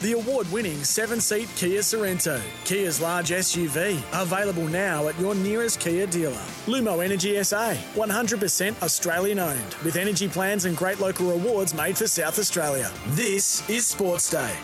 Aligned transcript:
The 0.00 0.12
award 0.12 0.48
winning 0.52 0.84
seven 0.84 1.20
seat 1.20 1.48
Kia 1.56 1.80
Sorento, 1.80 2.40
Kia's 2.64 3.00
large 3.00 3.30
SUV, 3.30 4.00
available 4.12 4.68
now 4.68 5.08
at 5.08 5.18
your 5.18 5.34
nearest 5.34 5.80
Kia 5.80 6.06
dealer. 6.06 6.34
Lumo 6.66 7.04
Energy 7.04 7.42
SA, 7.42 7.74
100% 7.96 8.80
Australian 8.80 9.40
owned, 9.40 9.74
with 9.82 9.96
energy 9.96 10.28
plans 10.28 10.66
and 10.66 10.76
great 10.76 11.00
local 11.00 11.32
rewards 11.32 11.74
made 11.74 11.98
for 11.98 12.06
South 12.06 12.38
Australia. 12.38 12.88
This 13.08 13.68
is 13.68 13.88
Sports 13.88 14.30
Day. 14.30 14.54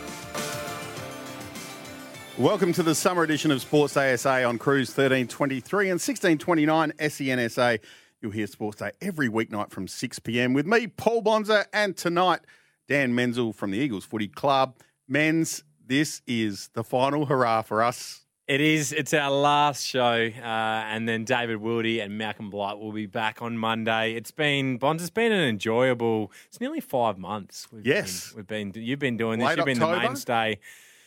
Welcome 2.39 2.73
to 2.73 2.85
the 2.85 2.95
summer 2.95 3.25
edition 3.25 3.51
of 3.51 3.61
Sports 3.61 3.95
Day 3.95 4.15
SA 4.15 4.49
on 4.49 4.57
Cruise 4.57 4.91
1323 4.91 5.87
and 5.87 6.01
1629 6.01 6.93
SENSA. 7.01 7.81
You'll 8.23 8.31
hear 8.31 8.47
Sports 8.47 8.79
Day 8.79 8.93
every 9.03 9.29
weeknight 9.29 9.71
from 9.71 9.89
6 9.89 10.21
pm 10.21 10.53
with 10.53 10.67
me, 10.67 10.87
Paul 10.87 11.23
Bonza, 11.23 11.67
and 11.73 11.97
tonight, 11.97 12.43
Dan 12.87 13.17
Menzel 13.17 13.53
from 13.53 13.73
the 13.73 13.79
Eagles 13.79 14.05
Footy 14.05 14.29
Club. 14.29 14.77
Men's, 15.09 15.65
this 15.87 16.23
is 16.27 16.71
the 16.75 16.85
final 16.85 17.27
hurrah 17.27 17.63
for 17.63 17.83
us. 17.83 18.21
It 18.47 18.61
is. 18.61 18.93
It's 18.93 19.15
our 19.15 19.31
last 19.31 19.87
show, 19.87 20.01
uh, 20.43 20.43
and 20.45 21.09
then 21.09 21.25
David 21.25 21.61
Wildy 21.61 22.03
and 22.05 22.19
Malcolm 22.19 22.51
Blight 22.51 22.79
will 22.79 22.93
be 22.93 23.07
back 23.07 23.41
on 23.41 23.57
Monday. 23.57 24.13
It's 24.15 24.33
been 24.33 24.77
Bonds. 24.77 25.03
It's 25.03 25.09
been 25.11 25.33
an 25.33 25.41
enjoyable. 25.49 26.31
It's 26.47 26.61
nearly 26.61 26.81
five 26.81 27.17
months. 27.17 27.67
We've 27.73 27.87
Yes. 27.87 28.29
been, 28.33 28.37
we've 28.37 28.47
been. 28.47 28.73
You've 28.85 28.99
been 28.99 29.17
doing 29.17 29.39
this. 29.39 29.47
Late 29.49 29.57
You've 29.57 29.65
been 29.67 29.83
October. 29.83 30.01
the 30.03 30.09
mainstay 30.09 30.59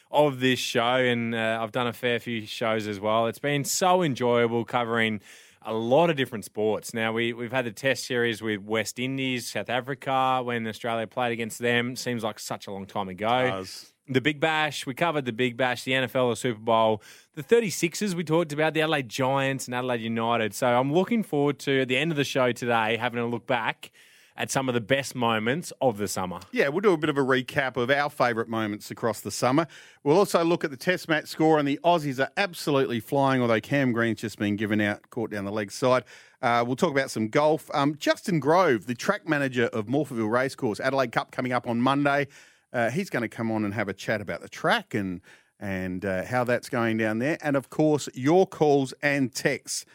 of 0.10 0.40
this 0.40 0.58
show, 0.58 0.96
and 0.96 1.36
uh, 1.36 1.60
I've 1.62 1.72
done 1.72 1.86
a 1.86 1.94
fair 1.94 2.20
few 2.20 2.44
shows 2.48 2.88
as 2.88 3.00
well. 3.00 3.28
It's 3.28 3.38
been 3.40 3.64
so 3.64 4.02
enjoyable 4.02 4.66
covering 4.66 5.22
a 5.68 5.74
lot 5.74 6.10
of 6.10 6.16
different 6.16 6.46
sports. 6.46 6.94
Now 6.94 7.12
we 7.12 7.34
we've 7.34 7.52
had 7.52 7.66
the 7.66 7.72
Test 7.72 8.06
series 8.06 8.42
with 8.42 8.62
West 8.62 8.98
Indies, 8.98 9.48
South 9.48 9.70
Africa 9.70 10.42
when 10.44 10.66
Australia 10.66 11.06
played 11.06 11.34
against 11.34 11.60
them. 11.60 11.96
Seems 11.96 12.24
like 12.24 12.40
such 12.40 12.68
a 12.68 12.72
long 12.72 12.86
time 12.86 13.10
ago 13.10 13.64
the 14.08 14.22
Big 14.22 14.40
Bash. 14.40 14.86
We 14.86 14.94
covered 14.94 15.26
the 15.26 15.34
Big 15.34 15.58
Bash, 15.58 15.84
the 15.84 15.92
NFL, 15.92 16.32
the 16.32 16.36
Super 16.36 16.60
Bowl, 16.60 17.02
the 17.36 17.44
36ers. 17.44 18.14
We 18.14 18.24
talked 18.24 18.54
about 18.54 18.74
the 18.74 18.82
Adelaide 18.82 19.10
Giants 19.10 19.66
and 19.66 19.76
Adelaide 19.76 20.02
United. 20.02 20.54
So 20.54 20.68
I'm 20.68 20.94
looking 20.94 21.24
forward 21.24 21.60
to 21.60 21.82
at 21.82 21.88
the 21.88 21.98
end 21.98 22.12
of 22.12 22.18
the 22.18 22.24
show 22.24 22.52
today 22.52 22.98
having 22.98 23.20
a 23.20 23.28
look 23.28 23.46
back 23.46 23.92
at 24.38 24.52
some 24.52 24.70
of 24.70 24.74
the 24.74 24.82
best 24.82 25.16
moments 25.16 25.74
of 25.82 25.98
the 25.98 26.08
summer. 26.08 26.40
Yeah, 26.52 26.68
we'll 26.70 26.82
do 26.82 26.94
a 26.94 26.98
bit 26.98 27.10
of 27.10 27.18
a 27.18 27.24
recap 27.24 27.76
of 27.76 27.90
our 27.90 28.10
favourite 28.10 28.48
moments 28.48 28.92
across 28.92 29.22
the 29.22 29.32
summer. 29.32 29.68
We'll 30.04 30.18
also 30.18 30.44
look 30.44 30.64
at 30.64 30.70
the 30.70 30.78
Test 30.78 31.10
match 31.10 31.28
score, 31.28 31.58
and 31.58 31.68
the 31.68 31.80
Aussies 31.84 32.20
are 32.20 32.32
absolutely 32.38 33.00
flying, 33.00 33.42
although 33.42 33.60
Cam 33.60 33.92
Green's 33.92 34.22
just 34.22 34.38
been 34.38 34.56
given 34.56 34.80
out, 34.80 35.10
caught 35.10 35.32
down 35.32 35.46
the 35.46 35.52
leg 35.52 35.72
side. 35.72 36.04
Uh, 36.42 36.64
we'll 36.66 36.76
talk 36.76 36.92
about 36.92 37.10
some 37.10 37.30
golf. 37.30 37.70
Um, 37.74 37.96
Justin 37.98 38.40
Grove, 38.40 38.86
the 38.86 38.96
track 38.96 39.28
manager 39.28 39.66
of 39.68 39.88
Morphettville 39.88 40.30
Racecourse, 40.30 40.80
Adelaide 40.80 41.12
Cup 41.12 41.32
coming 41.32 41.52
up 41.52 41.68
on 41.68 41.82
Monday. 41.82 42.28
Uh, 42.72 42.92
he's 42.92 43.10
going 43.10 43.24
to 43.24 43.30
come 43.30 43.52
on 43.52 43.66
and 43.66 43.74
have 43.74 43.90
a 43.90 43.94
chat 43.94 44.22
about 44.22 44.42
the 44.42 44.50
track 44.50 44.94
and 44.94 45.22
and 45.60 46.06
uh, 46.06 46.24
how 46.24 46.44
that's 46.44 46.70
going 46.70 46.98
down 46.98 47.18
there. 47.18 47.40
And 47.42 47.56
of 47.56 47.72
course, 47.72 48.08
your 48.14 48.46
calls 48.46 48.94
and 49.02 49.34
texts. 49.34 49.86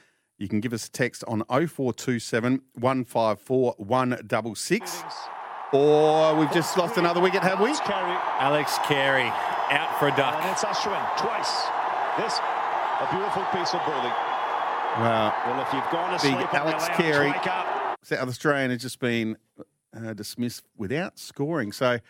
You 0.42 0.48
can 0.48 0.58
give 0.58 0.72
us 0.72 0.88
a 0.88 0.90
text 0.90 1.22
on 1.28 1.44
0427 1.48 2.62
154 2.74 3.74
166. 3.78 5.04
Or 5.72 6.34
we've 6.34 6.52
just 6.52 6.76
lost 6.76 6.96
another 6.96 7.20
wicket, 7.20 7.44
have 7.44 7.60
we? 7.60 7.72
Carey, 7.76 8.18
Alex 8.40 8.76
Carey 8.84 9.28
out 9.70 9.96
for 10.00 10.06
a 10.06 10.08
and 10.08 10.16
duck. 10.16 10.42
it's 10.50 10.64
Ashwin 10.64 11.16
twice. 11.16 11.62
This, 12.18 12.40
a 12.98 13.06
beautiful 13.12 13.44
piece 13.52 13.72
of 13.72 13.86
bowling. 13.86 14.12
Well, 14.98 15.32
Well, 15.46 15.60
if 15.62 15.72
you've 15.72 15.88
gone 15.92 16.18
to 16.18 16.26
Big 16.26 16.34
sleep 16.34 16.54
Alex 16.54 16.88
Carey. 16.88 17.30
wake 17.30 17.46
up. 17.46 17.94
South 18.02 18.28
Australian 18.28 18.72
has 18.72 18.82
just 18.82 18.98
been 18.98 19.36
uh, 19.96 20.12
dismissed 20.12 20.64
without 20.76 21.20
scoring. 21.20 21.70
So 21.70 22.00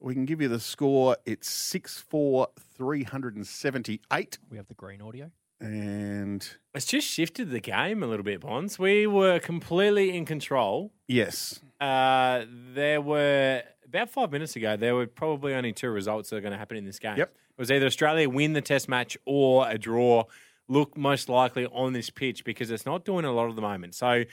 we 0.00 0.14
can 0.14 0.24
give 0.24 0.40
you 0.40 0.48
the 0.48 0.60
score. 0.60 1.18
It's 1.26 1.50
6 1.50 1.98
4 2.08 2.48
378. 2.78 4.38
We 4.48 4.56
have 4.56 4.66
the 4.66 4.74
green 4.74 5.02
audio. 5.02 5.30
And 5.60 6.46
It's 6.74 6.86
just 6.86 7.06
shifted 7.08 7.50
the 7.50 7.60
game 7.60 8.02
a 8.02 8.06
little 8.06 8.24
bit, 8.24 8.40
Bonds. 8.40 8.78
We 8.78 9.06
were 9.06 9.38
completely 9.38 10.16
in 10.16 10.24
control. 10.24 10.92
yes, 11.08 11.60
Uh, 11.80 12.44
there 12.74 13.00
were 13.00 13.62
about 13.84 14.10
five 14.10 14.32
minutes 14.32 14.56
ago. 14.56 14.76
There 14.76 14.94
were 14.94 15.06
probably 15.06 15.54
only 15.54 15.72
two 15.72 15.90
results 15.90 16.30
that 16.30 16.36
are 16.36 16.40
going 16.40 16.52
to 16.52 16.58
happen 16.58 16.76
in 16.76 16.84
this 16.84 16.98
game. 16.98 17.16
Yep. 17.18 17.28
It 17.30 17.58
was 17.60 17.70
either 17.70 17.86
Australia 17.86 18.28
win 18.28 18.52
the 18.52 18.60
Test 18.60 18.88
match 18.88 19.16
or 19.24 19.68
a 19.68 19.78
draw. 19.78 20.24
Look 20.68 20.96
most 20.96 21.28
likely 21.28 21.66
on 21.66 21.92
this 21.92 22.10
pitch 22.10 22.44
because 22.44 22.70
it's 22.70 22.84
not 22.86 23.04
doing 23.04 23.24
a 23.24 23.32
lot 23.32 23.48
at 23.48 23.56
the 23.56 23.62
moment. 23.62 23.94
So 23.94 24.24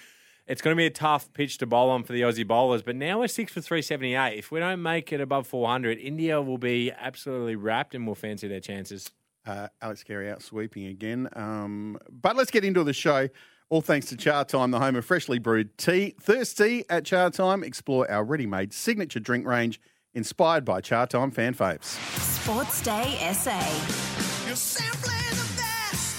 it's 0.48 0.62
going 0.62 0.76
to 0.76 0.78
be 0.78 0.86
a 0.88 0.90
tough 0.90 1.32
pitch 1.34 1.58
to 1.60 1.66
bowl 1.66 1.90
on 1.90 2.04
for 2.04 2.12
the 2.14 2.22
Aussie 2.22 2.46
bowlers. 2.48 2.82
But 2.82 2.96
now 2.96 3.20
we're 3.20 3.28
six 3.28 3.54
for 3.54 3.62
three 3.62 3.82
seventy 3.82 4.16
eight. 4.16 4.38
If 4.40 4.52
we 4.52 4.60
don't 4.60 4.82
make 4.82 5.14
it 5.14 5.22
above 5.22 5.48
four 5.48 5.68
hundred, 5.68 6.00
India 6.00 6.42
will 6.42 6.58
be 6.58 6.92
absolutely 6.92 7.56
wrapped 7.56 7.94
and 7.96 8.08
will 8.08 8.16
fancy 8.16 8.48
their 8.48 8.60
chances. 8.60 9.12
Uh, 9.46 9.68
Alex 9.82 10.04
Carey 10.04 10.30
out 10.30 10.42
sweeping 10.42 10.86
again. 10.86 11.28
Um, 11.34 11.98
but 12.10 12.36
let's 12.36 12.52
get 12.52 12.64
into 12.64 12.84
the 12.84 12.94
show. 12.94 13.30
All 13.70 13.82
thanks 13.82 14.08
to 14.08 14.16
Chatime, 14.16 14.72
the 14.72 14.80
home 14.80 14.96
of 14.96 15.06
freshly 15.06 15.40
brewed 15.40 15.78
tea. 15.78 16.16
Thirsty 16.22 16.86
at 16.90 17.04
Chatime? 17.04 17.64
Explore 17.64 18.10
our 18.10 18.24
ready 18.24 18.46
made 18.46 18.74
signature 18.74 19.20
drink 19.20 19.48
range 19.48 19.82
inspired 20.14 20.64
by 20.64 20.80
Chatime 20.80 21.34
fan 21.34 21.54
faves. 21.54 21.98
Sports 22.20 22.82
Day 22.82 23.18
SA. 23.34 23.60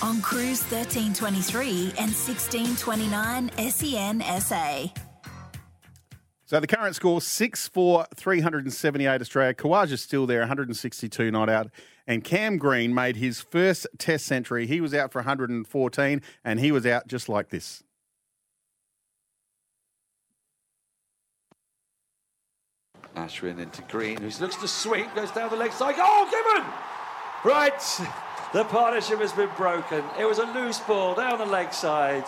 On 0.02 0.20
Cruise 0.20 0.62
1323 0.64 1.92
and 1.96 2.10
1629 2.12 3.50
SEN 3.70 4.22
SA. 4.40 4.86
So 6.46 6.60
the 6.60 6.66
current 6.66 6.94
score 6.94 7.22
six 7.22 7.68
for 7.68 8.06
378 8.14 9.20
Australia. 9.20 9.54
Khawaja's 9.54 10.02
still 10.02 10.26
there, 10.26 10.40
162 10.40 11.30
not 11.30 11.48
out. 11.48 11.70
And 12.06 12.22
Cam 12.22 12.58
Green 12.58 12.92
made 12.92 13.16
his 13.16 13.40
first 13.40 13.86
test 13.98 14.26
century. 14.26 14.66
He 14.66 14.80
was 14.80 14.92
out 14.92 15.12
for 15.12 15.20
114 15.20 16.22
and 16.44 16.60
he 16.60 16.70
was 16.70 16.86
out 16.86 17.06
just 17.06 17.28
like 17.28 17.48
this. 17.48 17.82
Ashwin 23.16 23.58
into 23.60 23.80
Green, 23.82 24.18
who 24.18 24.28
looks 24.42 24.56
to 24.56 24.68
sweep, 24.68 25.14
goes 25.14 25.30
down 25.30 25.48
the 25.48 25.56
leg 25.56 25.72
side. 25.72 25.94
Oh, 25.98 26.28
Gibbon! 26.30 26.68
Right, 27.44 27.80
the 28.52 28.64
partnership 28.64 29.20
has 29.20 29.32
been 29.32 29.50
broken. 29.56 30.02
It 30.18 30.24
was 30.24 30.38
a 30.38 30.46
loose 30.46 30.80
ball 30.80 31.14
down 31.14 31.38
the 31.38 31.46
leg 31.46 31.72
side 31.72 32.24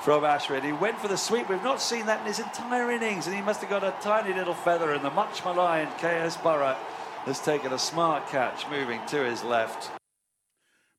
from 0.00 0.22
Ashwin. 0.22 0.64
He 0.64 0.72
went 0.72 0.98
for 0.98 1.06
the 1.06 1.16
sweep. 1.16 1.48
We've 1.48 1.62
not 1.62 1.80
seen 1.80 2.06
that 2.06 2.20
in 2.20 2.26
his 2.26 2.40
entire 2.40 2.90
innings, 2.90 3.26
and 3.26 3.36
he 3.36 3.42
must 3.42 3.60
have 3.60 3.70
got 3.70 3.84
a 3.84 3.94
tiny 4.00 4.34
little 4.34 4.54
feather. 4.54 4.92
in 4.92 5.02
the 5.02 5.10
much 5.10 5.44
maligned 5.44 5.90
KS 5.98 6.36
Bharat 6.38 6.76
has 7.28 7.40
taken 7.40 7.74
a 7.74 7.78
smart 7.78 8.26
catch, 8.28 8.66
moving 8.70 9.00
to 9.06 9.22
his 9.22 9.44
left. 9.44 9.90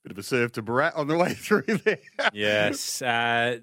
Bit 0.03 0.11
of 0.11 0.17
a 0.19 0.23
serve 0.23 0.51
to 0.53 0.63
Bharat 0.63 0.95
on 0.95 1.07
the 1.07 1.17
way 1.17 1.33
through 1.33 1.63
there. 1.83 1.97
Yes. 2.33 3.01
Uh, 3.01 3.57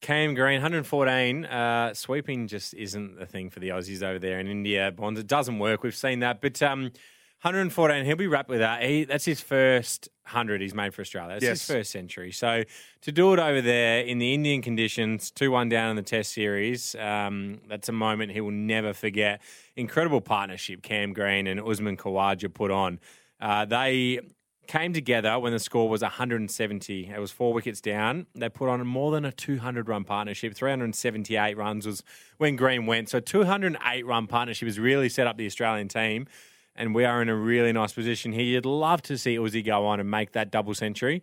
Cam 0.00 0.34
Green, 0.34 0.62
114. 0.62 1.44
Uh, 1.44 1.92
sweeping 1.92 2.46
just 2.46 2.72
isn't 2.74 3.18
the 3.18 3.26
thing 3.26 3.50
for 3.50 3.58
the 3.58 3.70
Aussies 3.70 4.02
over 4.02 4.20
there 4.20 4.38
in 4.38 4.46
India. 4.46 4.92
Bonds, 4.92 5.18
it 5.18 5.26
doesn't 5.26 5.58
work. 5.58 5.82
We've 5.82 5.94
seen 5.94 6.20
that. 6.20 6.40
But 6.40 6.62
um, 6.62 6.92
114, 7.44 8.04
he'll 8.04 8.16
be 8.16 8.26
wrapped 8.26 8.48
with 8.48 8.60
that. 8.60 8.82
He, 8.82 9.04
that's 9.04 9.24
his 9.24 9.40
first 9.40 10.08
100 10.24 10.60
he's 10.62 10.74
made 10.74 10.94
for 10.94 11.02
Australia. 11.02 11.34
That's 11.34 11.42
Yes. 11.44 11.66
his 11.66 11.76
first 11.76 11.90
century. 11.90 12.32
So 12.32 12.64
to 13.02 13.12
do 13.12 13.34
it 13.34 13.38
over 13.38 13.60
there 13.60 14.00
in 14.00 14.18
the 14.18 14.32
Indian 14.32 14.62
conditions, 14.62 15.30
2 15.30 15.50
1 15.50 15.68
down 15.68 15.90
in 15.90 15.96
the 15.96 16.02
Test 16.02 16.32
series, 16.32 16.94
um, 16.94 17.60
that's 17.68 17.88
a 17.88 17.92
moment 17.92 18.32
he 18.32 18.40
will 18.40 18.50
never 18.50 18.94
forget. 18.94 19.42
Incredible 19.76 20.20
partnership 20.22 20.82
Cam 20.82 21.12
Green 21.12 21.46
and 21.46 21.60
Usman 21.60 21.96
Khawaja 21.98 22.52
put 22.52 22.70
on. 22.70 22.98
Uh, 23.40 23.66
they 23.66 24.20
came 24.66 24.94
together 24.94 25.38
when 25.38 25.52
the 25.52 25.58
score 25.58 25.88
was 25.90 26.00
170. 26.00 27.10
It 27.14 27.18
was 27.18 27.30
four 27.30 27.52
wickets 27.52 27.82
down. 27.82 28.26
They 28.34 28.48
put 28.48 28.70
on 28.70 28.86
more 28.86 29.12
than 29.12 29.26
a 29.26 29.32
200 29.32 29.88
run 29.88 30.04
partnership. 30.04 30.54
378 30.54 31.56
runs 31.58 31.86
was 31.86 32.02
when 32.38 32.56
Green 32.56 32.86
went. 32.86 33.10
So 33.10 33.20
208 33.20 34.06
run 34.06 34.26
partnership 34.26 34.66
has 34.66 34.78
really 34.78 35.10
set 35.10 35.26
up 35.26 35.36
the 35.36 35.44
Australian 35.44 35.88
team. 35.88 36.26
And 36.76 36.94
we 36.94 37.04
are 37.04 37.22
in 37.22 37.28
a 37.28 37.36
really 37.36 37.72
nice 37.72 37.92
position 37.92 38.32
here. 38.32 38.42
You'd 38.44 38.66
love 38.66 39.00
to 39.02 39.16
see 39.16 39.36
Uzi 39.36 39.64
go 39.64 39.86
on 39.86 40.00
and 40.00 40.10
make 40.10 40.32
that 40.32 40.50
double 40.50 40.74
century. 40.74 41.22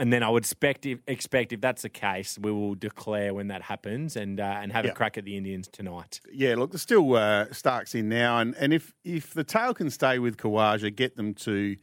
and 0.00 0.12
then 0.12 0.22
I 0.22 0.28
would 0.30 0.44
expect 0.44 0.86
if, 0.86 1.00
expect 1.08 1.52
if 1.52 1.60
that's 1.60 1.82
the 1.82 1.88
case, 1.88 2.38
we 2.40 2.52
will 2.52 2.76
declare 2.76 3.34
when 3.34 3.48
that 3.48 3.62
happens 3.62 4.14
and 4.16 4.38
uh, 4.38 4.58
and 4.62 4.70
have 4.72 4.84
Yeah. 4.84 4.92
a 4.92 4.94
crack 4.94 5.18
at 5.18 5.24
the 5.24 5.36
Indians 5.36 5.66
tonight. 5.68 6.20
Yeah, 6.32 6.54
look, 6.56 6.70
there's 6.70 6.82
still 6.82 7.16
uh, 7.16 7.46
Starc's 7.52 7.94
in 7.96 8.08
now, 8.08 8.38
and, 8.38 8.54
and 8.56 8.72
if 8.72 8.92
if 9.04 9.34
the 9.34 9.42
tail 9.44 9.74
can 9.74 9.90
stay 9.90 10.18
with 10.20 10.36
Khawaja, 10.36 10.94
get 10.94 11.16
them 11.16 11.34
to, 11.34 11.76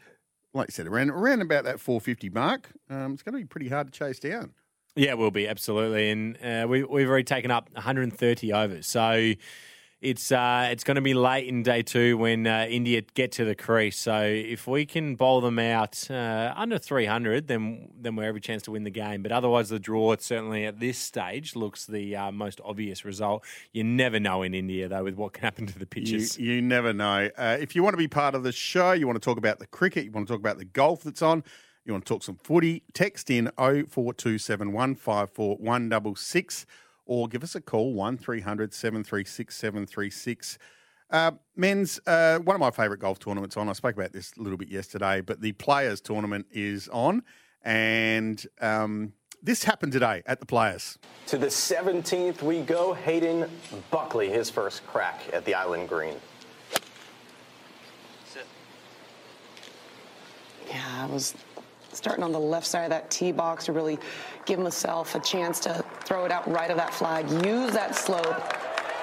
like 0.53 0.69
you 0.69 0.71
said, 0.71 0.87
around 0.87 1.09
around 1.09 1.41
about 1.41 1.65
that 1.65 1.79
450 1.81 2.29
mark, 2.29 2.69
um, 2.89 3.13
it's 3.13 3.21
going 3.23 3.33
to 3.33 3.39
be 3.39 3.45
pretty 3.45 3.67
hard 3.69 3.91
to 3.91 3.97
chase 3.99 4.19
down. 4.19 4.53
Yeah, 4.95 5.09
it 5.11 5.17
will 5.17 5.31
be 5.31 5.45
absolutely, 5.45 6.09
and 6.09 6.37
uh, 6.41 6.65
we, 6.69 6.83
we've 6.85 7.09
already 7.09 7.25
taken 7.25 7.51
up 7.51 7.69
130 7.73 8.53
overs, 8.53 8.87
so 8.87 9.33
it's 10.01 10.31
uh, 10.31 10.67
it's 10.71 10.83
going 10.83 10.95
to 10.95 11.01
be 11.01 11.13
late 11.13 11.47
in 11.47 11.63
day 11.63 11.81
two 11.81 12.17
when 12.17 12.45
uh, 12.45 12.67
India 12.69 13.01
get 13.13 13.31
to 13.33 13.45
the 13.45 13.55
crease. 13.55 13.97
So 13.97 14.21
if 14.21 14.67
we 14.67 14.85
can 14.85 15.15
bowl 15.15 15.41
them 15.41 15.57
out 15.57 16.09
uh, 16.11 16.53
under 16.55 16.77
300, 16.77 17.47
then 17.47 17.89
then 17.97 18.15
we're 18.15 18.25
every 18.25 18.41
chance 18.41 18.61
to 18.63 18.71
win 18.71 18.83
the 18.83 18.91
game. 18.91 19.23
But 19.23 19.31
otherwise, 19.31 19.69
the 19.69 19.79
draw 19.79 20.15
certainly 20.17 20.65
at 20.65 20.79
this 20.79 20.97
stage 20.97 21.55
looks 21.55 21.85
the 21.85 22.15
uh, 22.15 22.31
most 22.31 22.59
obvious 22.63 23.05
result. 23.05 23.43
You 23.71 23.83
never 23.83 24.19
know 24.19 24.43
in 24.43 24.53
India 24.53 24.87
though 24.87 25.03
with 25.03 25.15
what 25.15 25.33
can 25.33 25.43
happen 25.43 25.65
to 25.67 25.79
the 25.79 25.85
pitches. 25.85 26.37
you 26.37 26.61
never 26.61 26.93
know. 26.93 27.29
Uh, 27.37 27.57
if 27.59 27.75
you 27.75 27.81
want 27.81 27.93
to 27.93 27.97
be 27.97 28.07
part 28.07 28.35
of 28.35 28.43
the 28.43 28.51
show, 28.51 28.91
you 28.91 29.07
want 29.07 29.21
to 29.21 29.25
talk 29.25 29.37
about 29.37 29.59
the 29.59 29.67
cricket, 29.67 30.05
you 30.05 30.11
want 30.11 30.27
to 30.27 30.33
talk 30.33 30.39
about 30.39 30.57
the 30.57 30.65
golf 30.65 31.03
that's 31.03 31.21
on, 31.21 31.43
you 31.85 31.93
want 31.93 32.05
to 32.05 32.13
talk 32.13 32.23
some 32.23 32.35
footy, 32.35 32.83
text 32.93 33.29
in 33.29 33.49
0427 33.57 34.71
154 34.71 35.55
166 35.57 36.65
or 37.05 37.27
give 37.27 37.43
us 37.43 37.55
a 37.55 37.61
call 37.61 37.93
1300 37.93 38.73
736 38.73 39.55
736. 39.55 40.57
Uh, 41.11 41.31
men's, 41.55 41.99
uh, 42.07 42.39
one 42.39 42.55
of 42.55 42.59
my 42.59 42.71
favourite 42.71 42.99
golf 42.99 43.19
tournaments 43.19 43.57
on. 43.57 43.69
I 43.69 43.73
spoke 43.73 43.95
about 43.95 44.11
this 44.11 44.33
a 44.37 44.41
little 44.41 44.57
bit 44.57 44.69
yesterday, 44.69 45.21
but 45.21 45.39
the 45.39 45.51
Players 45.53 46.01
Tournament 46.01 46.47
is 46.51 46.89
on. 46.89 47.23
And 47.63 48.45
um, 48.59 49.13
this 49.41 49.63
happened 49.63 49.91
today 49.91 50.23
at 50.25 50.39
the 50.39 50.45
Players. 50.45 50.97
To 51.27 51.37
the 51.37 51.47
17th 51.47 52.41
we 52.41 52.61
go. 52.61 52.93
Hayden 52.93 53.49
Buckley, 53.91 54.29
his 54.29 54.49
first 54.49 54.85
crack 54.87 55.21
at 55.31 55.45
the 55.45 55.53
Island 55.53 55.89
Green. 55.89 56.15
Yeah, 60.67 61.03
I 61.03 61.05
was 61.05 61.35
starting 61.95 62.23
on 62.23 62.31
the 62.31 62.39
left 62.39 62.67
side 62.67 62.83
of 62.83 62.89
that 62.91 63.09
tee 63.09 63.31
box 63.31 63.65
to 63.65 63.73
really 63.73 63.97
give 64.45 64.59
myself 64.59 65.15
a 65.15 65.19
chance 65.19 65.59
to 65.61 65.83
throw 66.03 66.25
it 66.25 66.31
out 66.31 66.49
right 66.49 66.69
of 66.69 66.77
that 66.77 66.93
flag. 66.93 67.29
Use 67.45 67.71
that 67.73 67.95
slope. 67.95 68.23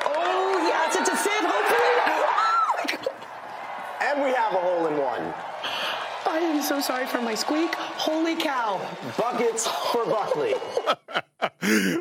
Oh, 0.05 0.59
yes, 0.63 0.97
it's 0.97 1.09
a 1.11 1.17
sieve, 1.17 1.33
hopefully. 1.43 1.93
Oh, 2.07 2.75
my 2.77 2.97
God. 2.97 3.09
And 4.03 4.23
we 4.25 4.33
have 4.35 4.53
a 4.53 4.57
hole 4.57 4.87
in 4.87 4.97
one. 4.99 5.35
I 6.25 6.39
am 6.39 6.63
so 6.63 6.81
sorry 6.81 7.07
for 7.07 7.21
my 7.21 7.35
squeak. 7.35 7.75
Holy 7.75 8.37
cow. 8.37 8.81
Buckets 9.19 9.67
for 9.67 10.05
Buckley. 10.07 10.55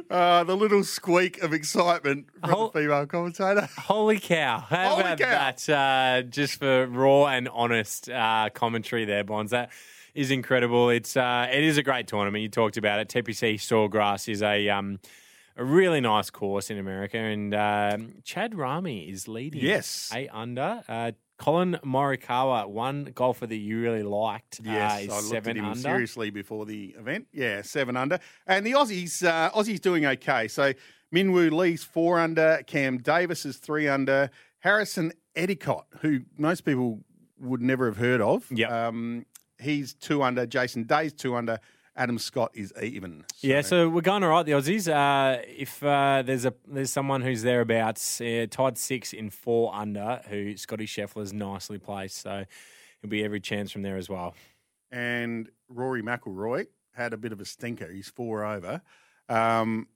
Uh, 0.10 0.44
the 0.44 0.56
little 0.56 0.84
squeak 0.84 1.42
of 1.42 1.52
excitement 1.52 2.28
from 2.42 2.50
Hol- 2.52 2.70
the 2.70 2.82
female 2.82 3.06
commentator. 3.08 3.68
Holy 3.78 4.20
cow! 4.20 4.60
How 4.60 4.90
Holy 4.90 5.02
about 5.02 5.18
cow. 5.20 5.26
that? 5.30 5.70
Uh, 5.70 6.22
just 6.30 6.60
for 6.60 6.86
raw 6.86 7.26
and 7.28 7.48
honest 7.50 8.08
uh, 8.10 8.50
commentary 8.54 9.06
there, 9.06 9.24
Bonds. 9.24 9.50
That 9.52 9.72
is 10.14 10.32
incredible. 10.32 10.90
It's 10.90 11.16
uh, 11.18 11.48
it 11.52 11.64
is 11.64 11.78
a 11.78 11.84
great 11.84 12.08
tournament. 12.08 12.42
You 12.42 12.50
talked 12.50 12.78
about 12.78 13.00
it. 13.00 13.08
TPC 13.10 13.56
Sawgrass 13.56 14.28
is 14.30 14.42
a 14.42 14.70
um, 14.70 15.00
a 15.58 15.64
really 15.64 16.02
nice 16.02 16.30
course 16.30 16.70
in 16.70 16.78
America, 16.78 17.18
and 17.18 17.54
um 17.54 18.14
Chad 18.24 18.54
Ramey 18.54 19.12
is 19.12 19.28
leading. 19.28 19.62
Yes. 19.62 20.10
eight 20.14 20.30
under. 20.32 20.84
Uh, 20.88 21.12
Collin 21.38 21.80
Morikawa, 21.84 22.68
one 22.70 23.06
golfer 23.16 23.48
that 23.48 23.56
you 23.56 23.82
really 23.82 24.04
liked, 24.04 24.62
Yes, 24.64 25.10
uh, 25.10 25.12
I 25.12 25.16
looked 25.16 25.28
seven 25.30 25.50
at 25.52 25.58
him 25.58 25.66
under. 25.66 25.80
seriously 25.82 26.30
before 26.30 26.68
the 26.68 26.94
event. 27.00 27.26
Yeah, 27.34 27.64
seven 27.64 27.98
under. 27.98 28.20
And 28.46 28.64
the 28.64 28.74
Aussies, 28.74 29.26
uh, 29.28 29.50
Aussies 29.50 29.82
doing 29.82 30.06
okay. 30.06 30.48
So 30.48 30.74
Minwoo 31.12 31.50
Lee's 31.52 31.84
four 31.84 32.20
under, 32.20 32.62
Cam 32.68 33.00
Davis 33.00 33.44
is 33.48 33.58
three 33.58 33.88
under, 33.88 34.30
Harrison 34.60 35.14
Endycott, 35.36 35.86
who 36.02 36.20
most 36.38 36.62
people 36.62 37.00
would 37.40 37.62
never 37.64 37.88
have 37.88 37.98
heard 37.98 38.22
of. 38.22 38.46
Yep. 38.52 38.70
Um, 38.72 39.26
he's 39.62 39.94
two 39.94 40.24
under, 40.24 40.46
Jason 40.46 40.84
Day's 40.84 41.14
two 41.14 41.36
under, 41.36 41.60
Adam 41.96 42.18
Scott 42.18 42.52
is 42.54 42.74
even. 42.82 43.26
Yeah, 43.42 43.62
so 43.62 43.90
we're 43.90 44.02
going 44.02 44.24
all 44.24 44.30
right, 44.30 44.46
the 44.46 44.54
Aussies. 44.54 44.88
Uh, 44.88 45.42
if 45.46 45.84
uh, 45.84 46.24
there's 46.26 46.46
a 46.46 46.54
there's 46.68 46.92
someone 46.92 47.22
who's 47.22 47.44
thereabouts, 47.44 48.22
uh, 48.22 48.46
tied 48.50 48.78
six 48.78 49.12
in 49.14 49.30
four 49.30 49.76
under, 49.76 50.22
who 50.30 50.56
Scotty 50.56 50.86
Scheffler's 50.86 51.34
nicely 51.34 51.78
placed, 51.78 52.18
so 52.22 52.46
he'll 53.02 53.10
be 53.10 53.24
every 53.24 53.42
chance 53.42 53.72
from 53.72 53.82
there 53.82 53.98
as 53.98 54.10
well. 54.10 54.36
and 54.92 55.50
Rory 55.70 56.02
McIlroy 56.02 56.68
had 56.94 57.14
a 57.14 57.18
bit 57.18 57.32
of 57.32 57.40
a 57.40 57.46
stinker. 57.46 57.90
He's 57.92 58.10
four 58.10 58.44
over. 58.46 58.82
Um, 59.30 59.88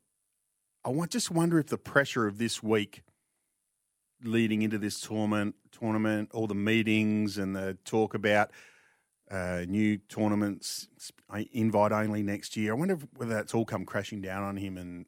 I 0.85 0.89
want, 0.89 1.11
just 1.11 1.29
wonder 1.31 1.59
if 1.59 1.67
the 1.67 1.77
pressure 1.77 2.27
of 2.27 2.37
this 2.37 2.63
week 2.63 3.03
leading 4.23 4.61
into 4.61 4.77
this 4.77 5.01
tournament, 5.01 5.55
tournament, 5.71 6.29
all 6.33 6.47
the 6.47 6.55
meetings 6.55 7.37
and 7.37 7.55
the 7.55 7.77
talk 7.83 8.13
about 8.13 8.51
uh, 9.31 9.65
new 9.67 9.97
tournaments, 9.97 10.87
invite 11.51 11.91
only 11.91 12.23
next 12.23 12.55
year. 12.55 12.73
I 12.73 12.75
wonder 12.75 12.97
whether 13.15 13.33
that's 13.33 13.53
all 13.53 13.65
come 13.65 13.85
crashing 13.85 14.21
down 14.21 14.43
on 14.43 14.57
him 14.57 14.77
and 14.77 15.05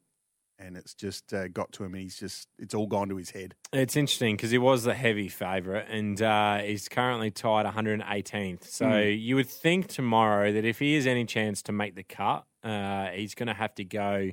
and 0.60 0.76
it's 0.76 0.92
just 0.92 1.32
uh, 1.32 1.46
got 1.48 1.70
to 1.72 1.84
him 1.84 1.94
and 1.94 2.02
he's 2.02 2.18
just 2.18 2.48
it's 2.58 2.74
all 2.74 2.86
gone 2.86 3.08
to 3.08 3.16
his 3.16 3.30
head. 3.30 3.54
It's 3.72 3.96
interesting 3.96 4.36
because 4.36 4.50
he 4.50 4.58
was 4.58 4.82
the 4.84 4.94
heavy 4.94 5.28
favourite 5.28 5.88
and 5.88 6.20
uh, 6.20 6.58
he's 6.58 6.88
currently 6.88 7.30
tied 7.30 7.66
118th. 7.66 8.64
So 8.64 8.98
you 8.98 9.36
would 9.36 9.48
think 9.48 9.86
tomorrow 9.86 10.52
that 10.52 10.64
if 10.64 10.80
he 10.80 10.94
has 10.96 11.06
any 11.06 11.24
chance 11.24 11.62
to 11.62 11.72
make 11.72 11.94
the 11.94 12.02
cut, 12.02 12.44
uh, 12.64 13.08
he's 13.08 13.34
going 13.34 13.46
to 13.46 13.54
have 13.54 13.74
to 13.76 13.84
go. 13.84 14.30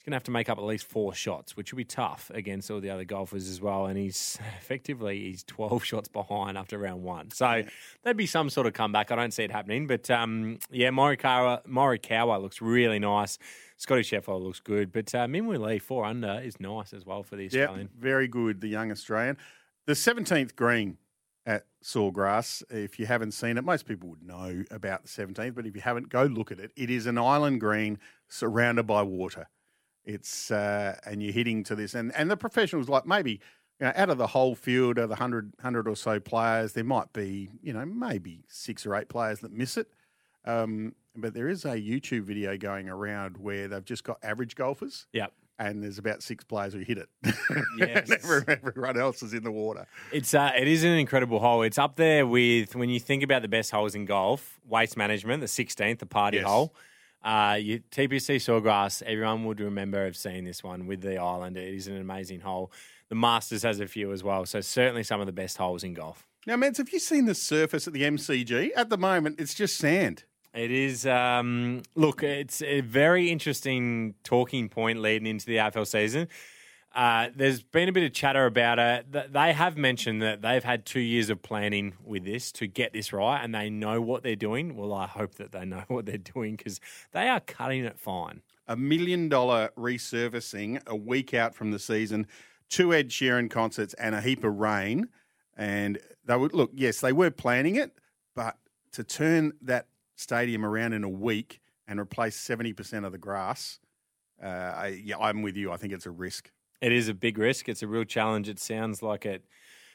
He's 0.00 0.06
going 0.06 0.12
to 0.12 0.16
have 0.16 0.24
to 0.24 0.30
make 0.30 0.48
up 0.48 0.56
at 0.56 0.64
least 0.64 0.86
four 0.86 1.12
shots, 1.12 1.58
which 1.58 1.72
will 1.72 1.76
be 1.76 1.84
tough 1.84 2.30
against 2.32 2.70
all 2.70 2.80
the 2.80 2.88
other 2.88 3.04
golfers 3.04 3.50
as 3.50 3.60
well. 3.60 3.84
And 3.84 3.98
he's 3.98 4.38
effectively 4.58 5.20
he's 5.24 5.44
12 5.44 5.84
shots 5.84 6.08
behind 6.08 6.56
after 6.56 6.78
round 6.78 7.02
one. 7.02 7.30
So 7.32 7.64
that'd 8.02 8.16
be 8.16 8.24
some 8.24 8.48
sort 8.48 8.66
of 8.66 8.72
comeback. 8.72 9.10
I 9.12 9.16
don't 9.16 9.34
see 9.34 9.44
it 9.44 9.50
happening, 9.52 9.86
but 9.86 10.10
um, 10.10 10.58
yeah, 10.70 10.88
Morikawa, 10.88 11.66
Morikawa 11.66 12.40
looks 12.40 12.62
really 12.62 12.98
nice. 12.98 13.36
Scotty 13.76 14.00
Scheffler 14.00 14.42
looks 14.42 14.58
good, 14.60 14.90
but 14.90 15.14
uh, 15.14 15.26
Minwoo 15.26 15.60
Lee 15.62 15.78
four 15.78 16.06
under 16.06 16.40
is 16.42 16.58
nice 16.58 16.94
as 16.94 17.04
well 17.04 17.22
for 17.22 17.36
the 17.36 17.42
Yeah, 17.52 17.64
Australian. 17.64 17.90
very 17.98 18.26
good, 18.26 18.62
the 18.62 18.68
young 18.68 18.90
Australian. 18.90 19.36
The 19.84 19.92
17th 19.92 20.56
green 20.56 20.96
at 21.44 21.66
Sawgrass, 21.84 22.62
if 22.70 22.98
you 22.98 23.04
haven't 23.04 23.32
seen 23.32 23.58
it, 23.58 23.64
most 23.64 23.84
people 23.86 24.08
would 24.08 24.22
know 24.22 24.64
about 24.70 25.02
the 25.02 25.08
17th, 25.08 25.54
but 25.54 25.66
if 25.66 25.74
you 25.74 25.82
haven't, 25.82 26.08
go 26.08 26.22
look 26.24 26.50
at 26.50 26.58
it. 26.58 26.70
It 26.74 26.88
is 26.88 27.04
an 27.04 27.18
island 27.18 27.60
green 27.60 27.98
surrounded 28.28 28.86
by 28.86 29.02
water. 29.02 29.48
It's 30.14 30.50
uh, 30.50 30.98
and 31.06 31.22
you're 31.22 31.32
hitting 31.32 31.64
to 31.64 31.74
this, 31.74 31.94
and, 31.94 32.14
and 32.14 32.30
the 32.30 32.36
professionals 32.36 32.88
like 32.88 33.06
maybe 33.06 33.32
you 33.78 33.86
know 33.86 33.92
out 33.94 34.10
of 34.10 34.18
the 34.18 34.26
whole 34.28 34.54
field 34.54 34.98
of 34.98 35.08
the 35.08 35.16
hundred 35.16 35.52
hundred 35.60 35.88
or 35.88 35.96
so 35.96 36.18
players, 36.20 36.72
there 36.72 36.84
might 36.84 37.12
be 37.12 37.50
you 37.62 37.72
know 37.72 37.84
maybe 37.84 38.44
six 38.48 38.84
or 38.86 38.94
eight 38.96 39.08
players 39.08 39.40
that 39.40 39.52
miss 39.52 39.76
it. 39.76 39.88
Um, 40.44 40.94
but 41.16 41.34
there 41.34 41.48
is 41.48 41.64
a 41.64 41.74
YouTube 41.76 42.22
video 42.22 42.56
going 42.56 42.88
around 42.88 43.36
where 43.36 43.68
they've 43.68 43.84
just 43.84 44.04
got 44.04 44.18
average 44.22 44.54
golfers 44.54 45.06
Yep. 45.12 45.32
and 45.58 45.82
there's 45.82 45.98
about 45.98 46.22
six 46.22 46.44
players 46.44 46.72
who 46.72 46.78
hit 46.80 46.96
it. 46.98 47.08
Yes. 47.76 48.10
everyone 48.48 48.98
else 48.98 49.22
is 49.22 49.34
in 49.34 49.42
the 49.42 49.50
water. 49.52 49.86
It's 50.12 50.32
uh, 50.34 50.52
it 50.56 50.66
is 50.68 50.82
an 50.84 50.92
incredible 50.92 51.38
hole. 51.40 51.62
It's 51.62 51.78
up 51.78 51.96
there 51.96 52.26
with 52.26 52.74
when 52.76 52.88
you 52.90 53.00
think 53.00 53.22
about 53.22 53.42
the 53.42 53.48
best 53.48 53.70
holes 53.70 53.94
in 53.94 54.04
golf, 54.06 54.58
waste 54.66 54.96
management, 54.96 55.40
the 55.40 55.46
16th, 55.46 55.98
the 55.98 56.06
party 56.06 56.38
Yes. 56.38 56.46
hole. 56.46 56.74
Uh, 57.22 57.58
you, 57.60 57.80
TPC 57.90 58.36
Sawgrass, 58.36 59.02
everyone 59.02 59.44
would 59.44 59.60
remember 59.60 60.06
of 60.06 60.16
seeing 60.16 60.44
this 60.44 60.64
one 60.64 60.86
with 60.86 61.02
the 61.02 61.18
island. 61.18 61.56
It 61.56 61.74
is 61.74 61.86
an 61.86 61.98
amazing 61.98 62.40
hole. 62.40 62.72
The 63.08 63.14
Masters 63.14 63.62
has 63.62 63.80
a 63.80 63.86
few 63.86 64.12
as 64.12 64.22
well, 64.22 64.46
so 64.46 64.60
certainly 64.60 65.02
some 65.02 65.20
of 65.20 65.26
the 65.26 65.32
best 65.32 65.56
holes 65.56 65.84
in 65.84 65.94
golf. 65.94 66.26
Now, 66.46 66.56
Mans, 66.56 66.78
have 66.78 66.90
you 66.90 66.98
seen 66.98 67.26
the 67.26 67.34
surface 67.34 67.86
at 67.86 67.92
the 67.92 68.02
MCG? 68.02 68.70
At 68.74 68.88
the 68.88 68.96
moment, 68.96 69.40
it's 69.40 69.52
just 69.52 69.76
sand. 69.76 70.24
It 70.54 70.70
is. 70.70 71.06
Um, 71.06 71.82
look, 71.94 72.22
it's 72.22 72.62
a 72.62 72.80
very 72.80 73.30
interesting 73.30 74.14
talking 74.24 74.68
point 74.68 75.00
leading 75.00 75.26
into 75.26 75.46
the 75.46 75.56
AFL 75.56 75.86
season. 75.86 76.28
Uh, 76.92 77.28
there's 77.36 77.62
been 77.62 77.88
a 77.88 77.92
bit 77.92 78.02
of 78.02 78.12
chatter 78.12 78.46
about 78.46 78.78
it. 78.80 79.32
They 79.32 79.52
have 79.52 79.76
mentioned 79.76 80.22
that 80.22 80.42
they've 80.42 80.64
had 80.64 80.84
two 80.84 81.00
years 81.00 81.30
of 81.30 81.40
planning 81.40 81.94
with 82.04 82.24
this 82.24 82.50
to 82.52 82.66
get 82.66 82.92
this 82.92 83.12
right, 83.12 83.40
and 83.42 83.54
they 83.54 83.70
know 83.70 84.00
what 84.00 84.24
they're 84.24 84.34
doing. 84.34 84.76
Well, 84.76 84.92
I 84.92 85.06
hope 85.06 85.36
that 85.36 85.52
they 85.52 85.64
know 85.64 85.84
what 85.88 86.06
they're 86.06 86.18
doing 86.18 86.56
because 86.56 86.80
they 87.12 87.28
are 87.28 87.40
cutting 87.40 87.84
it 87.84 87.98
fine. 87.98 88.42
A 88.66 88.76
million 88.76 89.28
dollar 89.28 89.70
resurfacing 89.76 90.84
a 90.86 90.96
week 90.96 91.32
out 91.32 91.54
from 91.54 91.70
the 91.70 91.78
season, 91.78 92.26
two 92.68 92.92
Ed 92.92 93.10
Sheeran 93.10 93.50
concerts, 93.50 93.94
and 93.94 94.14
a 94.14 94.20
heap 94.20 94.42
of 94.42 94.56
rain. 94.56 95.08
And 95.56 95.98
they 96.24 96.36
would 96.36 96.54
look, 96.54 96.70
yes, 96.74 97.00
they 97.00 97.12
were 97.12 97.30
planning 97.30 97.76
it, 97.76 97.92
but 98.34 98.56
to 98.92 99.04
turn 99.04 99.52
that 99.62 99.86
stadium 100.16 100.64
around 100.64 100.92
in 100.92 101.04
a 101.04 101.08
week 101.08 101.60
and 101.86 102.00
replace 102.00 102.36
70% 102.36 103.04
of 103.04 103.12
the 103.12 103.18
grass, 103.18 103.78
uh, 104.42 104.46
I, 104.46 105.00
yeah, 105.04 105.18
I'm 105.18 105.42
with 105.42 105.56
you. 105.56 105.70
I 105.70 105.76
think 105.76 105.92
it's 105.92 106.06
a 106.06 106.10
risk. 106.10 106.50
It 106.80 106.92
is 106.92 107.08
a 107.08 107.14
big 107.14 107.38
risk. 107.38 107.68
It's 107.68 107.82
a 107.82 107.86
real 107.86 108.04
challenge. 108.04 108.48
It 108.48 108.58
sounds 108.58 109.02
like 109.02 109.26
it 109.26 109.44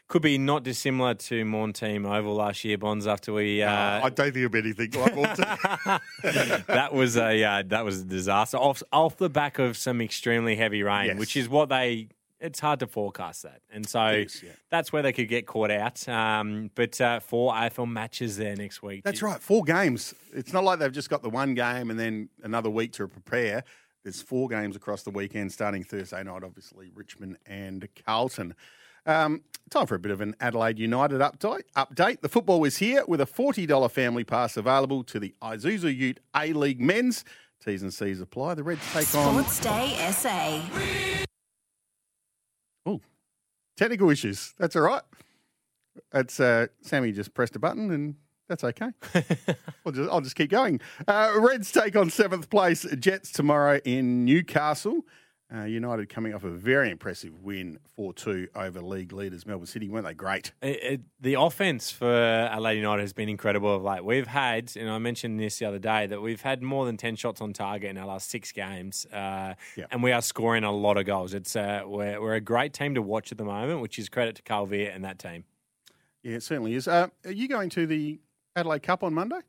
Could 0.08 0.22
be 0.22 0.38
not 0.38 0.64
dissimilar 0.64 1.16
to 1.16 1.44
Morn 1.46 1.74
Team 1.74 2.06
Oval 2.06 2.36
last 2.36 2.64
year, 2.64 2.78
Bonds. 2.78 3.08
After 3.08 3.34
we, 3.34 3.64
uh, 3.64 3.72
I 3.72 4.10
don't 4.10 4.34
think 4.34 4.38
it'll 4.38 4.50
be 4.50 4.60
anything 4.60 4.92
like 5.02 5.16
Morton. 5.16 5.46
that 6.68 6.90
was 6.94 7.18
a 7.18 7.44
uh, 7.44 7.64
that 7.68 7.84
was 7.84 8.02
a 8.02 8.04
disaster 8.04 8.58
off 8.58 8.84
off 8.92 9.18
the 9.18 9.30
back 9.30 9.58
of 9.60 9.76
some 9.78 10.02
extremely 10.02 10.56
heavy 10.56 10.84
rain, 10.84 11.08
Yes. 11.08 11.18
which 11.20 11.36
is 11.36 11.50
what 11.50 11.70
they. 11.70 12.10
It's 12.42 12.60
hard 12.60 12.82
to 12.82 12.88
forecast 12.88 13.44
that, 13.44 13.62
and 13.72 13.88
so 13.88 14.10
Yes, 14.10 14.44
yeah. 14.44 14.52
that's 14.70 14.92
where 14.94 15.02
they 15.02 15.14
could 15.14 15.30
get 15.30 15.48
caught 15.48 15.72
out. 15.72 16.08
Um, 16.08 16.70
but 16.76 17.00
uh, 17.02 17.20
four 17.22 17.54
AFL 17.54 17.90
matches 17.90 18.38
there 18.38 18.56
next 18.56 18.84
week. 18.84 19.04
That's 19.06 19.24
right, 19.24 19.40
four 19.42 19.64
games. 19.64 20.14
It's 20.34 20.52
not 20.54 20.64
like 20.66 20.78
they've 20.80 20.92
just 20.92 21.10
got 21.10 21.24
the 21.24 21.30
one 21.30 21.56
game 21.56 21.90
and 21.90 21.98
then 22.00 22.30
another 22.44 22.70
week 22.70 22.92
to 22.94 23.08
prepare. 23.08 23.64
There's 24.06 24.22
four 24.22 24.48
games 24.48 24.76
across 24.76 25.02
the 25.02 25.10
weekend, 25.10 25.52
starting 25.52 25.84
Thursday 25.84 26.22
night, 26.22 26.44
obviously, 26.44 26.92
Richmond 26.94 27.38
and 27.48 27.90
Carlton. 28.06 28.54
Um, 29.08 29.42
time 29.72 29.88
for 29.88 29.96
a 29.96 30.00
bit 30.00 30.12
of 30.12 30.22
an 30.22 30.36
Adelaide 30.40 30.78
United 30.78 31.22
update. 31.22 31.64
Update. 31.76 32.22
The 32.22 32.30
football 32.30 32.64
is 32.66 32.78
here 32.78 33.04
with 33.08 33.20
a 33.20 33.26
$40 33.26 33.90
family 33.90 34.24
pass 34.24 34.58
available 34.58 35.04
to 35.06 35.20
the 35.20 35.34
Isuzu 35.42 35.96
Ute 35.96 36.20
A 36.36 36.54
League 36.54 36.80
men's. 36.80 37.26
T's 37.66 37.82
and 37.82 37.92
C's 37.92 38.22
apply. 38.22 38.54
The 38.54 38.62
Reds 38.62 38.82
take 38.94 39.16
on 39.16 39.44
Sports 39.44 39.60
Day 39.60 39.98
SA. 40.12 40.62
Oh, 42.86 43.02
technical 43.76 44.12
issues. 44.12 44.54
That's 44.60 44.76
all 44.76 44.84
right. 44.84 45.02
That's 46.12 46.40
uh, 46.40 46.68
Sammy 46.84 47.12
just 47.12 47.34
pressed 47.34 47.56
a 47.56 47.60
button 47.60 47.90
and 47.90 48.16
that's 48.48 48.64
okay. 48.64 48.90
I'll, 49.86 49.92
just, 49.92 50.10
I'll 50.12 50.22
just 50.22 50.36
keep 50.36 50.50
going. 50.52 50.80
Uh, 51.08 51.34
Reds 51.38 51.72
take 51.72 51.96
on 51.96 52.10
seventh 52.10 52.50
place 52.50 52.86
Jets 53.00 53.32
tomorrow 53.32 53.80
in 53.86 54.26
Newcastle. 54.26 55.02
Uh, 55.56 55.64
United 55.64 56.10
coming 56.10 56.34
off 56.34 56.44
a 56.44 56.50
very 56.50 56.90
impressive 56.90 57.40
win 57.44 57.78
4 57.96 58.14
2 58.14 58.48
over 58.56 58.82
league 58.82 59.14
leaders 59.14 59.46
Melbourne 59.46 59.68
City. 59.68 59.88
Weren't 59.88 60.06
they 60.08 60.16
great? 60.16 60.52
It, 60.64 60.84
it, 60.84 61.02
the 61.22 61.36
offense 61.36 61.92
for 61.92 62.12
Adelaide 62.12 62.78
United 62.78 63.02
has 63.04 63.14
been 63.14 63.30
incredible 63.30 63.76
of 63.76 63.84
late. 63.84 64.04
We've 64.04 64.26
had, 64.26 64.72
and 64.76 64.90
I 64.90 64.98
mentioned 64.98 65.40
this 65.40 65.60
the 65.60 65.66
other 65.68 65.78
day, 65.78 66.08
that 66.08 66.20
we've 66.20 66.42
had 66.42 66.64
more 66.64 66.88
than 66.88 66.98
10 66.98 67.16
shots 67.16 67.42
on 67.42 67.54
target 67.54 67.92
in 67.92 67.98
our 68.00 68.08
last 68.08 68.32
six 68.32 68.52
games, 68.52 69.06
uh, 69.14 69.54
Yeah. 69.76 69.86
and 69.92 70.02
we 70.02 70.12
are 70.12 70.22
scoring 70.24 70.64
a 70.64 70.72
lot 70.72 70.98
of 70.98 71.06
goals. 71.06 71.36
It's 71.36 71.56
uh, 71.56 71.84
we're, 71.86 72.20
we're 72.20 72.34
a 72.36 72.42
great 72.42 72.74
team 72.74 72.96
to 72.96 73.04
watch 73.04 73.32
at 73.32 73.38
the 73.38 73.46
moment, 73.46 73.82
which 73.82 74.00
is 74.00 74.10
credit 74.10 74.36
to 74.38 74.42
Carl 74.42 74.66
Veart 74.68 74.96
and 74.96 75.06
that 75.06 75.20
team. 75.20 75.44
Yeah, 76.24 76.38
it 76.38 76.44
certainly 76.44 76.74
is. 76.74 76.88
Uh, 76.88 77.10
are 77.24 77.32
you 77.32 77.48
going 77.48 77.70
to 77.70 77.86
the 77.86 78.20
Adelaide 78.56 78.84
Cup 78.84 79.04
on 79.04 79.14
Monday? 79.14 79.40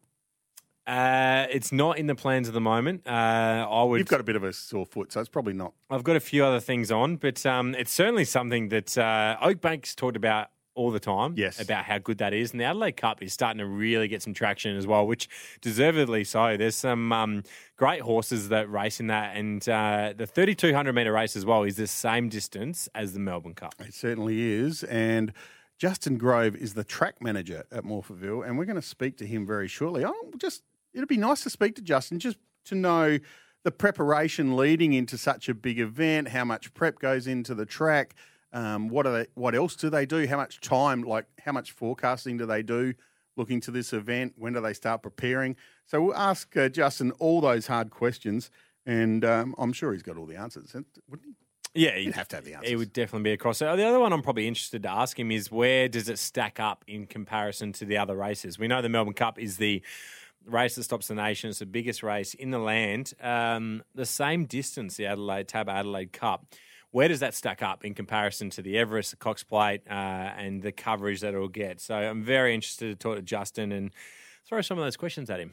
Uh, 0.86 1.46
it's 1.50 1.72
not 1.72 1.98
in 1.98 2.06
the 2.06 2.14
plans 2.14 2.48
at 2.48 2.54
the 2.54 2.60
moment. 2.60 3.02
Uh, 3.06 3.66
I 3.68 3.82
would. 3.82 3.98
You've 3.98 4.08
got 4.08 4.20
a 4.20 4.24
bit 4.24 4.36
of 4.36 4.44
a 4.44 4.52
sore 4.52 4.86
foot, 4.86 5.12
so 5.12 5.20
it's 5.20 5.28
probably 5.28 5.52
not. 5.52 5.72
I've 5.90 6.04
got 6.04 6.16
a 6.16 6.20
few 6.20 6.44
other 6.44 6.60
things 6.60 6.92
on, 6.92 7.16
but 7.16 7.44
um, 7.44 7.74
it's 7.74 7.92
certainly 7.92 8.24
something 8.24 8.68
that 8.68 8.96
uh, 8.96 9.36
Oakbank's 9.42 9.94
talked 9.94 10.16
about 10.16 10.48
all 10.76 10.90
the 10.90 11.00
time. 11.00 11.34
Yes. 11.36 11.58
About 11.58 11.86
how 11.86 11.98
good 11.98 12.18
that 12.18 12.34
is. 12.34 12.52
And 12.52 12.60
the 12.60 12.64
Adelaide 12.64 12.98
Cup 12.98 13.22
is 13.22 13.32
starting 13.32 13.58
to 13.58 13.66
really 13.66 14.06
get 14.08 14.22
some 14.22 14.34
traction 14.34 14.76
as 14.76 14.86
well, 14.86 15.06
which 15.06 15.28
deservedly 15.60 16.22
so. 16.22 16.56
There's 16.56 16.76
some 16.76 17.12
um, 17.12 17.42
great 17.76 18.02
horses 18.02 18.50
that 18.50 18.70
race 18.70 19.00
in 19.00 19.06
that. 19.06 19.36
And 19.36 19.66
uh, 19.68 20.12
the 20.16 20.26
3,200 20.26 20.92
metre 20.92 21.12
race 21.12 21.34
as 21.34 21.46
well 21.46 21.62
is 21.62 21.76
the 21.76 21.86
same 21.86 22.28
distance 22.28 22.88
as 22.94 23.14
the 23.14 23.20
Melbourne 23.20 23.54
Cup. 23.54 23.74
It 23.80 23.94
certainly 23.94 24.52
is. 24.52 24.84
And 24.84 25.32
Justin 25.78 26.16
Grove 26.16 26.56
is 26.56 26.74
the 26.74 26.84
track 26.84 27.20
manager 27.20 27.64
at 27.70 27.84
Morphettville, 27.84 28.46
and 28.46 28.56
we're 28.56 28.64
going 28.64 28.76
to 28.76 28.82
speak 28.82 29.18
to 29.18 29.26
him 29.26 29.46
very 29.46 29.68
shortly. 29.68 30.04
Oh, 30.04 30.32
just 30.38 30.62
it'd 30.94 31.08
be 31.08 31.18
nice 31.18 31.42
to 31.42 31.50
speak 31.50 31.74
to 31.76 31.82
Justin 31.82 32.18
just 32.18 32.38
to 32.64 32.74
know 32.74 33.18
the 33.62 33.70
preparation 33.70 34.56
leading 34.56 34.94
into 34.94 35.18
such 35.18 35.48
a 35.48 35.54
big 35.54 35.78
event, 35.78 36.28
how 36.28 36.44
much 36.44 36.72
prep 36.72 36.98
goes 36.98 37.26
into 37.26 37.54
the 37.54 37.66
track, 37.66 38.14
um, 38.52 38.88
what 38.88 39.06
are 39.06 39.12
they, 39.12 39.26
what 39.34 39.54
else 39.54 39.76
do 39.76 39.90
they 39.90 40.06
do, 40.06 40.26
how 40.26 40.36
much 40.36 40.60
time, 40.60 41.02
like 41.02 41.26
how 41.40 41.52
much 41.52 41.72
forecasting 41.72 42.38
do 42.38 42.46
they 42.46 42.62
do 42.62 42.94
looking 43.36 43.60
to 43.60 43.70
this 43.70 43.92
event, 43.92 44.32
when 44.38 44.54
do 44.54 44.60
they 44.60 44.72
start 44.72 45.02
preparing? 45.02 45.56
So 45.84 46.00
we'll 46.00 46.16
ask 46.16 46.56
uh, 46.56 46.70
Justin 46.70 47.10
all 47.18 47.42
those 47.42 47.66
hard 47.66 47.90
questions, 47.90 48.50
and 48.86 49.24
um, 49.24 49.54
I'm 49.58 49.74
sure 49.74 49.92
he's 49.92 50.02
got 50.02 50.16
all 50.16 50.26
the 50.26 50.36
answers, 50.36 50.74
wouldn't 50.74 51.28
he? 51.28 51.45
Yeah, 51.76 51.96
You'd 51.96 52.14
have 52.14 52.28
to 52.28 52.36
have 52.36 52.44
the 52.44 52.54
answers. 52.54 52.70
It 52.70 52.76
would 52.76 52.92
definitely 52.92 53.24
be 53.24 53.32
a 53.32 53.38
crossover. 53.38 53.76
The 53.76 53.86
other 53.86 54.00
one 54.00 54.12
I'm 54.12 54.22
probably 54.22 54.48
interested 54.48 54.82
to 54.84 54.90
ask 54.90 55.18
him 55.18 55.30
is 55.30 55.50
where 55.50 55.88
does 55.88 56.08
it 56.08 56.18
stack 56.18 56.58
up 56.60 56.84
in 56.86 57.06
comparison 57.06 57.72
to 57.74 57.84
the 57.84 57.98
other 57.98 58.16
races? 58.16 58.58
We 58.58 58.68
know 58.68 58.82
the 58.82 58.88
Melbourne 58.88 59.14
Cup 59.14 59.38
is 59.38 59.56
the 59.56 59.82
race 60.46 60.76
that 60.76 60.84
stops 60.84 61.08
the 61.08 61.14
nation. 61.14 61.50
It's 61.50 61.58
the 61.58 61.66
biggest 61.66 62.02
race 62.02 62.34
in 62.34 62.50
the 62.50 62.58
land. 62.58 63.12
Um, 63.20 63.82
the 63.94 64.06
same 64.06 64.44
distance, 64.44 64.96
the 64.96 65.06
Adelaide 65.06 65.48
Tab 65.48 65.68
Adelaide 65.68 66.12
Cup. 66.12 66.46
Where 66.92 67.08
does 67.08 67.20
that 67.20 67.34
stack 67.34 67.62
up 67.62 67.84
in 67.84 67.94
comparison 67.94 68.48
to 68.50 68.62
the 68.62 68.78
Everest, 68.78 69.10
the 69.10 69.16
Cox 69.16 69.42
Plate, 69.42 69.82
uh, 69.88 69.92
and 69.92 70.62
the 70.62 70.72
coverage 70.72 71.20
that 71.20 71.34
it'll 71.34 71.48
get? 71.48 71.80
So 71.80 71.94
I'm 71.94 72.22
very 72.22 72.54
interested 72.54 72.88
to 72.88 72.94
talk 72.96 73.16
to 73.16 73.22
Justin 73.22 73.72
and 73.72 73.90
throw 74.46 74.60
some 74.62 74.78
of 74.78 74.84
those 74.84 74.96
questions 74.96 75.28
at 75.28 75.40
him. 75.40 75.52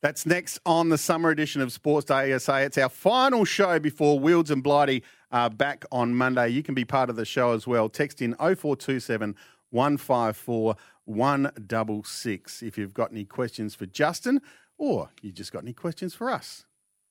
That's 0.00 0.26
next 0.26 0.58
on 0.66 0.88
the 0.88 0.98
summer 0.98 1.30
edition 1.30 1.62
of 1.62 1.70
Sports 1.70 2.06
Day 2.06 2.32
ASA. 2.34 2.62
It's 2.62 2.78
our 2.78 2.88
final 2.88 3.44
show 3.44 3.78
before 3.78 4.18
Wields 4.18 4.50
and 4.50 4.60
Blighty 4.60 5.04
are 5.32 5.50
back 5.50 5.84
on 5.90 6.14
Monday. 6.14 6.48
You 6.48 6.62
can 6.62 6.74
be 6.74 6.84
part 6.84 7.10
of 7.10 7.16
the 7.16 7.24
show 7.24 7.52
as 7.52 7.66
well. 7.66 7.88
Text 7.88 8.22
in 8.22 8.34
0427 8.34 9.34
154 9.70 10.76
166 11.04 12.62
if 12.62 12.78
you've 12.78 12.94
got 12.94 13.10
any 13.10 13.24
questions 13.24 13.74
for 13.74 13.86
Justin 13.86 14.40
or 14.78 15.10
you 15.22 15.32
just 15.32 15.52
got 15.52 15.62
any 15.62 15.72
questions 15.72 16.14
for 16.14 16.30
us. 16.30 16.64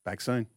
Back 0.06 0.22
soon. 0.22 0.48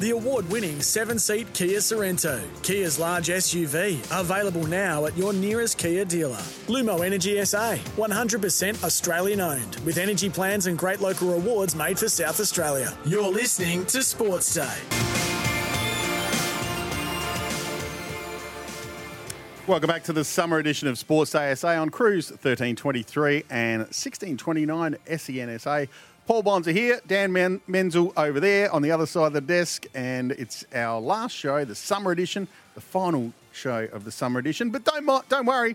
The 0.00 0.10
award 0.10 0.48
winning 0.50 0.82
seven 0.82 1.16
seat 1.18 1.46
Kia 1.54 1.78
Sorento, 1.78 2.42
Kia's 2.62 2.98
large 2.98 3.28
SUV, 3.28 4.00
available 4.20 4.66
now 4.66 5.06
at 5.06 5.16
your 5.16 5.32
nearest 5.32 5.78
Kia 5.78 6.04
dealer. 6.04 6.42
Lumo 6.66 7.06
Energy 7.06 7.42
SA, 7.44 7.76
100% 7.96 8.82
Australian 8.82 9.40
owned, 9.40 9.76
with 9.84 9.96
energy 9.98 10.28
plans 10.28 10.66
and 10.66 10.76
great 10.76 11.00
local 11.00 11.28
rewards 11.32 11.76
made 11.76 11.98
for 11.98 12.08
South 12.08 12.40
Australia. 12.40 12.92
You're 13.04 13.30
listening 13.30 13.86
to 13.86 14.02
Sports 14.02 14.54
Day. 14.54 15.15
Welcome 19.66 19.88
back 19.88 20.04
to 20.04 20.12
the 20.12 20.24
summer 20.24 20.58
edition 20.58 20.86
of 20.86 20.96
Sports 20.96 21.32
Day 21.32 21.52
SA 21.56 21.70
on 21.80 21.90
Cruise 21.90 22.30
1323 22.30 23.44
and 23.50 23.80
1629 23.80 24.96
SENSA. 25.08 25.88
Paul 26.26 26.42
Bonds 26.44 26.68
are 26.68 26.72
here, 26.72 27.00
Dan 27.06 27.32
Men- 27.32 27.60
Menzel 27.66 28.12
over 28.16 28.38
there 28.38 28.72
on 28.72 28.82
the 28.82 28.92
other 28.92 29.06
side 29.06 29.26
of 29.26 29.32
the 29.32 29.40
desk, 29.40 29.86
and 29.92 30.30
it's 30.32 30.64
our 30.72 31.00
last 31.00 31.32
show, 31.34 31.64
the 31.64 31.74
summer 31.74 32.12
edition, 32.12 32.46
the 32.76 32.80
final 32.80 33.32
show 33.52 33.88
of 33.92 34.04
the 34.04 34.12
summer 34.12 34.38
edition. 34.38 34.70
But 34.70 34.84
don't 34.84 35.28
don't 35.28 35.46
worry, 35.46 35.74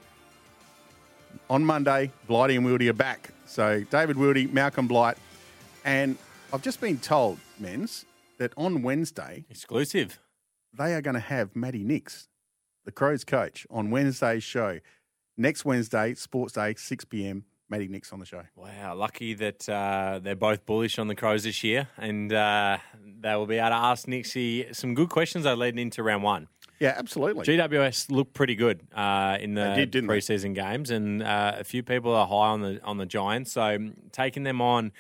on 1.49 1.65
Monday, 1.65 2.11
Blighty 2.27 2.55
and 2.55 2.65
Wildy 2.65 2.89
are 2.89 2.93
back. 2.93 3.31
So 3.45 3.83
David 3.89 4.15
Wildy, 4.15 4.51
Malcolm 4.51 4.87
Blight, 4.87 5.17
and 5.83 6.17
I've 6.53 6.61
just 6.61 6.79
been 6.79 6.97
told, 6.97 7.39
Men's, 7.59 8.05
that 8.37 8.53
on 8.55 8.83
Wednesday 8.83 9.43
Exclusive. 9.49 10.17
they 10.73 10.93
are 10.93 11.01
going 11.01 11.13
to 11.15 11.19
have 11.19 11.55
Matty 11.55 11.83
Nicks, 11.83 12.27
the 12.85 12.91
Crows 12.91 13.23
coach, 13.23 13.65
on 13.69 13.91
Wednesday's 13.91 14.43
show. 14.43 14.79
Next 15.37 15.65
Wednesday, 15.65 16.13
Sports 16.13 16.53
Day, 16.53 16.75
6 16.75 17.05
p.m. 17.05 17.45
Matty 17.69 17.87
Nicks 17.87 18.11
on 18.11 18.19
the 18.19 18.25
show. 18.25 18.43
Wow, 18.55 18.95
lucky 18.95 19.33
that 19.35 19.67
uh, 19.69 20.19
they're 20.21 20.35
both 20.35 20.65
bullish 20.65 20.99
on 20.99 21.07
the 21.07 21.15
Crows 21.15 21.43
this 21.43 21.63
year, 21.63 21.87
and 21.97 22.31
uh, 22.33 22.77
they 23.21 23.33
will 23.35 23.45
be 23.45 23.55
able 23.57 23.69
to 23.69 23.75
ask 23.75 24.07
Nixie 24.09 24.67
some 24.73 24.93
good 24.93 25.09
questions 25.09 25.45
that 25.45 25.57
leading 25.57 25.79
into 25.79 26.03
round 26.03 26.21
one. 26.21 26.47
Yeah, 26.81 26.95
absolutely. 26.97 27.45
GWS 27.45 28.11
looked 28.11 28.33
pretty 28.33 28.55
good 28.55 28.81
uh, 28.93 29.37
in 29.39 29.53
the 29.53 29.61
They 29.61 29.75
did, 29.75 29.91
didn't 29.91 30.07
they? 30.09 30.17
preseason 30.17 30.53
games, 30.53 30.89
and 30.89 31.23
uh, 31.23 31.53
a 31.59 31.63
few 31.63 31.81
people 31.81 32.13
are 32.13 32.27
high 32.27 32.49
on 32.49 32.61
the 32.61 32.81
on 32.83 32.97
the 32.97 33.05
Giants. 33.05 33.53
So 33.53 33.91
taking 34.11 34.43
them 34.43 34.61
on 34.61 34.91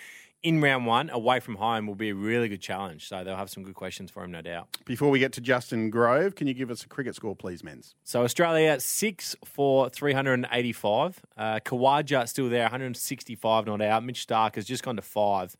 in 0.43 0.61
round 0.61 0.85
one 0.85 1.09
away 1.09 1.39
from 1.39 1.55
home 1.55 1.85
will 1.85 1.95
be 1.95 2.09
a 2.09 2.15
really 2.15 2.49
good 2.49 2.61
challenge. 2.61 3.07
So 3.07 3.23
they'll 3.23 3.35
have 3.35 3.49
some 3.49 3.63
good 3.63 3.75
questions 3.75 4.09
for 4.09 4.23
him, 4.23 4.31
no 4.31 4.41
doubt. 4.41 4.67
Before 4.85 5.09
we 5.09 5.19
get 5.19 5.33
to 5.33 5.41
Justin 5.41 5.89
Grove, 5.89 6.35
can 6.35 6.47
you 6.47 6.53
give 6.53 6.71
us 6.71 6.83
a 6.83 6.87
cricket 6.87 7.15
score, 7.15 7.35
please, 7.35 7.63
Men's? 7.63 7.95
So 8.03 8.23
Australia 8.23 8.79
six 8.79 9.35
for 9.45 9.89
three 9.89 10.13
hundred 10.13 10.33
and 10.33 10.47
eighty 10.51 10.73
five. 10.73 11.21
Uh, 11.37 11.59
Khawaja 11.63 12.27
still 12.27 12.49
there, 12.49 12.63
one 12.63 12.71
hundred 12.71 12.87
and 12.87 12.97
sixty 12.97 13.35
five 13.35 13.65
not 13.65 13.81
out. 13.81 14.03
Mitch 14.03 14.25
Starc 14.25 14.55
has 14.55 14.65
just 14.65 14.83
gone 14.83 14.95
to 14.95 15.01
five 15.01 15.55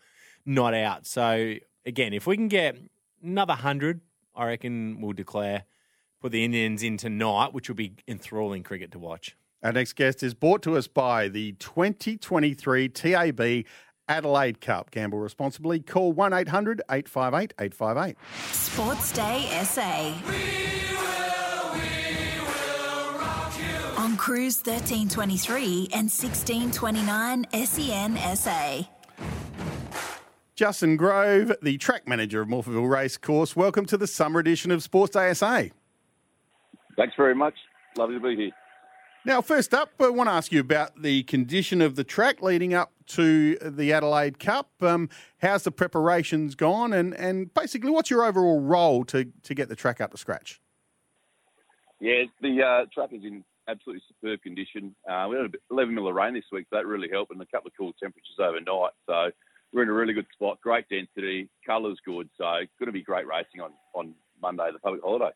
not 0.46 0.74
out. 0.74 1.06
So 1.06 1.56
again, 1.86 2.14
if 2.14 2.26
we 2.26 2.36
can 2.36 2.48
get 2.48 2.78
another 3.24 3.54
hundred, 3.54 4.02
I 4.36 4.48
reckon 4.48 5.02
we'll 5.02 5.14
declare 5.14 5.66
put 6.22 6.32
the 6.32 6.44
Indians 6.44 6.84
in 6.84 6.98
tonight, 6.98 7.54
which 7.54 7.68
will 7.68 7.76
be 7.76 7.96
enthralling 8.08 8.64
cricket 8.64 8.92
to 8.92 9.00
watch. 9.00 9.36
Our 9.64 9.72
next 9.72 9.94
guest 9.94 10.24
is 10.24 10.34
brought 10.34 10.64
to 10.64 10.76
us 10.76 10.88
by 10.88 11.28
the 11.28 11.52
2023 11.54 12.90
TAB 12.90 13.66
Adelaide 14.12 14.60
Cup. 14.60 14.92
Gamble 14.92 15.20
responsibly. 15.20 15.80
Call 15.80 16.12
1 16.12 16.34
800 16.34 16.82
858 16.92 17.54
858. 17.58 18.18
Sports 18.52 19.14
Day 19.14 19.48
SA. 19.64 20.14
On 23.98 24.18
Cruise 24.18 24.58
1323 24.58 25.88
and 25.94 26.12
1629 26.12 27.46
SEN 27.66 28.36
SA. 28.36 28.82
Justin 30.56 30.98
Grove, 30.98 31.54
the 31.62 31.78
track 31.78 32.06
manager 32.06 32.42
of 32.42 32.50
Morphettville 32.50 32.90
Race 32.90 33.16
Course. 33.16 33.56
Welcome 33.56 33.86
to 33.86 33.96
the 33.96 34.08
summer 34.08 34.42
edition 34.42 34.72
of 34.72 34.84
Sports 34.84 35.14
Day 35.14 35.34
SA. 35.34 35.64
Thanks 36.98 37.14
very 37.16 37.34
much. 37.34 37.56
Lovely 37.98 38.16
to 38.16 38.22
be 38.22 38.36
here. 38.36 38.52
Now, 39.24 39.42
first 39.42 39.74
up, 39.76 39.92
I 40.00 40.10
want 40.10 40.30
to 40.30 40.34
ask 40.34 40.52
you 40.52 40.60
about 40.60 41.00
the 41.04 41.22
condition 41.24 41.80
of 41.80 41.96
the 41.96 42.04
track 42.04 42.42
leading 42.42 42.74
up 42.74 42.92
to 43.16 43.56
the 43.56 43.94
Adelaide 43.94 44.40
Cup. 44.40 44.72
Um, 44.82 45.10
how's 45.42 45.64
the 45.64 45.72
preparations 45.72 46.56
gone, 46.56 46.94
and, 46.94 47.14
and 47.14 47.54
basically, 47.54 47.92
what's 47.92 48.10
your 48.10 48.24
overall 48.24 48.60
role 48.60 49.04
to, 49.06 49.32
to 49.44 49.54
get 49.54 49.70
the 49.70 49.76
track 49.76 50.02
up 50.02 50.12
to 50.12 50.18
scratch? 50.18 50.62
Yeah, 52.00 52.24
the 52.42 52.62
uh, 52.64 52.86
track 52.94 53.10
is 53.14 53.24
in 53.24 53.44
absolutely 53.68 54.02
superb 54.08 54.42
condition. 54.42 54.96
Uh, 55.10 55.28
we 55.30 55.38
had 55.38 55.46
a 55.46 55.50
bit, 55.50 55.62
11 55.72 55.94
mil 55.94 56.08
of 56.08 56.16
rain 56.16 56.34
this 56.34 56.46
week, 56.52 56.66
so 56.70 56.78
that 56.78 56.86
really 56.86 57.10
helped, 57.12 57.32
and 57.32 57.42
a 57.42 57.46
couple 57.46 57.68
of 57.68 57.74
cool 57.78 57.94
temperatures 58.02 58.36
overnight. 58.40 58.92
So 59.08 59.32
we're 59.74 59.84
in 59.84 59.90
a 59.90 59.94
really 59.94 60.14
good 60.14 60.28
spot. 60.34 60.60
Great 60.62 60.90
density, 60.90 61.50
colours 61.66 62.00
good. 62.06 62.30
So 62.38 62.50
it's 62.54 62.72
going 62.80 62.88
to 62.88 62.92
be 62.92 63.04
great 63.04 63.28
racing 63.28 63.62
on 63.62 63.72
on 63.94 64.14
Monday, 64.42 64.70
the 64.74 64.80
public 64.80 65.02
holiday. 65.02 65.32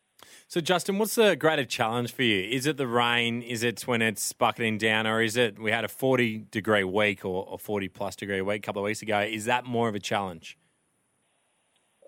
So, 0.48 0.62
Justin, 0.62 0.98
what's 0.98 1.16
the 1.16 1.36
greater 1.36 1.66
challenge 1.66 2.12
for 2.12 2.24
you? 2.24 2.50
Is 2.50 2.66
it 2.66 2.78
the 2.78 2.88
rain? 2.88 3.42
Is 3.42 3.64
it 3.64 3.82
when 3.88 4.02
it's 4.02 4.34
bucketing 4.34 4.78
down? 4.78 5.08
Or 5.08 5.22
is 5.22 5.38
it 5.38 5.60
we 5.60 5.72
had 5.72 5.84
a 5.84 5.88
40 5.88 6.46
degree 6.52 6.84
week 6.84 7.26
or, 7.26 7.46
or 7.48 7.60
40 7.60 7.90
plus 7.90 8.16
degree 8.16 8.42
week 8.42 8.64
a 8.64 8.66
couple 8.66 8.82
of 8.82 8.86
weeks 8.86 9.02
ago? 9.02 9.20
Is 9.20 9.46
that 9.46 9.66
more 9.66 9.88
of 9.90 9.96
a 9.96 10.00
challenge? 10.00 10.58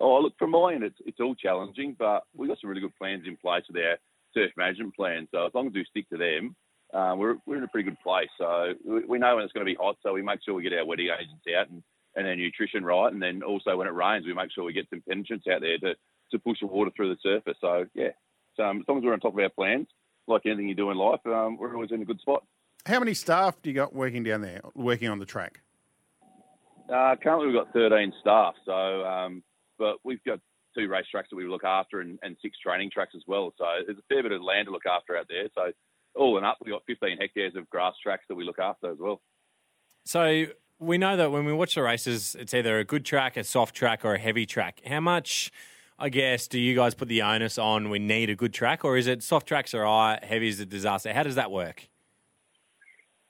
Oh, 0.00 0.20
look, 0.20 0.34
from 0.38 0.50
my 0.50 0.74
end, 0.74 0.84
it's, 0.84 0.98
it's 1.04 1.20
all 1.20 1.34
challenging, 1.34 1.96
but 1.98 2.22
we've 2.34 2.48
got 2.48 2.60
some 2.60 2.70
really 2.70 2.80
good 2.80 2.96
plans 2.96 3.24
in 3.26 3.36
place 3.36 3.64
with 3.68 3.82
our 3.82 3.96
surf 4.32 4.52
management 4.56 4.94
plan. 4.94 5.26
So, 5.32 5.46
as 5.46 5.54
long 5.54 5.66
as 5.68 5.72
we 5.74 5.84
stick 5.90 6.08
to 6.10 6.16
them, 6.16 6.54
uh, 6.94 7.14
we're, 7.16 7.36
we're 7.46 7.58
in 7.58 7.64
a 7.64 7.68
pretty 7.68 7.90
good 7.90 8.00
place. 8.00 8.28
So, 8.38 8.74
we, 8.84 9.04
we 9.04 9.18
know 9.18 9.34
when 9.34 9.44
it's 9.44 9.52
going 9.52 9.66
to 9.66 9.70
be 9.70 9.78
hot, 9.78 9.96
so 10.02 10.12
we 10.12 10.22
make 10.22 10.40
sure 10.44 10.54
we 10.54 10.62
get 10.62 10.72
our 10.72 10.86
wetting 10.86 11.08
agents 11.08 11.44
out 11.58 11.68
and, 11.70 11.82
and 12.14 12.28
our 12.28 12.36
nutrition 12.36 12.84
right. 12.84 13.12
And 13.12 13.20
then 13.20 13.42
also 13.42 13.76
when 13.76 13.88
it 13.88 13.94
rains, 13.94 14.24
we 14.24 14.34
make 14.34 14.52
sure 14.52 14.64
we 14.64 14.72
get 14.72 14.88
some 14.88 15.02
penetrants 15.08 15.46
out 15.52 15.62
there 15.62 15.78
to 15.78 15.94
to 16.30 16.38
push 16.38 16.60
the 16.60 16.66
water 16.66 16.90
through 16.94 17.14
the 17.14 17.20
surface. 17.22 17.56
So 17.60 17.86
yeah, 17.94 18.10
so, 18.56 18.64
um, 18.64 18.80
as 18.80 18.84
long 18.88 18.98
as 18.98 19.04
we're 19.04 19.12
on 19.12 19.20
top 19.20 19.34
of 19.34 19.38
our 19.38 19.48
plans, 19.48 19.86
like 20.26 20.42
anything 20.44 20.68
you 20.68 20.74
do 20.74 20.90
in 20.90 20.98
life, 20.98 21.20
um, 21.26 21.56
we're 21.56 21.74
always 21.74 21.92
in 21.92 22.02
a 22.02 22.04
good 22.04 22.20
spot. 22.20 22.44
How 22.86 22.98
many 22.98 23.14
staff 23.14 23.60
do 23.62 23.70
you 23.70 23.74
got 23.74 23.94
working 23.94 24.24
down 24.24 24.42
there, 24.42 24.60
working 24.74 25.08
on 25.08 25.18
the 25.18 25.26
track? 25.26 25.60
Uh, 26.92 27.16
currently, 27.22 27.46
we've 27.46 27.56
got 27.56 27.72
13 27.72 28.12
staff. 28.20 28.54
So, 28.64 28.72
um, 29.04 29.42
but 29.78 29.96
we've 30.04 30.22
got 30.24 30.40
two 30.76 30.88
race 30.88 31.06
tracks 31.10 31.28
that 31.30 31.36
we 31.36 31.46
look 31.46 31.64
after 31.64 32.00
and, 32.00 32.18
and, 32.22 32.36
six 32.42 32.58
training 32.58 32.90
tracks 32.92 33.12
as 33.14 33.22
well. 33.26 33.52
So 33.58 33.64
there's 33.86 33.98
a 33.98 34.02
fair 34.08 34.22
bit 34.22 34.32
of 34.32 34.42
land 34.42 34.66
to 34.66 34.72
look 34.72 34.86
after 34.86 35.16
out 35.16 35.26
there. 35.28 35.48
So 35.54 35.72
all 36.14 36.38
in 36.38 36.44
up, 36.44 36.58
we've 36.64 36.72
got 36.72 36.82
15 36.86 37.18
hectares 37.18 37.54
of 37.56 37.68
grass 37.68 37.94
tracks 38.02 38.24
that 38.28 38.34
we 38.34 38.44
look 38.44 38.58
after 38.58 38.90
as 38.90 38.98
well. 38.98 39.20
So 40.04 40.46
we 40.78 40.98
know 40.98 41.16
that 41.16 41.30
when 41.32 41.44
we 41.44 41.52
watch 41.52 41.74
the 41.74 41.82
races, 41.82 42.36
it's 42.38 42.54
either 42.54 42.78
a 42.78 42.84
good 42.84 43.04
track, 43.04 43.36
a 43.36 43.44
soft 43.44 43.74
track, 43.74 44.04
or 44.04 44.14
a 44.14 44.18
heavy 44.18 44.46
track. 44.46 44.80
How 44.86 45.00
much 45.00 45.50
I 46.00 46.10
guess, 46.10 46.46
do 46.46 46.60
you 46.60 46.76
guys 46.76 46.94
put 46.94 47.08
the 47.08 47.22
onus 47.22 47.58
on 47.58 47.90
we 47.90 47.98
need 47.98 48.30
a 48.30 48.36
good 48.36 48.54
track, 48.54 48.84
or 48.84 48.96
is 48.96 49.08
it 49.08 49.20
soft 49.20 49.48
tracks 49.48 49.74
are 49.74 49.84
all 49.84 50.10
right, 50.10 50.22
heavy 50.22 50.46
is 50.46 50.60
a 50.60 50.66
disaster? 50.66 51.12
How 51.12 51.24
does 51.24 51.34
that 51.34 51.50
work? 51.50 51.88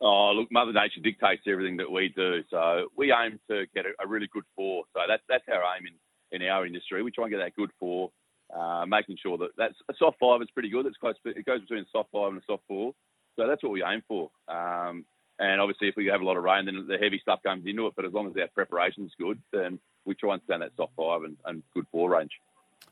Oh, 0.03 0.33
look, 0.33 0.53
Mother 0.53 0.75
Nature 0.75 1.01
dictates 1.03 1.43
everything 1.47 1.79
that 1.79 1.91
we 1.91 2.13
do. 2.15 2.43
So 2.51 2.89
we 2.95 3.11
aim 3.11 3.41
to 3.51 3.65
get 3.75 3.87
a, 3.87 4.05
a 4.05 4.07
really 4.07 4.29
good 4.31 4.45
four. 4.55 4.85
So 4.93 5.01
that's 5.09 5.23
that's 5.31 5.45
our 5.49 5.63
aim 5.77 5.87
in, 5.87 6.43
in 6.43 6.49
our 6.49 6.67
industry. 6.67 7.03
We 7.03 7.11
try 7.11 7.25
and 7.25 7.33
get 7.33 7.39
that 7.39 7.57
good 7.57 7.71
four, 7.81 8.11
uh, 8.55 8.85
making 8.87 9.17
sure 9.23 9.39
that 9.39 9.49
that's 9.57 9.75
a 9.89 9.95
soft 9.99 10.19
five 10.21 10.43
is 10.43 10.51
pretty 10.51 10.69
good. 10.69 10.85
It's 10.85 10.99
close. 10.99 11.15
It 11.25 11.47
goes 11.47 11.63
between 11.63 11.81
a 11.81 11.87
soft 11.91 12.11
five 12.13 12.29
and 12.29 12.39
a 12.39 12.45
soft 12.47 12.65
four. 12.69 12.93
So 13.37 13.49
that's 13.49 13.63
what 13.63 13.73
we 13.73 13.83
aim 13.83 14.03
for. 14.07 14.31
Um, 14.47 15.07
and 15.39 15.61
obviously, 15.61 15.89
if 15.89 15.97
we 15.97 16.07
have 16.07 16.21
a 16.21 16.25
lot 16.25 16.37
of 16.37 16.45
rain, 16.45 16.67
then 16.67 16.87
the 16.87 16.99
heavy 16.99 17.19
stuff 17.19 17.43
comes 17.43 17.65
into 17.67 17.87
it. 17.87 17.95
But 17.97 18.05
as 18.05 18.13
long 18.13 18.27
as 18.29 18.37
our 18.37 18.49
preparation 18.49 19.07
is 19.07 19.13
good, 19.19 19.41
then 19.53 19.81
we 20.05 20.15
try 20.15 20.35
and 20.35 20.43
stay 20.45 20.55
in 20.55 20.61
that 20.61 20.73
soft 20.77 20.93
five 20.97 21.23
and, 21.23 21.37
and 21.47 21.63
good 21.75 21.87
four 21.91 22.11
range. 22.11 22.33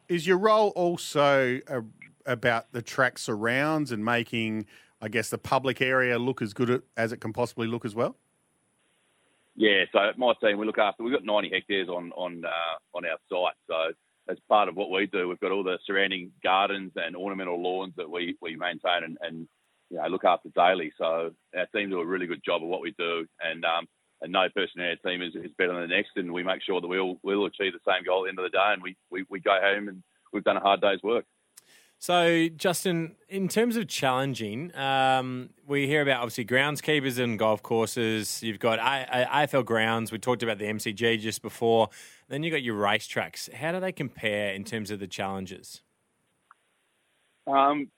Is 0.09 0.26
your 0.26 0.38
role 0.38 0.69
also 0.76 1.61
uh, 1.69 1.81
about 2.25 2.73
the 2.73 2.83
track 2.83 3.19
surrounds 3.19 3.90
and 3.93 4.05
making, 4.05 4.66
I 5.00 5.09
guess, 5.09 5.31
the 5.31 5.38
public 5.38 5.81
area 5.81 6.19
look 6.19 6.40
as 6.40 6.52
good 6.52 6.83
as 6.97 7.12
it 7.12 7.21
can 7.21 7.33
possibly 7.33 7.66
look 7.66 7.85
as 7.85 7.95
well? 7.95 8.16
Yeah, 9.57 9.85
so 9.93 10.12
my 10.16 10.35
team, 10.40 10.59
we 10.59 10.66
look 10.66 10.78
after. 10.78 11.02
We've 11.02 11.14
got 11.14 11.25
90 11.25 11.50
hectares 11.50 11.88
on 11.88 12.12
on 12.12 12.45
uh, 12.45 12.97
on 12.97 13.05
our 13.07 13.19
site. 13.31 13.55
So 13.69 13.93
as 14.28 14.38
part 14.49 14.69
of 14.69 14.76
what 14.76 14.90
we 14.90 15.07
do, 15.07 15.28
we've 15.28 15.40
got 15.40 15.52
all 15.52 15.64
the 15.64 15.78
surrounding 15.87 16.31
gardens 16.43 16.93
and 16.97 17.16
ornamental 17.16 17.61
lawns 17.61 17.95
that 17.97 18.11
we, 18.11 18.37
we 18.43 18.57
maintain 18.57 19.05
and, 19.05 19.16
and 19.21 19.49
you 19.90 19.99
know, 19.99 20.07
look 20.09 20.25
after 20.25 20.50
daily. 20.55 20.93
So 20.99 21.31
our 21.57 21.66
team 21.75 21.90
do 21.90 22.00
a 22.00 22.07
really 22.07 22.26
good 22.26 22.43
job 22.45 22.62
of 22.62 22.69
what 22.69 22.81
we 22.81 22.95
do, 22.99 23.26
and 23.40 23.64
um, 23.64 23.87
and 24.23 24.32
no 24.32 24.49
person 24.54 24.80
in 24.80 24.86
our 24.86 24.97
team 24.97 25.23
is, 25.23 25.34
is 25.34 25.50
better 25.58 25.73
than 25.73 25.82
the 25.82 25.95
next, 25.95 26.10
and 26.17 26.32
we 26.32 26.43
make 26.43 26.62
sure 26.62 26.80
that 26.80 26.88
we'll 26.88 27.19
we'll 27.23 27.47
achieve 27.47 27.73
the 27.73 27.91
same 27.91 28.04
goal 28.04 28.21
at 28.21 28.25
the 28.25 28.28
end 28.30 28.38
of 28.38 28.45
the 28.45 28.56
day, 28.56 28.73
and 28.73 28.82
we, 28.82 28.97
we, 29.10 29.25
we 29.28 29.41
go 29.41 29.58
home 29.60 29.88
and 29.88 30.02
we've 30.32 30.45
done 30.45 30.56
a 30.56 30.60
hard 30.60 30.80
day's 30.80 31.02
work. 31.02 31.25
So, 31.99 32.49
Justin, 32.49 33.17
in 33.28 33.49
terms 33.49 33.76
of 33.76 33.88
challenging, 33.88 34.76
um, 34.76 35.50
we 35.67 35.86
hear 35.86 36.02
about 36.02 36.21
obviously 36.21 36.45
groundskeepers 36.45 37.19
and 37.19 37.38
golf 37.38 37.62
courses. 37.62 38.43
You've 38.43 38.58
got 38.58 38.78
AFL 38.78 39.64
grounds. 39.64 40.12
We 40.12 40.19
talked 40.19 40.43
about 40.43 40.58
the 40.58 40.67
MCG 40.67 41.21
just 41.21 41.41
before. 41.41 41.88
Then 42.28 42.43
you've 42.43 42.52
got 42.52 42.62
your 42.62 42.76
racetracks. 42.76 43.50
How 43.52 43.73
do 43.73 43.80
they 43.80 43.93
compare 43.93 44.52
in 44.52 44.64
terms 44.64 44.91
of 44.91 45.00
the 45.00 45.06
challenges? 45.06 45.80
Um, 47.47 47.91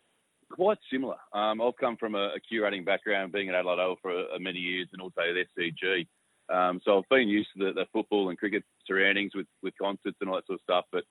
quite 0.50 0.78
similar. 0.92 1.16
Um, 1.32 1.60
I've 1.60 1.76
come 1.80 1.96
from 1.96 2.14
a, 2.14 2.34
a, 2.34 2.40
curating 2.52 2.84
background, 2.84 3.32
being 3.32 3.48
at 3.48 3.54
Adelaide 3.54 3.80
Oval 3.80 3.96
for 4.02 4.10
a, 4.10 4.36
a 4.36 4.40
many 4.40 4.58
years, 4.58 4.88
and 4.92 5.02
also 5.02 5.20
at 5.20 5.46
SCG. 5.56 6.06
Um, 6.52 6.80
so 6.84 6.98
I've 6.98 7.08
been 7.10 7.28
used 7.28 7.50
to 7.56 7.66
the, 7.66 7.72
the, 7.72 7.86
football 7.92 8.30
and 8.30 8.38
cricket 8.38 8.64
surroundings 8.86 9.32
with, 9.34 9.46
with 9.62 9.74
concerts 9.80 10.16
and 10.20 10.30
all 10.30 10.36
that 10.36 10.46
sort 10.46 10.58
of 10.58 10.62
stuff. 10.62 10.84
But 10.90 11.04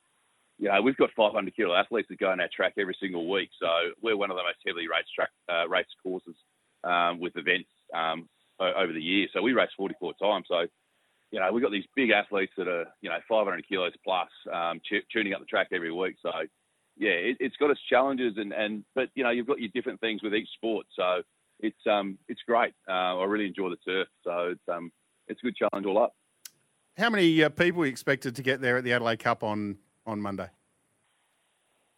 you 0.57 0.67
know, 0.69 0.81
we've 0.81 0.97
got 0.97 1.11
500 1.15 1.55
kilo 1.55 1.75
athletes 1.75 2.07
that 2.09 2.19
go 2.19 2.31
on 2.31 2.41
our 2.41 2.49
track 2.55 2.73
every 2.79 2.97
single 2.99 3.29
week. 3.29 3.49
So 3.59 3.67
we're 4.01 4.17
one 4.17 4.31
of 4.31 4.37
the 4.37 4.43
most 4.43 4.57
heavily 4.65 4.87
raced 4.87 5.13
track 5.13 5.29
uh, 5.51 5.67
race 5.69 5.85
courses 6.01 6.35
um, 6.83 7.19
with 7.19 7.37
events 7.37 7.69
um, 7.95 8.27
over 8.59 8.91
the 8.91 9.01
years. 9.01 9.29
So 9.33 9.41
we 9.43 9.53
race 9.53 9.69
44 9.77 10.13
times. 10.19 10.45
So 10.49 10.65
you 11.31 11.39
know, 11.39 11.51
we've 11.51 11.61
got 11.61 11.71
these 11.71 11.85
big 11.95 12.09
athletes 12.09 12.53
that 12.57 12.67
are 12.67 12.85
you 13.01 13.09
know 13.09 13.19
500 13.27 13.67
kilos 13.67 13.93
plus 14.03 14.29
um, 14.51 14.79
tuning 15.11 15.33
up 15.33 15.39
the 15.39 15.45
track 15.45 15.67
every 15.71 15.91
week. 15.91 16.15
So 16.21 16.31
yeah, 16.97 17.11
it, 17.11 17.37
has 17.41 17.51
got 17.59 17.71
its 17.71 17.81
challenges, 17.89 18.33
and, 18.37 18.53
and 18.53 18.83
but 18.95 19.09
you 19.15 19.23
know 19.23 19.29
you've 19.29 19.47
got 19.47 19.59
your 19.59 19.69
different 19.73 19.99
things 19.99 20.21
with 20.23 20.33
each 20.33 20.49
sport, 20.55 20.85
so 20.95 21.21
it's 21.59 21.87
um 21.89 22.17
it's 22.27 22.41
great. 22.47 22.73
Uh, 22.87 23.19
I 23.19 23.25
really 23.25 23.47
enjoy 23.47 23.69
the 23.69 23.77
turf, 23.77 24.07
so 24.23 24.49
it's 24.51 24.69
um 24.71 24.91
it's 25.27 25.39
a 25.41 25.45
good 25.45 25.55
challenge 25.55 25.85
all 25.85 26.01
up. 26.01 26.15
How 26.97 27.09
many 27.09 27.43
uh, 27.43 27.49
people 27.49 27.83
are 27.83 27.85
you 27.85 27.91
expected 27.91 28.35
to 28.35 28.41
get 28.41 28.61
there 28.61 28.77
at 28.77 28.83
the 28.83 28.93
Adelaide 28.93 29.19
Cup 29.19 29.43
on 29.43 29.77
on 30.05 30.21
Monday? 30.21 30.49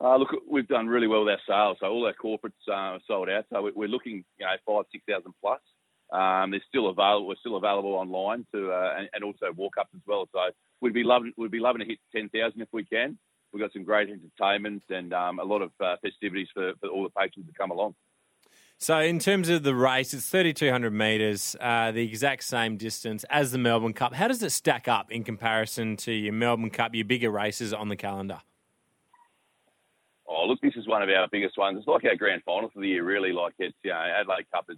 Uh, 0.01 0.15
look, 0.15 0.29
we've 0.49 0.67
done 0.67 0.88
really 0.88 1.07
well 1.07 1.25
with 1.25 1.33
our 1.33 1.39
sales. 1.47 1.77
So 1.81 1.88
all 1.88 2.05
our 2.05 2.13
corporates 2.13 2.67
uh, 2.67 2.95
are 2.95 2.99
sold 3.05 3.29
out. 3.29 3.45
So 3.51 3.69
we're 3.75 3.89
looking, 3.89 4.23
you 4.38 4.45
know, 4.45 4.51
five, 4.65 4.85
six 4.91 5.03
thousand 5.07 5.33
plus. 5.41 5.59
Um, 6.12 6.51
they're 6.51 6.63
still 6.67 6.89
available. 6.89 7.27
We're 7.27 7.35
still 7.35 7.57
available 7.57 7.93
online 7.93 8.45
to, 8.53 8.71
uh, 8.71 8.95
and, 8.97 9.09
and, 9.13 9.23
also 9.23 9.51
walk 9.55 9.75
ups 9.79 9.91
as 9.93 10.01
well. 10.07 10.27
So 10.31 10.39
we'd 10.81 10.93
be 10.93 11.03
loving, 11.03 11.33
we'd 11.38 11.51
be 11.51 11.59
loving 11.59 11.81
to 11.81 11.85
hit 11.85 11.99
ten 12.15 12.29
thousand 12.29 12.62
if 12.62 12.69
we 12.71 12.83
can. 12.83 13.19
We've 13.51 13.62
got 13.62 13.73
some 13.73 13.83
great 13.83 14.09
entertainment 14.09 14.83
and 14.89 15.13
um, 15.13 15.39
a 15.39 15.43
lot 15.43 15.62
of 15.62 15.71
uh, 15.79 15.95
festivities 16.01 16.47
for, 16.53 16.73
for, 16.79 16.88
all 16.88 17.03
the 17.03 17.09
patrons 17.09 17.47
to 17.47 17.53
come 17.53 17.71
along. 17.71 17.95
So, 18.77 18.99
in 18.99 19.19
terms 19.19 19.49
of 19.49 19.63
the 19.63 19.75
race, 19.75 20.13
it's 20.13 20.29
3,200 20.29 20.91
metres, 20.91 21.55
uh, 21.59 21.91
the 21.91 22.03
exact 22.03 22.43
same 22.43 22.77
distance 22.77 23.25
as 23.29 23.51
the 23.51 23.57
Melbourne 23.57 23.93
Cup. 23.93 24.13
How 24.13 24.27
does 24.29 24.41
it 24.41 24.51
stack 24.51 24.88
up 24.88 25.12
in 25.12 25.23
comparison 25.23 25.97
to 25.97 26.13
your 26.13 26.31
Melbourne 26.31 26.69
Cup, 26.69 26.95
your 26.95 27.05
bigger 27.05 27.29
races 27.29 27.73
on 27.73 27.89
the 27.89 27.97
calendar? 27.97 28.41
Oh, 30.27 30.45
look, 30.45 30.62
this 30.62 30.75
is 30.77 30.88
one 30.88 31.01
of 31.01 31.09
our 31.09 31.27
biggest 31.29 31.57
ones. 31.57 31.79
It's 31.79 31.88
like 31.88 32.05
our 32.05 32.15
grand 32.15 32.43
final 32.45 32.69
for 32.69 32.79
the 32.79 32.88
year, 32.88 33.03
really. 33.03 33.33
Like 33.33 33.53
it's, 33.59 33.75
you 33.83 33.89
know, 33.89 33.97
Adelaide 33.97 34.49
Cup 34.53 34.67
is, 34.69 34.77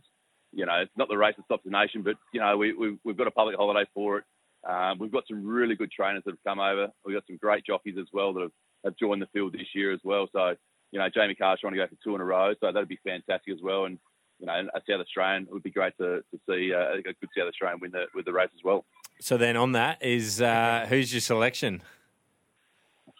you 0.53 0.65
know, 0.65 0.79
it's 0.81 0.91
not 0.97 1.09
the 1.09 1.17
race 1.17 1.35
that 1.37 1.45
stops 1.45 1.63
the 1.65 1.71
nation, 1.71 2.01
but, 2.01 2.15
you 2.33 2.39
know, 2.39 2.57
we, 2.57 2.73
we, 2.73 2.97
we've 3.03 3.17
got 3.17 3.27
a 3.27 3.31
public 3.31 3.57
holiday 3.57 3.87
for 3.93 4.19
it. 4.19 4.23
Um, 4.67 4.99
we've 4.99 5.11
got 5.11 5.23
some 5.27 5.45
really 5.45 5.75
good 5.75 5.91
trainers 5.91 6.23
that 6.25 6.31
have 6.31 6.43
come 6.45 6.59
over. 6.59 6.89
We've 7.05 7.15
got 7.15 7.25
some 7.27 7.37
great 7.37 7.65
jockeys 7.65 7.95
as 7.99 8.07
well 8.13 8.33
that 8.33 8.41
have, 8.41 8.51
have 8.85 8.97
joined 8.97 9.21
the 9.21 9.27
field 9.33 9.53
this 9.53 9.67
year 9.73 9.91
as 9.91 9.99
well. 10.03 10.27
So, 10.31 10.55
you 10.91 10.99
know, 10.99 11.09
Jamie 11.09 11.35
Kah's 11.35 11.59
trying 11.59 11.73
to 11.73 11.79
go 11.79 11.87
for 11.87 11.97
two 12.03 12.15
in 12.15 12.21
a 12.21 12.25
row, 12.25 12.53
so 12.59 12.71
that'd 12.71 12.87
be 12.87 12.99
fantastic 13.03 13.53
as 13.53 13.61
well. 13.61 13.85
And 13.85 13.97
you 14.41 14.47
know, 14.47 14.53
a 14.53 14.81
South 14.89 14.99
Australian 14.99 15.43
it 15.43 15.53
would 15.53 15.63
be 15.63 15.71
great 15.71 15.95
to, 15.97 16.23
to 16.31 16.39
see 16.49 16.73
uh, 16.73 16.97
a 16.97 17.01
good 17.01 17.15
South 17.37 17.47
Australian 17.47 17.79
win 17.79 17.91
the 17.91 18.05
with 18.13 18.25
the 18.25 18.33
race 18.33 18.49
as 18.55 18.63
well. 18.63 18.85
So 19.19 19.37
then, 19.37 19.55
on 19.55 19.71
that 19.73 20.03
is 20.03 20.41
uh, 20.41 20.85
who's 20.89 21.13
your 21.13 21.21
selection? 21.21 21.81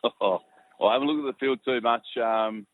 Oh, 0.03 0.41
well, 0.79 0.89
I 0.89 0.93
haven't 0.93 1.07
looked 1.07 1.27
at 1.27 1.39
the 1.39 1.45
field 1.45 1.59
too 1.63 1.79
much, 1.79 2.05
um, 2.17 2.65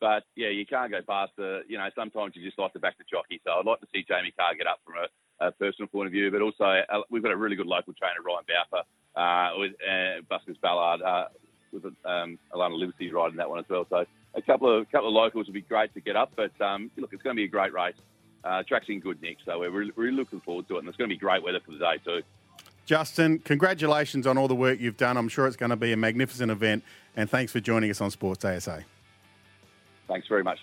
but 0.00 0.24
yeah, 0.36 0.48
you 0.48 0.64
can't 0.64 0.90
go 0.90 1.00
past 1.06 1.32
the. 1.36 1.60
You 1.68 1.76
know, 1.76 1.88
sometimes 1.94 2.34
you 2.34 2.44
just 2.44 2.58
like 2.58 2.72
to 2.72 2.78
back 2.78 2.96
the 2.96 3.04
jockey. 3.10 3.40
So 3.44 3.52
I'd 3.52 3.66
like 3.66 3.80
to 3.80 3.86
see 3.92 4.04
Jamie 4.08 4.32
Kah 4.36 4.54
get 4.56 4.66
up 4.66 4.80
from 4.86 4.94
a 4.96 5.06
uh, 5.42 5.50
personal 5.52 5.88
point 5.88 6.06
of 6.06 6.12
view, 6.12 6.30
but 6.30 6.40
also 6.40 6.64
uh, 6.64 7.00
we've 7.10 7.22
got 7.22 7.32
a 7.32 7.36
really 7.36 7.56
good 7.56 7.66
local 7.66 7.92
trainer, 7.94 8.22
Ryan 8.24 8.44
Balfour, 8.46 8.82
uh, 9.16 9.58
with 9.58 9.72
uh, 9.82 10.54
Ballard, 10.62 11.02
uh, 11.02 11.28
with 11.72 11.84
um, 12.04 12.38
Alana 12.52 12.78
Liberty 12.78 13.10
riding 13.10 13.36
that 13.36 13.48
one 13.48 13.58
as 13.58 13.64
well. 13.68 13.86
So 13.90 14.04
a 14.34 14.42
couple 14.42 14.78
of 14.78 14.90
couple 14.90 15.08
of 15.08 15.14
locals 15.14 15.46
would 15.46 15.54
be 15.54 15.62
great 15.62 15.92
to 15.94 16.00
get 16.00 16.16
up, 16.16 16.32
but 16.36 16.58
um, 16.60 16.90
look, 16.96 17.12
it's 17.12 17.22
going 17.22 17.36
to 17.36 17.40
be 17.40 17.44
a 17.44 17.48
great 17.48 17.72
race. 17.72 17.94
Uh, 18.44 18.62
track's 18.66 18.88
in 18.88 19.00
good 19.00 19.20
nick, 19.22 19.38
so 19.44 19.58
we're 19.60 19.70
really, 19.70 19.92
really 19.94 20.16
looking 20.16 20.40
forward 20.40 20.66
to 20.68 20.76
it, 20.76 20.80
and 20.80 20.88
it's 20.88 20.96
going 20.96 21.08
to 21.08 21.14
be 21.14 21.18
great 21.18 21.42
weather 21.42 21.60
for 21.64 21.72
the 21.72 21.78
day 21.78 21.98
too. 22.04 22.22
Justin, 22.84 23.38
congratulations 23.38 24.26
on 24.26 24.36
all 24.36 24.48
the 24.48 24.54
work 24.54 24.80
you've 24.80 24.96
done. 24.96 25.16
I'm 25.16 25.28
sure 25.28 25.46
it's 25.46 25.56
going 25.56 25.70
to 25.70 25.76
be 25.76 25.92
a 25.92 25.96
magnificent 25.96 26.50
event, 26.50 26.82
and 27.16 27.30
thanks 27.30 27.52
for 27.52 27.60
joining 27.60 27.90
us 27.90 28.00
on 28.00 28.10
Sports 28.10 28.44
ASA. 28.44 28.84
Thanks 30.08 30.26
very 30.26 30.42
much. 30.42 30.58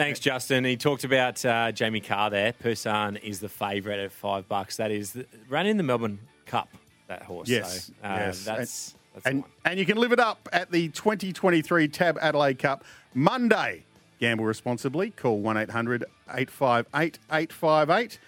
Thanks, 0.00 0.18
Justin. 0.18 0.64
He 0.64 0.78
talked 0.78 1.04
about 1.04 1.44
uh, 1.44 1.72
Jamie 1.72 2.00
Kah 2.00 2.30
there. 2.30 2.54
Persan 2.54 3.22
is 3.22 3.38
the 3.40 3.50
favourite 3.50 3.98
at 3.98 4.10
five 4.10 4.48
bucks. 4.48 4.78
That 4.78 4.90
is 4.90 5.12
the, 5.12 5.26
ran 5.50 5.66
in 5.66 5.76
the 5.76 5.82
Melbourne 5.82 6.20
Cup. 6.46 6.70
That 7.08 7.22
horse. 7.22 7.50
Yes, 7.50 7.86
So, 7.86 8.08
uh, 8.08 8.14
yes. 8.16 8.44
That's, 8.44 8.94
that's 9.12 9.26
and, 9.26 9.44
and 9.66 9.78
you 9.78 9.84
can 9.84 9.98
live 9.98 10.12
it 10.12 10.18
up 10.18 10.48
at 10.54 10.70
the 10.70 10.88
2023 10.88 11.88
Tab 11.88 12.16
Adelaide 12.22 12.58
Cup 12.58 12.82
Monday. 13.12 13.84
Gamble 14.20 14.46
responsibly. 14.46 15.10
Call 15.10 15.38
1 15.38 15.58
800 15.58 16.04
858 16.32 17.18
858. 17.30 18.18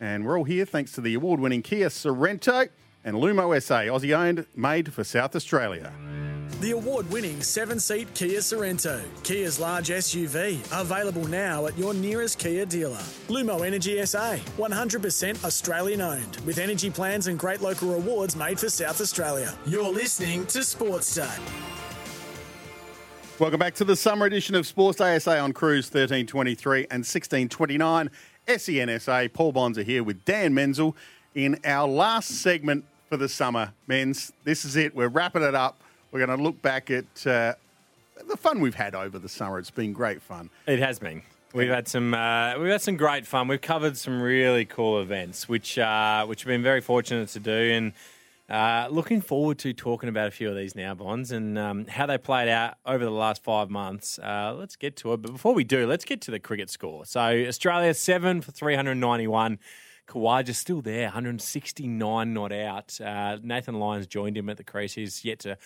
And 0.00 0.26
we're 0.26 0.36
all 0.36 0.44
here 0.44 0.66
thanks 0.66 0.92
to 0.92 1.00
the 1.00 1.14
award 1.14 1.40
winning 1.40 1.62
Kia 1.62 1.88
Sorento 1.88 2.68
and 3.04 3.16
Lumo 3.16 3.62
SA, 3.62 3.80
Aussie 3.84 4.14
owned, 4.14 4.44
made 4.54 4.92
for 4.92 5.02
South 5.02 5.34
Australia. 5.34 5.94
The 6.62 6.70
award 6.70 7.10
winning 7.10 7.42
seven 7.42 7.80
seat 7.80 8.14
Kia 8.14 8.38
Sorento, 8.38 9.02
Kia's 9.24 9.58
large 9.58 9.88
SUV, 9.88 10.60
available 10.80 11.26
now 11.26 11.66
at 11.66 11.76
your 11.76 11.92
nearest 11.92 12.38
Kia 12.38 12.64
dealer. 12.64 13.02
Lumo 13.26 13.66
Energy 13.66 14.00
SA, 14.06 14.36
100% 14.36 15.44
Australian 15.44 16.00
owned, 16.00 16.36
with 16.46 16.58
energy 16.58 16.88
plans 16.88 17.26
and 17.26 17.36
great 17.36 17.62
local 17.62 17.92
rewards 17.92 18.36
made 18.36 18.60
for 18.60 18.68
South 18.68 19.00
Australia. 19.00 19.52
You're 19.66 19.92
listening 19.92 20.46
to 20.46 20.62
Sports 20.62 21.12
Day. 21.12 21.34
Welcome 23.40 23.58
back 23.58 23.74
to 23.74 23.84
the 23.84 23.96
summer 23.96 24.26
edition 24.26 24.54
of 24.54 24.64
Sports 24.64 25.00
ASA 25.00 25.40
on 25.40 25.52
Cruise 25.52 25.86
1323 25.86 26.82
and 26.82 27.00
1629 27.00 28.08
SENSA. 28.46 29.32
Paul 29.32 29.50
Bonds 29.50 29.78
are 29.78 29.82
here 29.82 30.04
with 30.04 30.24
Dan 30.24 30.54
Menzel 30.54 30.94
in 31.34 31.58
our 31.64 31.88
last 31.88 32.28
segment 32.40 32.84
for 33.08 33.16
the 33.16 33.28
summer. 33.28 33.72
Men's, 33.88 34.32
this 34.44 34.64
is 34.64 34.76
it. 34.76 34.94
We're 34.94 35.08
wrapping 35.08 35.42
it 35.42 35.56
up. 35.56 35.81
We're 36.12 36.26
going 36.26 36.36
to 36.38 36.44
look 36.44 36.60
back 36.60 36.90
at 36.90 37.26
uh, 37.26 37.54
the 38.28 38.36
fun 38.36 38.60
we've 38.60 38.74
had 38.74 38.94
over 38.94 39.18
the 39.18 39.30
summer. 39.30 39.58
It's 39.58 39.70
been 39.70 39.94
great 39.94 40.20
fun. 40.20 40.50
It 40.66 40.78
has 40.78 40.98
been. 40.98 41.22
We've 41.54 41.70
had 41.70 41.88
some 41.88 42.14
uh, 42.14 42.58
we've 42.58 42.70
had 42.70 42.82
some 42.82 42.96
great 42.96 43.26
fun. 43.26 43.48
We've 43.48 43.60
covered 43.60 43.96
some 43.96 44.22
really 44.22 44.64
cool 44.64 45.00
events, 45.00 45.48
which 45.48 45.78
uh, 45.78 46.24
which 46.26 46.42
have 46.42 46.48
been 46.48 46.62
very 46.62 46.80
fortunate 46.80 47.28
to 47.30 47.40
do, 47.40 47.50
and 47.50 47.92
uh, 48.48 48.88
looking 48.90 49.20
forward 49.20 49.58
to 49.58 49.72
talking 49.74 50.08
about 50.08 50.28
a 50.28 50.30
few 50.30 50.48
of 50.48 50.56
these 50.56 50.74
now, 50.74 50.94
Bonds, 50.94 51.30
and 51.30 51.58
um, 51.58 51.86
how 51.86 52.06
they 52.06 52.16
played 52.16 52.48
out 52.48 52.76
over 52.86 53.04
the 53.04 53.10
last 53.10 53.42
five 53.42 53.68
months. 53.68 54.18
Uh, 54.18 54.54
let's 54.58 54.76
get 54.76 54.96
to 54.96 55.12
it, 55.12 55.20
but 55.20 55.32
before 55.32 55.52
we 55.52 55.64
do, 55.64 55.86
let's 55.86 56.06
get 56.06 56.22
to 56.22 56.30
the 56.30 56.38
cricket 56.38 56.70
score. 56.70 57.04
So 57.04 57.20
Australia 57.20 57.92
seven 57.92 58.40
for 58.40 58.52
three 58.52 58.74
hundred 58.74 58.94
ninety 58.96 59.26
one. 59.26 59.58
Khawaja's 60.06 60.58
still 60.58 60.82
there, 60.82 61.04
169 61.04 62.34
not 62.34 62.52
out. 62.52 63.00
Uh, 63.00 63.38
Nathan 63.42 63.78
Lyon's 63.78 64.06
joined 64.06 64.36
him 64.36 64.50
at 64.50 64.56
the 64.56 64.64
crease. 64.64 64.94
He's 64.94 65.24
yet 65.24 65.38
to 65.40 65.56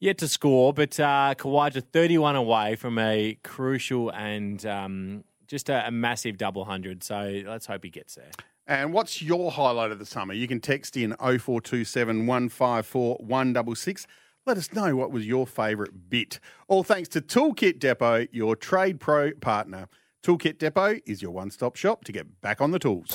yet 0.00 0.18
to 0.18 0.28
score, 0.28 0.72
but 0.72 0.98
uh, 1.00 1.34
Khawaja 1.36 1.82
31 1.92 2.36
away 2.36 2.76
from 2.76 2.98
a 2.98 3.38
crucial 3.42 4.10
and 4.10 4.64
um, 4.66 5.24
just 5.46 5.68
a, 5.68 5.86
a 5.86 5.90
massive 5.90 6.36
double 6.36 6.64
hundred. 6.64 7.02
So 7.02 7.42
let's 7.46 7.66
hope 7.66 7.84
he 7.84 7.90
gets 7.90 8.14
there. 8.14 8.30
And 8.66 8.92
what's 8.92 9.20
your 9.20 9.50
highlight 9.50 9.90
of 9.90 9.98
the 9.98 10.06
summer? 10.06 10.32
You 10.32 10.48
can 10.48 10.60
text 10.60 10.96
in 10.96 11.14
0427 11.18 12.26
154 12.26 13.16
166. 13.20 14.06
Let 14.46 14.58
us 14.58 14.72
know 14.72 14.96
what 14.96 15.10
was 15.10 15.26
your 15.26 15.46
favourite 15.46 16.08
bit. 16.10 16.38
All 16.68 16.82
thanks 16.82 17.08
to 17.10 17.20
Toolkit 17.20 17.78
Depot, 17.78 18.26
your 18.30 18.56
trade 18.56 19.00
pro 19.00 19.32
partner. 19.32 19.88
Toolkit 20.22 20.58
Depot 20.58 20.98
is 21.06 21.20
your 21.22 21.30
one 21.30 21.50
stop 21.50 21.76
shop 21.76 22.04
to 22.04 22.12
get 22.12 22.40
back 22.40 22.60
on 22.60 22.70
the 22.70 22.78
tools. 22.78 23.10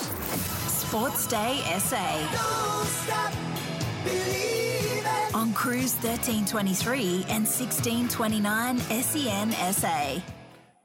Sports 0.68 1.28
Day 1.28 1.62
SA. 1.80 3.39
On 5.60 5.66
Cruise 5.66 5.94
1323 5.96 7.26
and 7.28 7.46
1629 7.46 8.78
SEN 8.80 9.52
SA. 9.74 10.22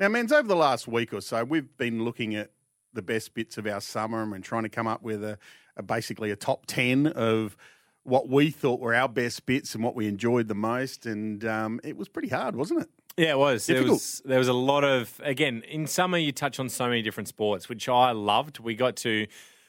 Now, 0.01 0.09
men's 0.09 0.33
over 0.33 0.49
the 0.49 0.57
last 0.57 0.89
week 0.89 1.13
or 1.13 1.21
so, 1.21 1.45
we've 1.45 1.77
been 1.77 2.05
looking 2.05 2.35
at 2.35 2.51
the 2.93 3.03
best 3.03 3.35
bits 3.35 3.57
of 3.57 3.69
our 3.69 3.81
summer 3.81 4.21
and 4.23 4.33
we're 4.33 4.39
trying 4.41 4.65
to 4.65 4.69
come 4.69 4.89
up 4.89 5.01
with 5.01 5.23
a, 5.23 5.39
a 5.77 5.83
basically 5.85 6.33
a 6.33 6.37
top 6.37 6.67
10 6.67 7.07
of 7.07 7.57
what 8.03 8.29
we 8.29 8.51
thought 8.51 8.81
were 8.81 8.97
our 8.97 9.09
best 9.09 9.47
bits 9.47 9.77
and 9.77 9.85
what 9.85 9.95
we 9.95 10.09
enjoyed 10.09 10.49
the 10.49 10.57
most. 10.57 11.07
And 11.07 11.45
um, 11.45 11.81
it 11.85 11.97
was 11.97 12.09
pretty 12.09 12.29
hard, 12.29 12.57
wasn't 12.57 12.83
it? 12.83 12.91
Yeah, 13.17 13.31
it 13.31 13.39
was. 13.39 13.67
There 13.67 13.77
Difficult. 13.77 14.01
was 14.01 14.23
there 14.25 14.39
was 14.41 14.49
a 14.49 14.53
lot 14.53 14.83
of 14.83 15.21
again 15.23 15.63
in 15.69 15.87
summer 15.87 16.19
you 16.19 16.33
touch 16.33 16.59
on 16.59 16.69
so 16.69 16.89
many 16.89 17.01
different 17.01 17.29
sports, 17.29 17.69
which 17.69 17.89
I 17.89 18.11
loved. 18.11 18.59
We 18.59 18.75
got 18.75 18.97
to 18.97 19.29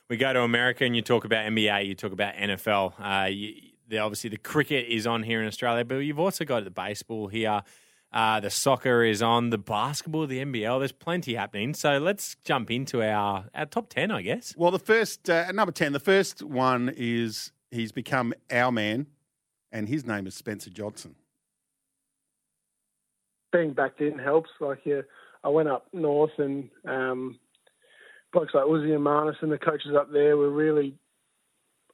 we 0.10 0.18
go 0.18 0.34
to 0.34 0.42
America 0.42 0.84
and 0.84 0.96
you 0.96 1.04
talk 1.04 1.26
about 1.26 1.46
NBA, 1.46 1.86
you 1.86 1.94
talk 1.94 2.12
about 2.12 2.34
NFL. 2.34 2.94
Uh, 3.00 3.28
you, 3.28 3.54
the, 3.88 4.00
obviously 4.00 4.30
the 4.30 4.38
cricket 4.38 4.88
is 4.88 5.06
on 5.06 5.24
here 5.24 5.42
in 5.42 5.48
Australia, 5.48 5.86
but 5.86 5.98
you've 5.98 6.20
also 6.20 6.46
got 6.46 6.64
the 6.64 6.72
baseball 6.72 7.28
here. 7.28 7.64
Uh, 8.12 8.40
the 8.40 8.50
soccer 8.50 9.04
is 9.04 9.22
on, 9.22 9.50
the 9.50 9.58
basketball, 9.58 10.26
the 10.26 10.40
NBL. 10.40 10.80
There's 10.80 10.94
plenty 10.94 11.36
happening. 11.36 11.74
So 11.74 11.98
let's 11.98 12.36
jump 12.46 12.72
into 12.72 13.04
our, 13.04 13.46
our 13.54 13.66
top 13.66 13.90
10, 13.90 14.10
I 14.10 14.22
guess. 14.22 14.54
Well, 14.56 14.72
the 14.72 14.80
first, 14.80 15.30
uh, 15.30 15.52
number 15.52 15.74
10, 15.74 15.92
the 15.92 16.00
first 16.00 16.42
one 16.42 16.94
is 16.96 17.52
he's 17.72 17.92
become 17.92 18.34
our 18.50 18.72
man, 18.72 19.08
and 19.72 19.90
his 19.90 20.06
name 20.06 20.28
is 20.28 20.36
Spencer 20.36 20.70
Johnson. 20.70 21.16
being 23.52 23.74
backed 23.74 24.00
in 24.02 24.18
helps. 24.18 24.50
Like, 24.62 24.80
yeah, 24.86 25.02
I 25.44 25.50
went 25.50 25.68
up 25.70 25.88
north 25.94 26.32
and 26.38 26.70
um, 26.88 27.38
blokes 28.32 28.54
like 28.54 28.66
Uzi 28.66 28.96
and 28.96 29.04
Marnus 29.04 29.42
and 29.42 29.52
the 29.52 29.58
coaches 29.58 29.92
up 29.96 30.12
there 30.12 30.38
were 30.38 30.50
really, 30.50 30.96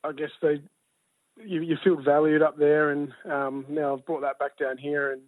I 0.03 0.11
guess 0.11 0.29
they, 0.41 0.61
you, 1.45 1.61
you 1.61 1.77
feel 1.83 2.01
valued 2.01 2.41
up 2.41 2.57
there, 2.57 2.91
and 2.91 3.11
um, 3.29 3.65
now 3.69 3.95
I've 3.95 4.05
brought 4.05 4.21
that 4.21 4.39
back 4.39 4.57
down 4.57 4.77
here, 4.77 5.11
and 5.11 5.21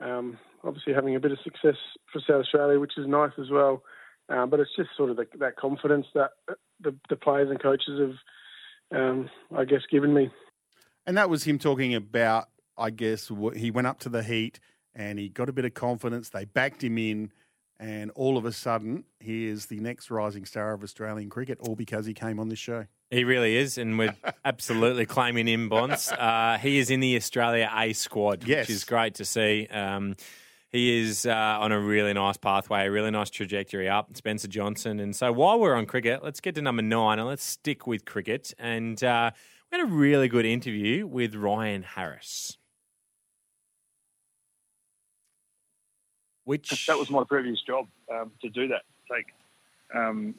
um, 0.00 0.38
obviously 0.62 0.92
having 0.92 1.16
a 1.16 1.20
bit 1.20 1.32
of 1.32 1.38
success 1.44 1.76
for 2.12 2.20
South 2.20 2.42
Australia, 2.42 2.80
which 2.80 2.96
is 2.96 3.06
nice 3.06 3.32
as 3.38 3.50
well. 3.50 3.82
Um, 4.28 4.48
but 4.48 4.60
it's 4.60 4.74
just 4.76 4.90
sort 4.96 5.10
of 5.10 5.16
the, 5.16 5.26
that 5.38 5.56
confidence 5.56 6.06
that 6.14 6.30
the, 6.80 6.94
the 7.10 7.16
players 7.16 7.50
and 7.50 7.60
coaches 7.60 8.00
have, 8.00 8.98
um, 8.98 9.30
I 9.54 9.64
guess, 9.64 9.82
given 9.90 10.14
me. 10.14 10.30
And 11.06 11.18
that 11.18 11.28
was 11.28 11.44
him 11.44 11.58
talking 11.58 11.94
about, 11.94 12.48
I 12.78 12.90
guess, 12.90 13.30
he 13.54 13.70
went 13.70 13.86
up 13.86 14.00
to 14.00 14.08
the 14.08 14.22
heat 14.22 14.60
and 14.94 15.18
he 15.18 15.28
got 15.28 15.50
a 15.50 15.52
bit 15.52 15.66
of 15.66 15.74
confidence. 15.74 16.30
They 16.30 16.46
backed 16.46 16.82
him 16.82 16.96
in, 16.96 17.32
and 17.78 18.10
all 18.12 18.38
of 18.38 18.46
a 18.46 18.52
sudden, 18.52 19.04
he 19.20 19.46
is 19.46 19.66
the 19.66 19.80
next 19.80 20.10
rising 20.10 20.46
star 20.46 20.72
of 20.72 20.82
Australian 20.82 21.28
cricket, 21.28 21.58
all 21.60 21.74
because 21.74 22.06
he 22.06 22.14
came 22.14 22.38
on 22.38 22.48
this 22.48 22.58
show. 22.58 22.86
He 23.10 23.24
really 23.24 23.56
is, 23.56 23.78
and 23.78 23.98
we're 23.98 24.16
absolutely 24.44 25.06
claiming 25.06 25.46
him, 25.46 25.68
Bonds. 25.68 26.10
Uh, 26.10 26.58
he 26.60 26.78
is 26.78 26.90
in 26.90 27.00
the 27.00 27.16
Australia 27.16 27.70
A 27.74 27.92
squad, 27.92 28.44
Yes. 28.44 28.66
which 28.68 28.76
is 28.76 28.84
great 28.84 29.14
to 29.16 29.24
see. 29.24 29.66
Um, 29.68 30.16
he 30.70 31.00
is 31.02 31.24
uh, 31.24 31.32
on 31.60 31.70
a 31.70 31.78
really 31.78 32.12
nice 32.12 32.36
pathway, 32.36 32.86
a 32.86 32.90
really 32.90 33.12
nice 33.12 33.30
trajectory 33.30 33.88
up, 33.88 34.16
Spencer 34.16 34.48
Johnson. 34.48 34.98
And 34.98 35.14
so 35.14 35.30
while 35.32 35.60
we're 35.60 35.76
on 35.76 35.86
cricket, 35.86 36.24
let's 36.24 36.40
get 36.40 36.56
to 36.56 36.62
number 36.62 36.82
nine 36.82 37.20
and 37.20 37.28
let's 37.28 37.44
stick 37.44 37.86
with 37.86 38.04
cricket. 38.04 38.52
And 38.58 39.02
uh, 39.04 39.30
we 39.70 39.78
had 39.78 39.86
a 39.86 39.90
really 39.92 40.26
good 40.26 40.44
interview 40.44 41.06
with 41.06 41.36
Ryan 41.36 41.84
Harris. 41.84 42.58
Which 46.44 46.86
that 46.86 46.98
was 46.98 47.08
my 47.08 47.22
previous 47.24 47.62
job 47.62 47.86
um, 48.12 48.32
to 48.42 48.50
do 48.50 48.68
that. 48.68 48.82
Take, 49.10 49.26
um, 49.94 50.34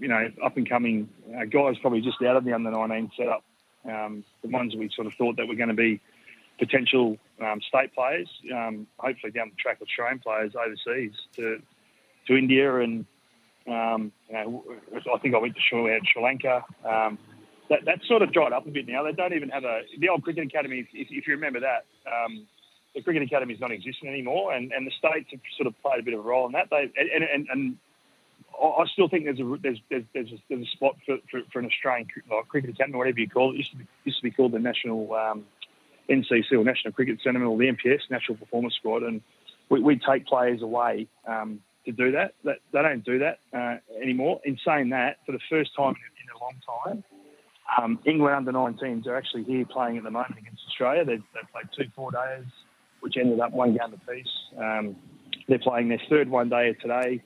you 0.00 0.08
know, 0.08 0.30
up 0.44 0.56
and 0.56 0.68
coming 0.68 1.08
uh, 1.36 1.44
guys 1.44 1.76
probably 1.80 2.00
just 2.00 2.20
out 2.22 2.36
of 2.36 2.44
the 2.44 2.52
under 2.52 2.70
19 2.70 3.10
setup. 3.16 3.44
Um, 3.84 4.24
the 4.42 4.48
ones 4.48 4.76
we 4.76 4.90
sort 4.94 5.06
of 5.06 5.14
thought 5.14 5.36
that 5.36 5.48
were 5.48 5.56
going 5.56 5.68
to 5.68 5.74
be 5.74 6.00
potential 6.58 7.16
um, 7.40 7.60
state 7.66 7.92
players, 7.94 8.28
um, 8.54 8.86
hopefully 8.98 9.32
down 9.32 9.50
the 9.50 9.56
track 9.56 9.78
Australian 9.82 10.20
players 10.20 10.52
overseas 10.54 11.12
to 11.36 11.60
to 12.26 12.36
India 12.36 12.78
and 12.80 13.04
um, 13.66 14.12
you 14.28 14.34
know, 14.34 14.64
I 15.14 15.18
think 15.18 15.34
I 15.34 15.38
went 15.38 15.54
to 15.54 15.60
Sri, 15.60 16.00
Sri 16.12 16.22
Lanka. 16.22 16.64
Um, 16.84 17.18
that 17.68 17.84
that 17.86 18.00
sort 18.06 18.22
of 18.22 18.32
dried 18.32 18.52
up 18.52 18.66
a 18.66 18.70
bit 18.70 18.88
now. 18.88 19.02
They 19.02 19.12
don't 19.12 19.32
even 19.32 19.48
have 19.50 19.64
a 19.64 19.82
the 19.98 20.08
old 20.08 20.22
cricket 20.22 20.44
academy. 20.44 20.80
If, 20.80 20.88
if 20.92 21.26
you 21.26 21.34
remember 21.34 21.60
that, 21.60 21.86
um, 22.06 22.46
the 22.94 23.02
cricket 23.02 23.22
academy 23.22 23.54
is 23.54 23.60
not 23.60 23.70
existing 23.70 24.08
anymore, 24.08 24.52
and, 24.52 24.72
and 24.72 24.86
the 24.86 24.90
states 24.90 25.30
have 25.30 25.40
sort 25.56 25.66
of 25.68 25.80
played 25.80 26.00
a 26.00 26.02
bit 26.02 26.14
of 26.14 26.20
a 26.20 26.22
role 26.22 26.46
in 26.46 26.52
that. 26.52 26.68
They 26.70 26.90
and 26.96 27.24
and, 27.24 27.46
and 27.50 27.76
I 28.60 28.84
still 28.92 29.08
think 29.08 29.24
there's 29.24 29.40
a 29.40 29.56
there's 29.62 29.78
there's 29.90 30.04
there's 30.14 30.32
a, 30.32 30.36
there's 30.48 30.66
a 30.66 30.70
spot 30.70 30.96
for, 31.06 31.16
for, 31.30 31.40
for 31.52 31.58
an 31.58 31.66
Australian 31.66 32.08
like 32.30 32.48
cricket 32.48 32.70
academy, 32.70 32.96
whatever 32.96 33.20
you 33.20 33.28
call 33.28 33.50
it. 33.50 33.54
it 33.54 33.58
used 33.58 33.70
to 33.72 33.76
be, 33.78 33.86
used 34.04 34.18
to 34.18 34.22
be 34.22 34.30
called 34.30 34.52
the 34.52 34.58
National 34.58 35.14
um, 35.14 35.44
NCC 36.08 36.52
or 36.52 36.64
National 36.64 36.92
Cricket 36.92 37.20
Centre 37.22 37.44
or 37.44 37.56
the 37.56 37.64
NPS 37.64 38.10
National 38.10 38.36
Performance 38.36 38.74
Squad, 38.74 39.02
and 39.02 39.20
we, 39.68 39.80
we 39.80 39.96
take 39.98 40.26
players 40.26 40.62
away 40.62 41.08
um, 41.26 41.60
to 41.86 41.92
do 41.92 42.12
that. 42.12 42.34
that. 42.44 42.58
They 42.72 42.82
don't 42.82 43.04
do 43.04 43.18
that 43.20 43.38
uh, 43.52 43.76
anymore. 44.00 44.40
In 44.44 44.58
saying 44.64 44.90
that, 44.90 45.18
for 45.26 45.32
the 45.32 45.40
first 45.50 45.70
time 45.76 45.90
in, 45.90 46.28
a 46.34 46.42
long 46.42 46.54
time, 46.84 47.04
um, 47.78 47.98
England 48.04 48.36
under 48.36 48.52
19s 48.52 49.06
are 49.06 49.16
actually 49.16 49.44
here 49.44 49.64
playing 49.64 49.96
at 49.96 50.04
the 50.04 50.10
moment 50.10 50.38
against 50.38 50.62
Australia. 50.68 51.04
They've, 51.04 51.22
they've 51.34 51.52
played 51.52 51.68
two 51.76 51.90
four 51.94 52.10
days, 52.10 52.44
which 53.00 53.16
ended 53.16 53.40
up 53.40 53.52
one 53.52 53.76
game 53.76 53.94
apiece. 53.94 54.26
Um, 54.58 54.96
they're 55.48 55.58
playing 55.58 55.88
their 55.88 56.00
third 56.08 56.28
one 56.28 56.48
day 56.48 56.74
today, 56.74 57.22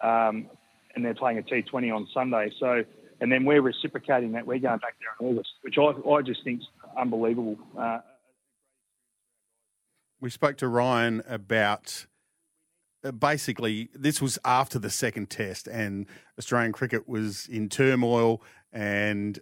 um, 0.00 0.46
and 0.94 1.04
they're 1.04 1.14
playing 1.14 1.38
a 1.38 1.42
T20 1.42 1.94
on 1.94 2.08
Sunday. 2.12 2.50
So, 2.58 2.84
and 3.20 3.30
then 3.30 3.44
we're 3.44 3.62
reciprocating 3.62 4.32
that. 4.32 4.46
We're 4.46 4.58
going 4.58 4.78
back 4.78 4.96
there 5.00 5.28
in 5.28 5.34
August, 5.34 5.50
which 5.62 5.76
I, 5.78 6.08
I 6.08 6.22
just 6.22 6.42
think's 6.44 6.64
unbelievable. 6.98 7.58
Uh, 7.78 7.98
We 10.20 10.30
spoke 10.30 10.56
to 10.58 10.68
Ryan 10.68 11.22
about 11.26 12.06
uh, 13.02 13.12
basically, 13.12 13.88
this 13.94 14.20
was 14.20 14.38
after 14.44 14.78
the 14.78 14.90
second 14.90 15.30
test, 15.30 15.66
and 15.66 16.06
Australian 16.38 16.72
cricket 16.72 17.08
was 17.08 17.46
in 17.46 17.68
turmoil. 17.68 18.42
And 18.72 19.38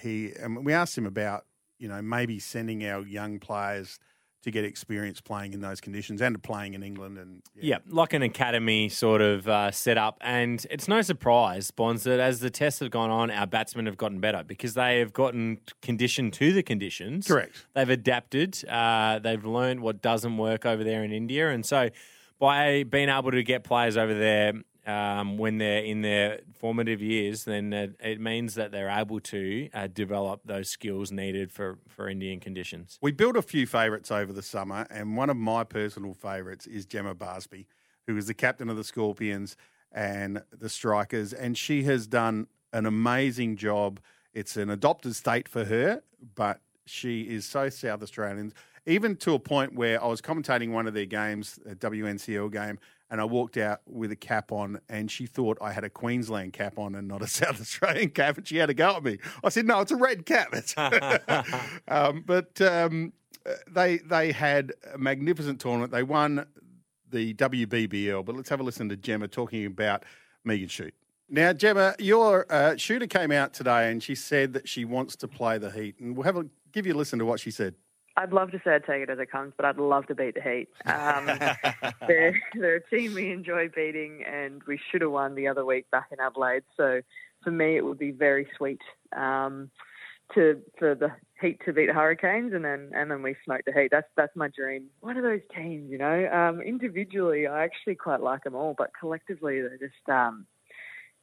he, 0.00 0.32
and 0.32 0.64
we 0.64 0.72
asked 0.72 0.98
him 0.98 1.06
about, 1.06 1.46
you 1.78 1.88
know, 1.88 2.02
maybe 2.02 2.38
sending 2.38 2.84
our 2.86 3.02
young 3.02 3.38
players 3.38 3.98
to 4.46 4.52
get 4.52 4.64
experience 4.64 5.20
playing 5.20 5.52
in 5.52 5.60
those 5.60 5.80
conditions 5.80 6.22
and 6.22 6.40
playing 6.40 6.74
in 6.74 6.82
England. 6.84 7.18
And 7.18 7.42
yeah, 7.60 7.78
like 7.88 8.12
an 8.12 8.22
academy 8.22 8.88
sort 8.88 9.20
of 9.20 9.48
uh, 9.48 9.72
setup. 9.72 10.18
And 10.20 10.64
it's 10.70 10.86
no 10.86 11.02
surprise, 11.02 11.72
Bonds, 11.72 12.04
that 12.04 12.20
as 12.20 12.38
the 12.38 12.48
tests 12.48 12.78
have 12.78 12.92
gone 12.92 13.10
on, 13.10 13.30
our 13.32 13.46
batsmen 13.46 13.86
have 13.86 13.96
gotten 13.96 14.20
better 14.20 14.44
because 14.44 14.74
they 14.74 15.00
have 15.00 15.12
gotten 15.12 15.58
conditioned 15.82 16.32
to 16.34 16.52
the 16.52 16.62
conditions. 16.62 17.26
Correct. 17.26 17.66
They've 17.74 17.90
adapted. 17.90 18.64
Uh, 18.68 19.18
they've 19.18 19.44
learned 19.44 19.80
what 19.80 20.00
doesn't 20.00 20.36
work 20.38 20.64
over 20.64 20.84
there 20.84 21.02
in 21.02 21.12
India, 21.12 21.50
and 21.50 21.66
so 21.66 21.90
by 22.38 22.84
being 22.84 23.08
able 23.08 23.32
to 23.32 23.42
get 23.42 23.64
players 23.64 23.96
over 23.96 24.14
there 24.14 24.52
um, 24.86 25.36
when 25.36 25.58
they're 25.58 25.82
in 25.82 26.02
their 26.02 26.40
formative 26.58 27.02
years, 27.02 27.44
then 27.44 27.74
uh, 27.74 27.88
it 28.00 28.20
means 28.20 28.54
that 28.54 28.70
they're 28.70 28.88
able 28.88 29.18
to 29.20 29.68
uh, 29.74 29.88
develop 29.88 30.42
those 30.44 30.70
skills 30.70 31.10
needed 31.10 31.50
for, 31.50 31.78
for 31.88 32.08
Indian 32.08 32.38
conditions. 32.38 32.98
We 33.02 33.10
built 33.10 33.36
a 33.36 33.42
few 33.42 33.66
favourites 33.66 34.10
over 34.10 34.32
the 34.32 34.42
summer, 34.42 34.86
and 34.88 35.16
one 35.16 35.28
of 35.28 35.36
my 35.36 35.64
personal 35.64 36.14
favourites 36.14 36.66
is 36.66 36.86
Gemma 36.86 37.14
Barsby, 37.14 37.66
who 38.06 38.16
is 38.16 38.28
the 38.28 38.34
captain 38.34 38.70
of 38.70 38.76
the 38.76 38.84
Scorpions 38.84 39.56
and 39.90 40.42
the 40.56 40.68
Strikers, 40.68 41.32
and 41.32 41.58
she 41.58 41.82
has 41.84 42.06
done 42.06 42.46
an 42.72 42.86
amazing 42.86 43.56
job. 43.56 43.98
It's 44.32 44.56
an 44.56 44.70
adopted 44.70 45.16
state 45.16 45.48
for 45.48 45.64
her, 45.64 46.02
but 46.34 46.60
she 46.84 47.22
is 47.22 47.44
so 47.44 47.68
South 47.70 48.02
Australian, 48.02 48.52
even 48.86 49.16
to 49.16 49.34
a 49.34 49.38
point 49.40 49.74
where 49.74 50.02
I 50.02 50.06
was 50.06 50.20
commentating 50.20 50.70
one 50.70 50.86
of 50.86 50.94
their 50.94 51.06
games, 51.06 51.58
a 51.68 51.74
WNCL 51.74 52.52
game, 52.52 52.78
and 53.10 53.20
I 53.20 53.24
walked 53.24 53.56
out 53.56 53.80
with 53.86 54.10
a 54.10 54.16
cap 54.16 54.52
on, 54.52 54.80
and 54.88 55.10
she 55.10 55.26
thought 55.26 55.58
I 55.60 55.72
had 55.72 55.84
a 55.84 55.90
Queensland 55.90 56.52
cap 56.52 56.78
on 56.78 56.94
and 56.94 57.06
not 57.06 57.22
a 57.22 57.26
South 57.28 57.60
Australian 57.60 58.10
cap, 58.10 58.38
and 58.38 58.46
she 58.46 58.56
had 58.56 58.70
a 58.70 58.74
go 58.74 58.96
at 58.96 59.04
me. 59.04 59.18
I 59.44 59.48
said, 59.48 59.66
"No, 59.66 59.80
it's 59.80 59.92
a 59.92 59.96
red 59.96 60.26
cap." 60.26 60.54
um, 61.88 62.24
but 62.26 62.60
um, 62.60 63.12
they 63.70 63.98
they 63.98 64.32
had 64.32 64.72
a 64.92 64.98
magnificent 64.98 65.60
tournament. 65.60 65.92
They 65.92 66.02
won 66.02 66.46
the 67.10 67.34
WBBL. 67.34 68.24
But 68.24 68.36
let's 68.36 68.48
have 68.48 68.60
a 68.60 68.62
listen 68.62 68.88
to 68.88 68.96
Gemma 68.96 69.28
talking 69.28 69.66
about 69.66 70.04
Megan 70.44 70.68
Schutt. 70.68 70.92
Now, 71.28 71.52
Gemma, 71.52 71.94
your 71.98 72.46
uh, 72.50 72.76
shooter 72.76 73.06
came 73.06 73.32
out 73.32 73.52
today, 73.52 73.90
and 73.90 74.02
she 74.02 74.14
said 74.14 74.52
that 74.52 74.68
she 74.68 74.84
wants 74.84 75.16
to 75.16 75.28
play 75.28 75.58
the 75.58 75.70
Heat, 75.70 75.98
and 75.98 76.16
we'll 76.16 76.24
have 76.24 76.36
a 76.36 76.46
give 76.72 76.86
you 76.86 76.94
a 76.94 76.96
listen 76.96 77.18
to 77.18 77.24
what 77.24 77.40
she 77.40 77.50
said. 77.50 77.74
I'd 78.16 78.32
love 78.32 78.50
to 78.52 78.60
say 78.64 78.74
I'd 78.74 78.84
take 78.84 79.02
it 79.02 79.10
as 79.10 79.18
it 79.18 79.30
comes, 79.30 79.52
but 79.56 79.66
I'd 79.66 79.78
love 79.78 80.06
to 80.06 80.14
beat 80.14 80.34
the 80.34 80.40
Heat. 80.40 80.68
Um, 80.86 81.26
they're, 82.08 82.40
they're 82.54 82.76
a 82.76 82.88
team 82.88 83.14
we 83.14 83.30
enjoy 83.30 83.68
beating, 83.68 84.24
and 84.24 84.62
we 84.66 84.80
should 84.90 85.02
have 85.02 85.10
won 85.10 85.34
the 85.34 85.48
other 85.48 85.64
week 85.64 85.90
back 85.90 86.08
in 86.12 86.20
Adelaide. 86.20 86.62
So 86.76 87.02
for 87.44 87.50
me, 87.50 87.76
it 87.76 87.84
would 87.84 87.98
be 87.98 88.12
very 88.12 88.48
sweet 88.56 88.80
um, 89.16 89.70
to 90.34 90.60
for 90.78 90.94
the 90.94 91.12
Heat 91.40 91.60
to 91.66 91.72
beat 91.74 91.90
Hurricanes, 91.90 92.54
and 92.54 92.64
then 92.64 92.90
and 92.94 93.10
then 93.10 93.22
we 93.22 93.36
smoke 93.44 93.60
the 93.66 93.72
Heat. 93.72 93.88
That's 93.90 94.08
that's 94.16 94.34
my 94.34 94.48
dream. 94.48 94.86
One 95.00 95.18
of 95.18 95.22
those 95.22 95.42
teams, 95.54 95.90
you 95.90 95.98
know. 95.98 96.28
Um, 96.32 96.62
individually, 96.62 97.46
I 97.46 97.64
actually 97.64 97.96
quite 97.96 98.22
like 98.22 98.44
them 98.44 98.54
all, 98.54 98.74
but 98.76 98.92
collectively, 98.98 99.60
they're 99.60 99.76
just 99.76 100.08
um, 100.08 100.46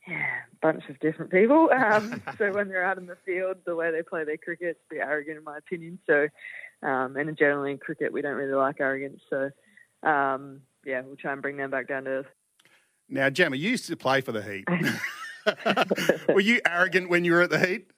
yeah, 0.08 0.26
bunch 0.62 0.84
of 0.90 1.00
different 1.00 1.32
people. 1.32 1.70
Um, 1.72 2.22
so 2.38 2.52
when 2.52 2.68
they're 2.68 2.86
out 2.86 2.98
in 2.98 3.08
the 3.08 3.18
field, 3.26 3.58
the 3.66 3.76
way 3.76 3.92
they 3.92 4.04
play 4.04 4.24
their 4.24 4.38
cricket, 4.38 4.68
it's 4.68 4.80
a 4.92 4.96
bit 4.96 5.04
arrogant 5.04 5.38
in 5.38 5.44
my 5.44 5.58
opinion. 5.58 6.00
So 6.06 6.28
um, 6.84 7.15
and 7.15 7.38
generally 7.38 7.72
in 7.72 7.78
cricket, 7.78 8.12
we 8.12 8.22
don't 8.22 8.36
really 8.36 8.54
like 8.54 8.80
arrogance. 8.80 9.22
So, 9.30 9.50
um, 10.08 10.62
yeah, 10.86 11.02
we'll 11.02 11.15
try 11.15 11.34
and 11.34 11.41
bring 11.41 11.58
them 11.58 11.72
back 11.72 11.88
down 11.88 12.06
to 12.06 12.10
earth. 12.10 12.26
Now, 13.10 13.30
Gemma, 13.30 13.56
you 13.56 13.72
used 13.72 13.88
to 13.88 13.96
play 13.96 14.22
for 14.22 14.32
the 14.32 14.41
Heat. 14.41 14.67
were 16.34 16.41
you 16.41 16.62
arrogant 16.67 17.10
when 17.10 17.26
you 17.26 17.34
were 17.34 17.41
at 17.41 17.50
the 17.50 17.60
Heat? 17.60 17.91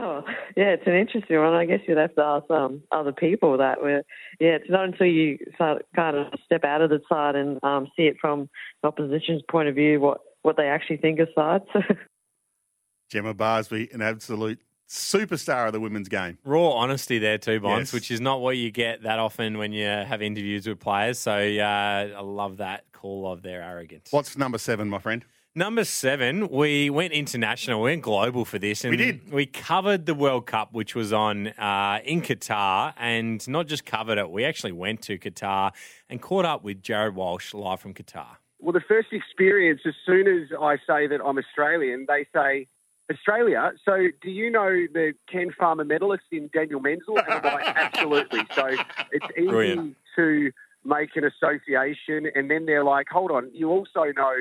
Oh, 0.00 0.22
yeah, 0.56 0.70
it's 0.70 0.86
an 0.86 0.94
interesting 0.94 1.38
one. 1.38 1.54
I 1.54 1.64
guess 1.64 1.80
you'd 1.86 1.96
have 1.96 2.14
to 2.16 2.22
ask 2.22 2.50
um, 2.50 2.82
other 2.90 3.12
people 3.12 3.58
that. 3.58 3.80
Were, 3.80 4.02
yeah, 4.40 4.56
it's 4.56 4.68
not 4.68 4.84
until 4.84 5.06
you 5.06 5.38
start, 5.54 5.86
kind 5.94 6.16
of 6.16 6.26
step 6.44 6.64
out 6.64 6.82
of 6.82 6.90
the 6.90 7.00
side 7.08 7.36
and 7.36 7.62
um, 7.62 7.86
see 7.96 8.02
it 8.04 8.16
from 8.20 8.48
the 8.82 8.88
opposition's 8.88 9.42
point 9.48 9.68
of 9.68 9.76
view 9.76 10.00
what, 10.00 10.20
what 10.42 10.56
they 10.56 10.66
actually 10.66 10.96
think 10.96 11.20
of 11.20 11.28
sides. 11.34 11.64
Gemma 13.10 13.34
Barsby, 13.34 13.92
an 13.94 14.02
absolute 14.02 14.60
superstar 14.90 15.66
of 15.68 15.72
the 15.72 15.80
women's 15.80 16.08
game. 16.08 16.38
Raw 16.44 16.70
honesty 16.70 17.18
there 17.18 17.38
too, 17.38 17.60
Bonds, 17.60 17.88
Yes. 17.88 17.92
which 17.92 18.10
is 18.10 18.20
not 18.20 18.40
what 18.40 18.56
you 18.56 18.70
get 18.70 19.02
that 19.04 19.18
often 19.18 19.56
when 19.56 19.72
you 19.72 19.84
have 19.86 20.20
interviews 20.20 20.66
with 20.66 20.80
players. 20.80 21.18
So 21.18 21.32
uh, 21.32 22.08
I 22.16 22.20
love 22.20 22.56
that 22.58 22.84
call 22.92 23.30
of 23.30 23.42
their 23.42 23.62
arrogance. 23.62 24.08
What's 24.10 24.36
number 24.36 24.58
seven, 24.58 24.88
my 24.90 24.98
friend? 24.98 25.24
Number 25.54 25.82
seven, 25.84 26.48
we 26.48 26.90
went 26.90 27.12
international, 27.12 27.82
we 27.82 27.90
went 27.90 28.02
global 28.02 28.44
for 28.44 28.58
this, 28.60 28.84
and 28.84 28.90
We 28.92 28.96
did. 28.96 29.32
We 29.32 29.46
covered 29.46 30.06
the 30.06 30.14
World 30.14 30.46
Cup, 30.46 30.72
which 30.72 30.94
was 30.94 31.12
on 31.12 31.48
uh, 31.48 31.98
in 32.04 32.22
Qatar, 32.22 32.94
and 32.96 33.46
not 33.48 33.66
just 33.66 33.84
covered 33.84 34.16
it, 34.18 34.30
we 34.30 34.44
actually 34.44 34.70
went 34.72 35.02
to 35.02 35.18
Qatar 35.18 35.72
and 36.08 36.22
caught 36.22 36.44
up 36.44 36.62
with 36.62 36.82
Jared 36.82 37.16
Walsh 37.16 37.52
live 37.52 37.80
from 37.80 37.94
Qatar. 37.94 38.26
Well, 38.60 38.72
the 38.72 38.80
first 38.86 39.08
experience, 39.12 39.80
as 39.86 39.94
soon 40.06 40.28
as 40.28 40.48
I 40.60 40.76
say 40.86 41.08
that 41.08 41.20
I'm 41.24 41.38
Australian, 41.38 42.04
they 42.06 42.26
say, 42.32 42.68
Australia. 43.10 43.72
So, 43.84 44.08
do 44.22 44.30
you 44.30 44.50
know 44.50 44.70
the 44.92 45.12
Ken 45.30 45.50
Farmer 45.58 45.84
medalist 45.84 46.24
in 46.30 46.48
Daniel 46.52 46.80
Menzel? 46.80 47.18
And 47.18 47.28
I'm 47.28 47.42
like, 47.42 47.66
absolutely. 47.66 48.40
So, 48.54 48.66
it's 49.12 49.26
easy 49.36 49.48
Brilliant. 49.48 49.96
to 50.16 50.50
make 50.84 51.16
an 51.16 51.24
association. 51.24 52.30
And 52.34 52.50
then 52.50 52.66
they're 52.66 52.84
like, 52.84 53.08
hold 53.10 53.30
on, 53.30 53.50
you 53.52 53.70
also 53.70 54.04
know 54.16 54.34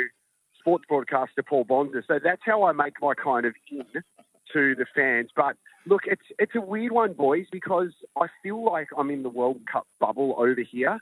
sports 0.59 0.85
broadcaster 0.87 1.43
Paul 1.43 1.63
Bonza. 1.63 2.03
So, 2.07 2.19
that's 2.23 2.41
how 2.45 2.63
I 2.63 2.71
make 2.71 2.93
my 3.01 3.13
kind 3.13 3.45
of 3.45 3.53
in 3.71 3.85
to 4.53 4.75
the 4.75 4.85
fans. 4.95 5.29
But 5.35 5.55
look, 5.85 6.01
it's 6.05 6.23
it's 6.37 6.55
a 6.55 6.61
weird 6.61 6.91
one, 6.91 7.13
boys, 7.13 7.45
because 7.51 7.91
I 8.19 8.27
feel 8.43 8.63
like 8.63 8.87
I'm 8.97 9.09
in 9.09 9.23
the 9.23 9.29
World 9.29 9.61
Cup 9.71 9.87
bubble 9.99 10.35
over 10.37 10.61
here. 10.61 10.99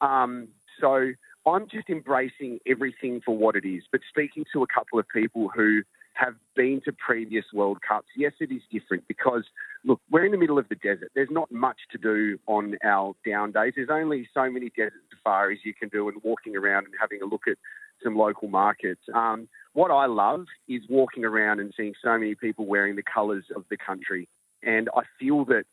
Um, 0.00 0.48
so 0.80 1.12
I'm 1.46 1.68
just 1.68 1.88
embracing 1.88 2.60
everything 2.66 3.20
for 3.24 3.36
what 3.36 3.56
it 3.56 3.64
is. 3.64 3.82
But 3.90 4.00
speaking 4.08 4.44
to 4.52 4.62
a 4.62 4.66
couple 4.66 4.98
of 4.98 5.06
people 5.08 5.48
who 5.54 5.82
have 6.18 6.34
been 6.56 6.80
to 6.84 6.92
previous 6.92 7.44
World 7.52 7.78
Cups, 7.86 8.08
yes, 8.16 8.32
it 8.40 8.50
is 8.50 8.62
different 8.72 9.06
because, 9.06 9.44
look, 9.84 10.00
we're 10.10 10.24
in 10.24 10.32
the 10.32 10.38
middle 10.38 10.58
of 10.58 10.68
the 10.68 10.74
desert. 10.74 11.10
There's 11.14 11.30
not 11.30 11.50
much 11.52 11.78
to 11.92 11.98
do 11.98 12.38
on 12.46 12.76
our 12.84 13.14
down 13.24 13.52
days. 13.52 13.74
There's 13.76 13.88
only 13.90 14.28
so 14.34 14.50
many 14.50 14.70
desert 14.76 15.02
safaris 15.14 15.60
you 15.64 15.74
can 15.74 15.88
do 15.88 16.08
and 16.08 16.20
walking 16.24 16.56
around 16.56 16.86
and 16.86 16.94
having 17.00 17.22
a 17.22 17.26
look 17.26 17.42
at 17.46 17.56
some 18.02 18.16
local 18.16 18.48
markets. 18.48 19.00
Um, 19.14 19.48
what 19.74 19.90
I 19.92 20.06
love 20.06 20.46
is 20.68 20.82
walking 20.88 21.24
around 21.24 21.60
and 21.60 21.72
seeing 21.76 21.94
so 22.02 22.18
many 22.18 22.34
people 22.34 22.66
wearing 22.66 22.96
the 22.96 23.02
colours 23.02 23.44
of 23.54 23.64
the 23.70 23.76
country. 23.76 24.28
And 24.62 24.88
I 24.96 25.02
feel 25.20 25.44
that 25.46 25.64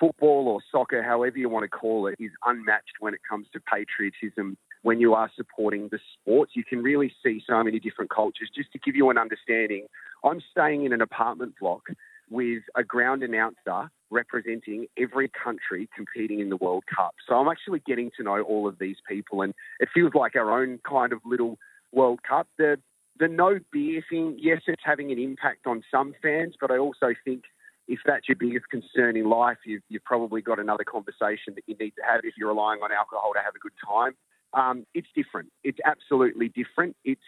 football 0.00 0.48
or 0.48 0.60
soccer, 0.72 1.00
however 1.02 1.38
you 1.38 1.48
want 1.48 1.62
to 1.62 1.68
call 1.68 2.08
it, 2.08 2.16
is 2.18 2.32
unmatched 2.44 2.96
when 2.98 3.14
it 3.14 3.20
comes 3.28 3.46
to 3.52 3.60
patriotism. 3.60 4.56
When 4.82 5.00
you 5.00 5.14
are 5.14 5.30
supporting 5.36 5.88
the 5.88 5.98
sports, 6.14 6.52
you 6.54 6.64
can 6.64 6.82
really 6.82 7.12
see 7.24 7.42
so 7.46 7.62
many 7.62 7.78
different 7.78 8.10
cultures. 8.10 8.50
Just 8.54 8.72
to 8.72 8.78
give 8.78 8.96
you 8.96 9.10
an 9.10 9.18
understanding, 9.18 9.86
I'm 10.24 10.40
staying 10.50 10.84
in 10.84 10.92
an 10.92 11.00
apartment 11.00 11.54
block 11.60 11.82
with 12.30 12.62
a 12.74 12.82
ground 12.82 13.22
announcer 13.22 13.90
representing 14.10 14.86
every 14.98 15.28
country 15.28 15.88
competing 15.94 16.40
in 16.40 16.48
the 16.48 16.56
World 16.56 16.84
Cup. 16.94 17.14
So 17.28 17.34
I'm 17.34 17.48
actually 17.48 17.80
getting 17.86 18.10
to 18.16 18.22
know 18.22 18.42
all 18.42 18.66
of 18.66 18.78
these 18.78 18.96
people, 19.08 19.42
and 19.42 19.54
it 19.80 19.88
feels 19.92 20.12
like 20.14 20.36
our 20.36 20.50
own 20.60 20.80
kind 20.88 21.12
of 21.12 21.20
little 21.24 21.58
World 21.92 22.20
Cup. 22.28 22.48
The 22.58 22.78
the 23.18 23.28
no 23.28 23.60
beer 23.70 24.02
thing, 24.08 24.36
yes, 24.40 24.62
it's 24.66 24.82
having 24.84 25.12
an 25.12 25.18
impact 25.18 25.66
on 25.66 25.82
some 25.90 26.14
fans, 26.22 26.54
but 26.60 26.70
I 26.70 26.78
also 26.78 27.14
think 27.24 27.44
if 27.86 28.00
that's 28.06 28.28
your 28.28 28.36
biggest 28.36 28.68
concern 28.70 29.16
in 29.16 29.28
life, 29.28 29.58
you've, 29.66 29.82
you've 29.88 30.04
probably 30.04 30.40
got 30.40 30.58
another 30.58 30.84
conversation 30.84 31.54
that 31.54 31.64
you 31.66 31.76
need 31.78 31.90
to 31.90 32.02
have 32.08 32.20
if 32.24 32.34
you're 32.38 32.48
relying 32.48 32.80
on 32.82 32.90
alcohol 32.90 33.32
to 33.34 33.40
have 33.40 33.54
a 33.54 33.58
good 33.58 33.72
time. 33.86 34.14
Um, 34.54 34.86
it's 34.94 35.08
different. 35.14 35.50
It's 35.64 35.78
absolutely 35.84 36.48
different. 36.48 36.96
It's 37.04 37.20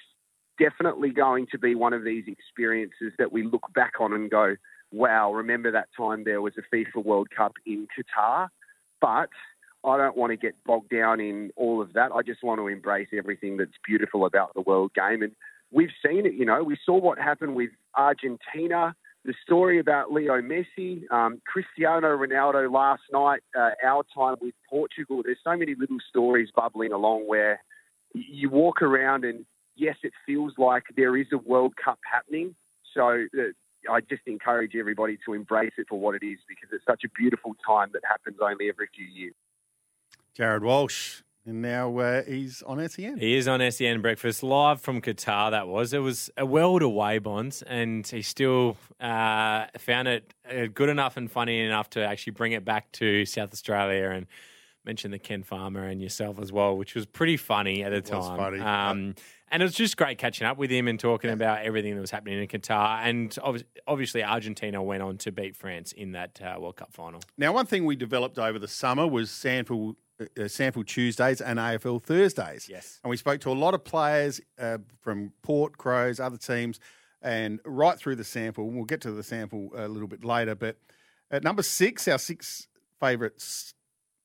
definitely 0.59 1.11
going 1.11 1.47
to 1.53 1.59
be 1.59 1.75
one 1.75 1.93
of 1.93 2.05
these 2.05 2.25
experiences 2.27 3.13
that 3.19 3.33
we 3.33 3.43
look 3.43 3.73
back 3.75 3.95
on 4.01 4.13
and 4.13 4.31
go, 4.31 4.57
wow, 4.93 5.33
remember 5.33 5.71
that 5.73 5.89
time 5.97 6.25
there 6.25 6.41
was 6.41 6.55
a 6.59 6.75
FIFA 6.75 7.05
World 7.05 7.29
Cup 7.37 7.55
in 7.67 7.89
Qatar? 7.97 8.49
But 9.01 9.31
I 9.85 9.97
don't 9.97 10.17
want 10.17 10.31
to 10.31 10.37
get 10.37 10.55
bogged 10.65 10.91
down 10.91 11.21
in 11.21 11.51
all 11.57 11.83
of 11.83 11.93
that. 11.95 12.13
I 12.13 12.23
just 12.23 12.43
want 12.43 12.61
to 12.61 12.69
embrace 12.69 13.09
everything 13.17 13.57
that's 13.57 13.73
beautiful 13.87 14.25
about 14.25 14.55
the 14.55 14.63
world 14.63 14.93
game. 14.95 15.23
And 15.23 15.33
we've 15.71 15.91
seen 16.05 16.27
it, 16.27 16.35
you 16.35 16.47
know, 16.47 16.63
we 16.63 16.79
saw 16.85 16.99
what 16.99 17.19
happened 17.19 17.55
with 17.55 17.71
Argentina, 17.97 18.95
the 19.25 19.35
story 19.43 19.79
about 19.79 20.13
Leo 20.13 20.41
Messi, 20.43 21.11
um, 21.11 21.41
Cristiano 21.47 22.09
Ronaldo 22.17 22.71
last 22.71 23.03
night, 23.13 23.41
uh, 23.57 23.71
our 23.85 24.05
time 24.15 24.37
with 24.41 24.55
Portugal. 24.69 25.23
There's 25.25 25.39
so 25.43 25.57
many 25.57 25.75
little 25.75 25.99
stories 26.09 26.51
bubbling 26.55 26.93
along 26.93 27.27
where 27.27 27.63
you 28.13 28.51
walk 28.51 28.83
around 28.83 29.25
and 29.25 29.47
yes, 29.77 29.97
it 30.03 30.13
feels 30.27 30.53
like 30.59 30.85
there 30.97 31.17
is 31.17 31.27
a 31.33 31.39
World 31.39 31.75
Cup 31.83 31.99
happening. 32.11 32.55
So 32.93 33.25
uh, 33.39 33.93
I 33.93 34.01
just 34.01 34.23
encourage 34.27 34.77
everybody 34.77 35.19
to 35.25 35.33
embrace 35.33 35.73
it 35.79 35.87
for 35.89 35.99
what 35.99 36.15
it 36.15 36.25
is 36.25 36.39
because 36.49 36.69
it's 36.73 36.85
such 36.85 37.03
a 37.05 37.09
beautiful 37.09 37.57
time 37.67 37.91
that 37.95 38.03
happens 38.07 38.37
only 38.43 38.69
every 38.69 38.89
few 38.95 39.07
years. 39.07 39.35
Jared 40.35 40.63
Walsh, 40.63 41.23
And 41.47 41.61
now 41.61 41.99
uh, 41.99 42.23
he's 42.25 42.63
on 42.63 42.87
SEN. 42.89 43.19
He 43.19 43.37
is 43.37 43.47
on 43.47 43.61
SEN 43.71 44.01
Breakfast 44.01 44.43
live 44.43 44.81
from 44.81 45.03
Qatar. 45.03 45.51
That 45.51 45.69
was 45.69 45.93
it 45.93 45.99
was 45.99 46.31
a 46.39 46.47
world 46.47 46.81
away, 46.81 47.19
Bonds, 47.19 47.61
and 47.63 48.07
he 48.07 48.23
still 48.23 48.79
uh, 48.99 49.67
found 49.79 50.09
it 50.09 50.33
uh, 50.51 50.67
good 50.73 50.89
enough 50.89 51.19
and 51.19 51.31
funny 51.31 51.61
enough 51.61 51.91
to 51.91 52.01
actually 52.05 52.33
bring 52.33 52.53
it 52.53 52.65
back 52.65 52.91
to 52.93 53.27
South 53.27 53.53
Australia 53.53 54.09
and 54.11 54.27
mention 54.87 55.11
the 55.11 55.19
Ken 55.19 55.43
Farmer 55.43 55.85
and 55.87 56.01
yourself 56.01 56.39
as 56.41 56.51
well, 56.51 56.77
which 56.79 56.95
was 56.95 57.05
pretty 57.05 57.37
funny 57.37 57.83
at 57.85 57.91
the 57.91 57.97
It 57.97 58.11
was 58.11 58.27
time. 58.29 58.37
funny. 58.39 58.61
Um, 58.61 59.15
and 59.51 59.63
it 59.63 59.67
was 59.67 59.75
just 59.75 59.97
great 59.97 60.19
catching 60.19 60.47
up 60.47 60.57
with 60.59 60.71
him 60.71 60.89
and 60.89 60.99
talking 60.99 61.31
about 61.31 61.63
everything 61.65 61.95
that 61.95 62.01
was 62.01 62.11
happening 62.11 62.39
in 62.41 62.49
Qatar. 62.49 63.01
And 63.03 63.31
obvi- 63.37 63.65
obviously, 63.87 64.23
Argentina 64.25 64.83
went 64.83 65.03
on 65.03 65.17
to 65.19 65.31
beat 65.33 65.57
France 65.57 65.93
in 65.93 66.13
that 66.13 66.41
uh, 66.43 66.59
World 66.59 66.77
Cup 66.77 66.93
final. 66.93 67.21
Now, 67.39 67.53
one 67.53 67.67
thing 67.67 67.85
we 67.85 67.97
developed 67.97 68.39
over 68.39 68.59
the 68.59 68.67
summer 68.69 69.07
was 69.07 69.31
sample 69.31 69.97
uh, 70.21 70.25
SANFL 70.37 70.87
Tuesdays 70.87 71.41
and 71.41 71.59
AFL 71.59 72.03
Thursdays. 72.03 72.69
Yes. 72.69 73.01
And 73.03 73.11
we 73.11 73.17
spoke 73.17 73.41
to 73.41 73.51
a 73.51 73.53
lot 73.53 73.75
of 73.75 73.85
players 73.85 74.41
uh, 74.59 74.79
from 75.01 75.33
Port, 75.43 75.79
Crows, 75.79 76.21
other 76.21 76.37
teams, 76.37 76.81
and 77.23 77.61
right 77.65 77.99
through 77.99 78.17
the 78.17 78.23
SANFL. 78.23 78.71
We'll 78.71 78.85
get 78.85 79.01
to 79.03 79.11
the 79.11 79.23
SANFL 79.23 79.71
a 79.79 79.89
little 79.89 80.09
bit 80.09 80.25
later. 80.25 80.55
But 80.55 80.77
at 81.31 81.43
number 81.43 81.63
six, 81.63 82.07
our 82.07 82.19
six 82.19 82.69
favourite 83.01 83.35
s- 83.37 83.75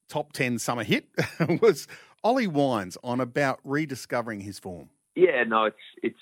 top 0.08 0.34
10 0.34 0.60
summer 0.60 0.84
hit 0.84 1.08
was 1.62 1.88
Ollie 2.24 2.48
Wines 2.48 2.98
on 3.04 3.20
about 3.20 3.60
rediscovering 3.64 4.42
his 4.42 4.60
form. 4.60 4.90
Yeah, 5.16 5.44
no, 5.46 5.66
it's 5.66 5.78
it's 6.02 6.18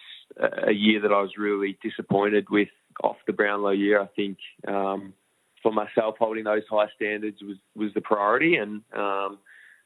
a 0.68 0.72
year 0.72 1.02
that 1.02 1.12
I 1.12 1.22
was 1.22 1.32
really 1.38 1.78
disappointed 1.84 2.50
with 2.50 2.70
off 3.04 3.18
the 3.28 3.34
Brownlow 3.34 3.72
year. 3.72 4.02
I 4.02 4.08
think 4.08 4.38
um, 4.68 5.14
for 5.62 5.72
myself, 5.72 6.16
holding 6.18 6.46
those 6.46 6.64
high 6.70 6.88
standards 6.96 7.42
was 7.42 7.58
was 7.76 7.94
the 7.94 8.02
priority, 8.02 8.56
and 8.56 8.82
um, 8.96 9.38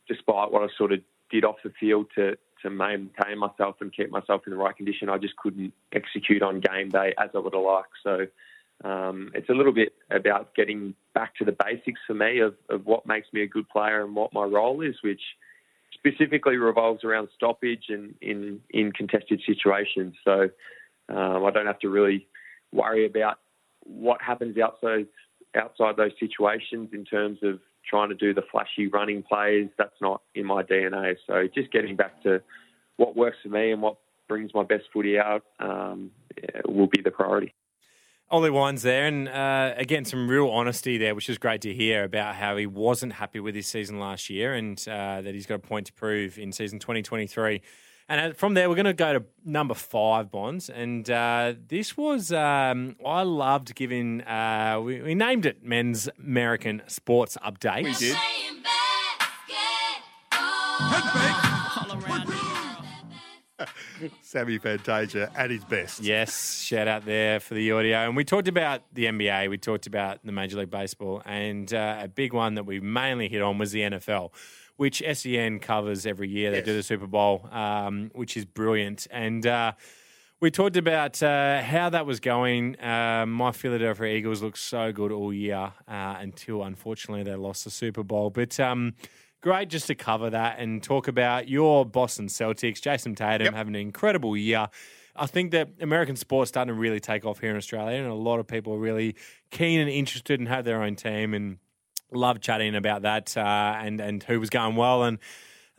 despite 0.08 0.52
what 0.52 0.64
I 0.64 0.68
sort 0.78 0.92
of 0.92 1.00
did 1.30 1.46
off 1.46 1.58
the 1.64 1.72
field 1.80 2.08
to 2.16 2.38
to 2.62 2.70
maintain 2.70 3.40
myself 3.40 3.78
and 3.82 3.92
keep 3.92 4.12
myself 4.12 4.44
in 4.46 4.52
the 4.52 4.58
right 4.58 4.76
condition, 4.76 5.10
I 5.10 5.18
just 5.18 5.36
couldn't 5.36 5.74
execute 5.94 6.44
on 6.44 6.60
game 6.60 6.90
day 6.90 7.14
as 7.18 7.30
I 7.34 7.40
would 7.40 7.54
have 7.54 7.64
liked. 7.64 7.94
So. 8.04 8.28
Um, 8.84 9.30
it's 9.36 9.48
a 9.48 9.54
little 9.54 9.74
bit 9.74 9.94
about 10.10 10.56
getting 10.56 10.96
back 11.14 11.36
to 11.36 11.46
the 11.46 11.52
basics 11.52 12.02
for 12.08 12.16
me 12.16 12.40
of, 12.40 12.56
of 12.68 12.88
what 12.88 13.06
makes 13.06 13.28
me 13.32 13.44
a 13.44 13.48
good 13.48 13.70
player 13.70 14.04
and 14.04 14.16
what 14.16 14.34
my 14.34 14.44
role 14.44 14.82
is, 14.82 14.96
which 15.04 15.22
specifically 15.94 16.58
revolves 16.58 17.04
around 17.04 17.30
stoppage 17.36 17.86
and 17.90 18.16
in, 18.22 18.60
in 18.72 18.92
contested 18.92 19.40
situations. 19.46 20.16
So 20.24 20.50
um, 21.10 21.46
I 21.46 21.52
don't 21.52 21.68
have 21.68 21.80
to 21.80 21.90
really 21.90 22.28
worry 22.72 23.06
about 23.06 23.38
what 23.84 24.22
happens 24.22 24.58
outside 24.58 25.08
outside 25.56 25.98
those 25.98 26.14
situations 26.18 26.90
in 26.94 27.04
terms 27.04 27.40
of 27.44 27.60
trying 27.90 28.10
to 28.10 28.16
do 28.16 28.34
the 28.34 28.44
flashy 28.52 28.88
running 28.88 29.24
plays. 29.24 29.70
That's 29.78 30.00
not 30.02 30.22
in 30.36 30.46
my 30.46 30.64
DNA. 30.64 31.16
So 31.28 31.48
just 31.54 31.72
getting 31.72 31.96
back 31.96 32.22
to 32.24 32.42
what 32.98 33.16
works 33.16 33.38
for 33.44 33.50
me 33.50 33.72
and 33.72 33.82
what 33.82 33.98
brings 34.28 34.54
my 34.54 34.64
best 34.64 34.86
footy 34.94 35.20
out 35.20 35.44
um, 35.60 36.12
yeah, 36.38 36.62
will 36.66 36.88
be 36.88 37.02
the 37.02 37.12
priority. 37.12 37.54
Ollie 38.30 38.50
Wines 38.50 38.82
there, 38.82 39.08
and 39.08 39.28
uh, 39.28 39.74
again, 39.76 40.06
some 40.06 40.30
real 40.30 40.50
honesty 40.50 40.98
there, 40.98 41.14
which 41.14 41.30
is 41.30 41.38
great 41.38 41.60
to 41.62 41.74
hear 41.74 42.06
about 42.06 42.36
how 42.36 42.56
he 42.56 42.66
wasn't 42.66 43.12
happy 43.12 43.42
with 43.42 43.56
his 43.56 43.68
season 43.68 44.00
last 44.00 44.30
year 44.30 44.54
and 44.54 44.80
uh, 44.88 45.20
that 45.20 45.34
he's 45.34 45.46
got 45.46 45.56
a 45.56 45.60
point 45.60 45.88
to 45.88 45.94
prove 45.94 46.40
in 46.40 46.54
season 46.54 46.80
2023. 46.80 47.62
And 48.12 48.34
uh, 48.34 48.36
from 48.36 48.56
there, 48.56 48.68
we're 48.68 48.76
going 48.76 48.84
to 48.88 48.94
go 48.94 49.14
to 49.14 49.24
number 49.46 49.74
five, 49.74 50.30
Bonds. 50.30 50.70
And 50.70 51.10
uh, 51.10 51.54
this 51.70 51.96
was, 51.96 52.34
um, 52.34 52.98
I 53.06 53.24
loved 53.24 53.74
giving, 53.74 54.22
uh, 54.24 54.82
we, 54.84 55.02
we 55.02 55.16
named 55.16 55.46
it 55.46 55.64
Men's 55.64 56.10
American 56.20 56.82
Sports 56.88 57.38
Update. 57.42 57.86
We 57.86 57.94
did. 57.94 58.18
Sammy 64.22 64.58
Fantasia 64.58 65.32
at 65.34 65.50
his 65.50 65.64
best. 65.64 66.02
Yes, 66.02 66.62
shout 66.62 66.90
out 66.90 67.06
there 67.06 67.40
for 67.40 67.54
the 67.54 67.72
audio. 67.72 68.00
And 68.00 68.18
we 68.18 68.26
talked 68.26 68.48
about 68.50 68.82
the 68.94 69.06
NBA, 69.06 69.50
we 69.50 69.58
talked 69.58 69.88
about 69.88 70.20
the 70.26 70.32
Major 70.32 70.58
League 70.58 70.70
Baseball, 70.70 71.22
and 71.26 71.74
uh, 71.74 72.00
a 72.02 72.08
big 72.08 72.34
one 72.34 72.56
that 72.56 72.66
we 72.66 72.80
mainly 72.80 73.30
hit 73.30 73.42
on 73.42 73.58
was 73.58 73.72
the 73.72 73.82
NFL, 73.82 74.32
which 74.82 75.04
SEN 75.14 75.60
covers 75.60 76.08
every 76.08 76.28
year. 76.28 76.50
They 76.50 76.58
Yes. 76.58 76.66
do 76.66 76.74
the 76.74 76.82
Super 76.82 77.06
Bowl, 77.06 77.48
um, 77.52 78.10
which 78.16 78.36
is 78.36 78.46
brilliant. 78.46 79.06
And 79.12 79.46
uh, 79.46 79.74
we 80.40 80.50
talked 80.50 80.76
about 80.76 81.22
uh, 81.22 81.62
how 81.62 81.92
that 81.92 82.08
was 82.08 82.20
going. 82.20 82.82
Uh, 82.82 83.28
my 83.28 83.52
Philadelphia 83.52 84.08
Eagles 84.08 84.42
looked 84.42 84.58
so 84.58 84.92
good 84.92 85.12
all 85.12 85.32
year 85.32 85.74
uh, 85.88 86.16
until, 86.20 86.64
unfortunately, 86.64 87.22
they 87.22 87.36
lost 87.36 87.64
the 87.64 87.70
Super 87.70 88.02
Bowl. 88.02 88.32
But 88.32 88.60
um, 88.60 88.96
great 89.42 89.70
just 89.70 89.86
to 89.86 89.94
cover 89.94 90.32
that 90.32 90.58
and 90.58 90.82
talk 90.82 91.08
about 91.08 91.48
your 91.48 91.86
Boston 91.86 92.26
Celtics, 92.26 92.82
Jayson 92.82 93.14
Tatum 93.16 93.54
having 93.54 93.76
an 93.76 93.82
incredible 93.82 94.36
year. 94.36 94.68
I 95.16 95.28
think 95.28 95.52
that 95.52 95.70
American 95.80 96.16
sports 96.16 96.50
starting 96.50 96.74
to 96.74 96.80
really 96.80 97.00
take 97.00 97.24
off 97.24 97.40
here 97.40 97.52
in 97.52 97.56
Australia, 97.56 98.00
and 98.00 98.08
a 98.08 98.16
lot 98.16 98.40
of 98.40 98.48
people 98.48 98.74
are 98.74 98.80
really 98.80 99.16
keen 99.52 99.80
and 99.80 99.92
interested 99.92 100.40
and 100.40 100.50
have 100.50 100.66
their 100.66 100.82
own 100.82 100.96
team 100.96 101.36
and 101.36 101.60
love 102.12 102.42
chatting 102.42 102.76
about 102.76 103.04
that 103.04 103.36
uh, 103.38 103.78
and 103.80 104.00
and 104.00 104.24
who 104.24 104.40
was 104.40 104.50
going 104.50 104.76
well 104.76 105.04
and. 105.04 105.20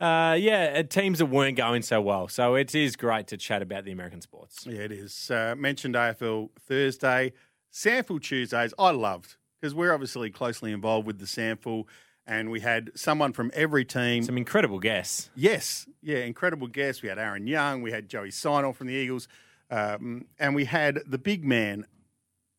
Uh, 0.01 0.33
yeah, 0.33 0.73
uh, 0.79 0.83
teams 0.83 1.19
that 1.19 1.27
weren't 1.27 1.55
going 1.55 1.81
so 1.81 2.01
well. 2.01 2.27
So 2.27 2.55
it 2.55 2.75
is 2.75 2.97
great 2.97 3.27
to 3.27 3.37
chat 3.37 3.61
about 3.61 3.85
the 3.85 3.91
American 3.93 4.19
sports. 4.19 4.65
Yeah, 4.67 4.79
it 4.81 4.91
is. 4.91 5.31
Uh, 5.31 5.55
mentioned 5.57 5.95
AFL 5.95 6.49
Thursday, 6.59 7.31
SANFL 7.71 8.21
Tuesdays. 8.21 8.73
I 8.77 8.91
loved 8.91 9.37
because 9.61 9.73
we're 9.73 9.93
obviously 9.93 10.29
closely 10.29 10.73
involved 10.73 11.07
with 11.07 11.19
the 11.19 11.25
SANFL, 11.25 11.85
and 12.27 12.51
we 12.51 12.59
had 12.59 12.91
someone 12.95 13.31
from 13.31 13.49
every 13.53 13.85
team. 13.85 14.23
Some 14.23 14.35
incredible 14.37 14.79
guests. 14.79 15.29
Yes, 15.35 15.87
yeah, 16.01 16.17
incredible 16.17 16.67
guests. 16.67 17.01
We 17.01 17.07
had 17.07 17.17
Aaron 17.17 17.47
Young, 17.47 17.81
we 17.81 17.91
had 17.91 18.09
Joey 18.09 18.29
Sinel 18.29 18.75
from 18.75 18.87
the 18.87 18.93
Eagles, 18.93 19.29
um, 19.71 20.25
and 20.37 20.53
we 20.53 20.65
had 20.65 20.99
the 21.07 21.17
big 21.17 21.45
man 21.45 21.85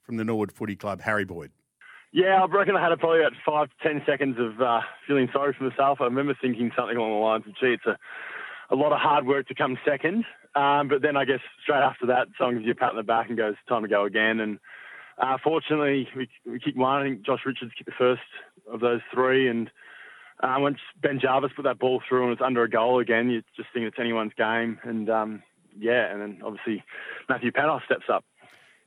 from 0.00 0.16
the 0.16 0.24
Norwood 0.24 0.52
Footy 0.52 0.76
Club, 0.76 1.02
Harry 1.02 1.26
Boyd. 1.26 1.50
Yeah, 2.14 2.40
I 2.40 2.46
reckon 2.46 2.76
I 2.76 2.88
had 2.88 2.96
probably 3.00 3.22
about 3.22 3.32
five 3.44 3.68
to 3.70 3.88
ten 3.88 4.00
seconds 4.06 4.36
of 4.38 4.62
uh, 4.62 4.82
feeling 5.04 5.28
sorry 5.32 5.52
for 5.52 5.64
myself. 5.64 6.00
I 6.00 6.04
remember 6.04 6.36
thinking 6.40 6.70
something 6.76 6.96
along 6.96 7.10
the 7.10 7.16
lines 7.16 7.44
of, 7.44 7.54
gee, 7.58 7.74
it's 7.74 7.86
a, 7.86 7.98
a 8.72 8.76
lot 8.76 8.92
of 8.92 9.00
hard 9.00 9.26
work 9.26 9.48
to 9.48 9.54
come 9.56 9.76
second. 9.84 10.24
Um, 10.54 10.86
but 10.86 11.02
then 11.02 11.16
I 11.16 11.24
guess 11.24 11.40
straight 11.64 11.82
after 11.82 12.06
that, 12.06 12.28
someone 12.38 12.54
gives 12.54 12.66
you 12.66 12.70
a 12.70 12.76
pat 12.76 12.90
on 12.90 12.96
the 12.96 13.02
back 13.02 13.30
and 13.30 13.36
goes, 13.36 13.56
time 13.68 13.82
to 13.82 13.88
go 13.88 14.04
again. 14.04 14.38
And 14.38 14.60
uh, 15.18 15.38
fortunately, 15.42 16.06
we, 16.14 16.28
we 16.46 16.60
kicked 16.60 16.76
one. 16.78 17.02
I 17.02 17.04
think 17.04 17.26
Josh 17.26 17.40
Richards 17.44 17.72
kicked 17.76 17.90
the 17.90 17.96
first 17.98 18.22
of 18.72 18.78
those 18.78 19.00
three. 19.12 19.48
And 19.48 19.68
uh, 20.40 20.54
once 20.58 20.78
Ben 21.02 21.18
Jarvis 21.18 21.50
put 21.56 21.64
that 21.64 21.80
ball 21.80 22.00
through 22.08 22.22
and 22.22 22.32
it's 22.32 22.40
under 22.40 22.62
a 22.62 22.70
goal 22.70 23.00
again, 23.00 23.28
you 23.28 23.42
just 23.56 23.70
think 23.74 23.86
it's 23.86 23.98
anyone's 23.98 24.34
game. 24.38 24.78
And 24.84 25.10
um, 25.10 25.42
yeah, 25.76 26.12
and 26.12 26.22
then 26.22 26.42
obviously 26.44 26.84
Matthew 27.28 27.50
Panos 27.50 27.84
steps 27.86 28.04
up. 28.08 28.24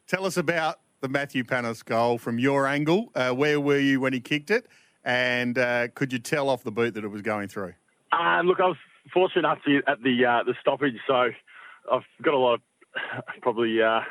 Tell 0.07 0.23
us 0.23 0.37
about 0.37 0.79
the 1.01 1.09
Matthew 1.09 1.43
Panos 1.43 1.83
goal 1.83 2.17
from 2.17 2.39
your 2.39 2.67
angle. 2.67 3.11
Uh, 3.15 3.31
where 3.31 3.59
were 3.59 3.79
you 3.79 3.99
when 3.99 4.13
he 4.13 4.19
kicked 4.19 4.51
it? 4.51 4.67
And 5.03 5.57
uh, 5.57 5.87
could 5.89 6.11
you 6.11 6.19
tell 6.19 6.49
off 6.49 6.63
the 6.63 6.71
boot 6.71 6.93
that 6.95 7.03
it 7.03 7.09
was 7.09 7.21
going 7.21 7.47
through? 7.47 7.73
Um, 8.11 8.47
look, 8.47 8.59
I 8.59 8.67
was 8.67 8.77
fortunate 9.13 9.39
enough 9.39 9.59
to 9.63 9.81
be 9.81 9.87
at 9.87 10.01
the 10.01 10.25
uh, 10.25 10.43
the 10.43 10.53
stoppage, 10.59 10.95
so 11.07 11.29
I've 11.91 12.03
got 12.21 12.33
a 12.33 12.37
lot 12.37 12.55
of 12.55 12.61
probably 13.41 13.81
uh, 13.81 14.01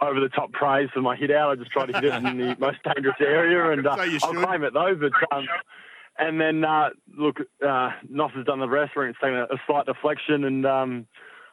over 0.00 0.20
the 0.20 0.28
top 0.28 0.52
praise 0.52 0.88
for 0.92 1.00
my 1.00 1.16
hit 1.16 1.30
out. 1.30 1.50
I 1.50 1.56
just 1.56 1.70
tried 1.70 1.86
to 1.86 1.92
hit 1.94 2.04
it 2.04 2.14
in 2.14 2.38
the 2.38 2.56
most 2.60 2.78
dangerous 2.84 3.16
area, 3.20 3.72
and 3.72 3.86
uh, 3.86 3.96
So 4.18 4.28
I'll 4.28 4.44
claim 4.44 4.62
it 4.64 4.74
though. 4.74 4.94
But 4.94 5.36
um, 5.36 5.46
and 6.18 6.40
then 6.40 6.64
uh, 6.64 6.90
look, 7.16 7.40
uh, 7.62 7.90
Noss 8.10 8.32
has 8.32 8.44
done 8.44 8.60
the 8.60 8.68
rest. 8.68 8.94
Where 8.94 9.08
it's 9.08 9.18
taken 9.18 9.36
a, 9.36 9.44
a 9.44 9.60
slight 9.66 9.86
deflection 9.86 10.44
and 10.44 10.66
um, 10.66 11.06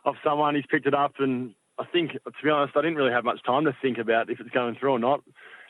of 0.06 0.16
someone, 0.24 0.56
he's 0.56 0.66
picked 0.70 0.86
it 0.86 0.94
up, 0.94 1.14
and 1.20 1.54
I 1.78 1.86
think 1.86 2.12
to 2.12 2.32
be 2.44 2.50
honest, 2.50 2.76
I 2.76 2.82
didn't 2.82 2.96
really 2.96 3.12
have 3.12 3.26
much 3.26 3.44
time 3.44 3.66
to 3.66 3.76
think 3.82 3.98
about 3.98 4.30
if 4.30 4.40
it's 4.40 4.50
going 4.50 4.76
through 4.76 4.92
or 4.92 5.00
not. 5.00 5.22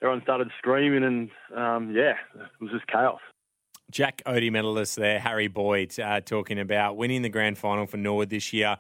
Everyone 0.01 0.21
started 0.21 0.49
screaming, 0.57 1.03
and 1.03 1.29
um, 1.55 1.95
yeah, 1.95 2.13
it 2.35 2.61
was 2.61 2.71
just 2.71 2.87
chaos. 2.87 3.19
Jack 3.91 4.21
Oatey 4.25 4.51
medalist 4.51 4.95
there, 4.95 5.19
Harry 5.19 5.47
Boyd, 5.47 5.97
uh, 5.99 6.21
talking 6.21 6.59
about 6.59 6.97
winning 6.97 7.21
the 7.21 7.29
grand 7.29 7.57
final 7.57 7.85
for 7.85 7.97
Norwood 7.97 8.29
this 8.29 8.51
year. 8.53 8.77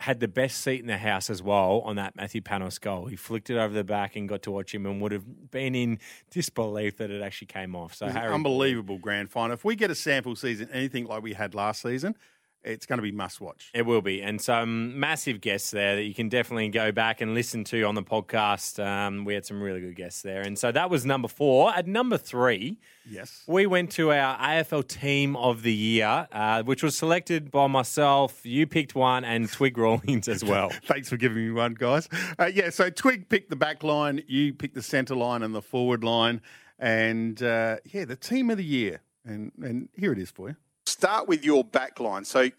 Had 0.00 0.18
the 0.18 0.28
best 0.28 0.62
seat 0.62 0.80
in 0.80 0.88
the 0.88 0.98
house 0.98 1.30
as 1.30 1.42
well 1.42 1.80
on 1.84 1.94
that 1.94 2.16
Matthew 2.16 2.40
Panos 2.40 2.80
goal. 2.80 3.06
He 3.06 3.14
flicked 3.14 3.50
it 3.50 3.56
over 3.56 3.72
the 3.72 3.84
back 3.84 4.16
and 4.16 4.28
got 4.28 4.42
to 4.42 4.50
watch 4.50 4.74
him 4.74 4.84
and 4.84 5.00
would 5.00 5.12
have 5.12 5.50
been 5.52 5.76
in 5.76 6.00
disbelief 6.28 6.96
that 6.96 7.10
it 7.10 7.22
actually 7.22 7.46
came 7.46 7.76
off. 7.76 7.94
So 7.94 8.06
It 8.06 8.08
was 8.08 8.16
an 8.16 8.22
Harry, 8.22 8.34
unbelievable 8.34 8.98
grand 8.98 9.30
final. 9.30 9.54
If 9.54 9.64
we 9.64 9.76
get 9.76 9.92
a 9.92 9.94
SANFL 9.94 10.36
season, 10.36 10.68
anything 10.72 11.06
like 11.06 11.22
we 11.22 11.34
had 11.34 11.54
last 11.54 11.82
season, 11.82 12.16
it's 12.64 12.86
going 12.86 12.98
to 12.98 13.02
be 13.02 13.12
must 13.12 13.40
watch. 13.40 13.70
It 13.74 13.82
will 13.86 14.02
be. 14.02 14.22
And 14.22 14.40
some 14.40 14.98
massive 15.00 15.40
guests 15.40 15.70
there 15.70 15.96
that 15.96 16.04
you 16.04 16.14
can 16.14 16.28
definitely 16.28 16.68
go 16.68 16.92
back 16.92 17.20
and 17.20 17.34
listen 17.34 17.64
to 17.64 17.82
on 17.82 17.94
the 17.94 18.02
podcast. 18.02 18.84
Um, 18.84 19.24
we 19.24 19.34
had 19.34 19.44
some 19.44 19.62
really 19.62 19.80
good 19.80 19.96
guests 19.96 20.22
there. 20.22 20.42
And 20.42 20.58
so 20.58 20.70
that 20.72 20.88
was 20.90 21.04
number 21.04 21.28
four. 21.28 21.74
At 21.74 21.86
number 21.86 22.16
three, 22.18 22.78
Yes. 23.10 23.42
we 23.48 23.66
went 23.66 23.90
to 23.92 24.12
our 24.12 24.36
AFL 24.38 24.86
Team 24.86 25.34
of 25.36 25.62
the 25.62 25.72
Year, 25.72 26.28
uh, 26.30 26.62
which 26.62 26.82
was 26.82 26.96
selected 26.96 27.50
by 27.50 27.66
myself. 27.66 28.44
You 28.46 28.66
picked 28.66 28.94
one, 28.94 29.24
and 29.24 29.50
Twig 29.50 29.76
Rawlings 29.76 30.28
as 30.28 30.44
well. 30.44 30.70
Thanks 30.84 31.08
for 31.08 31.16
giving 31.16 31.38
me 31.44 31.50
one, 31.50 31.74
guys. 31.74 32.08
Uh, 32.38 32.46
yeah, 32.46 32.70
so 32.70 32.90
Twig 32.90 33.28
picked 33.28 33.50
the 33.50 33.56
back 33.56 33.82
line, 33.82 34.22
you 34.28 34.54
picked 34.54 34.74
the 34.74 34.82
centre 34.82 35.16
line 35.16 35.42
and 35.42 35.54
the 35.54 35.62
forward 35.62 36.04
line. 36.04 36.40
And 36.78 37.42
uh, 37.42 37.76
yeah, 37.84 38.04
the 38.04 38.16
team 38.16 38.50
of 38.50 38.56
the 38.56 38.64
year. 38.64 39.00
And, 39.24 39.52
and 39.62 39.88
here 39.94 40.12
it 40.12 40.18
is 40.18 40.30
for 40.30 40.48
you. 40.48 40.56
Start 40.86 41.28
with 41.28 41.44
your 41.44 41.64
back 41.64 42.00
line. 42.00 42.24
So 42.24 42.50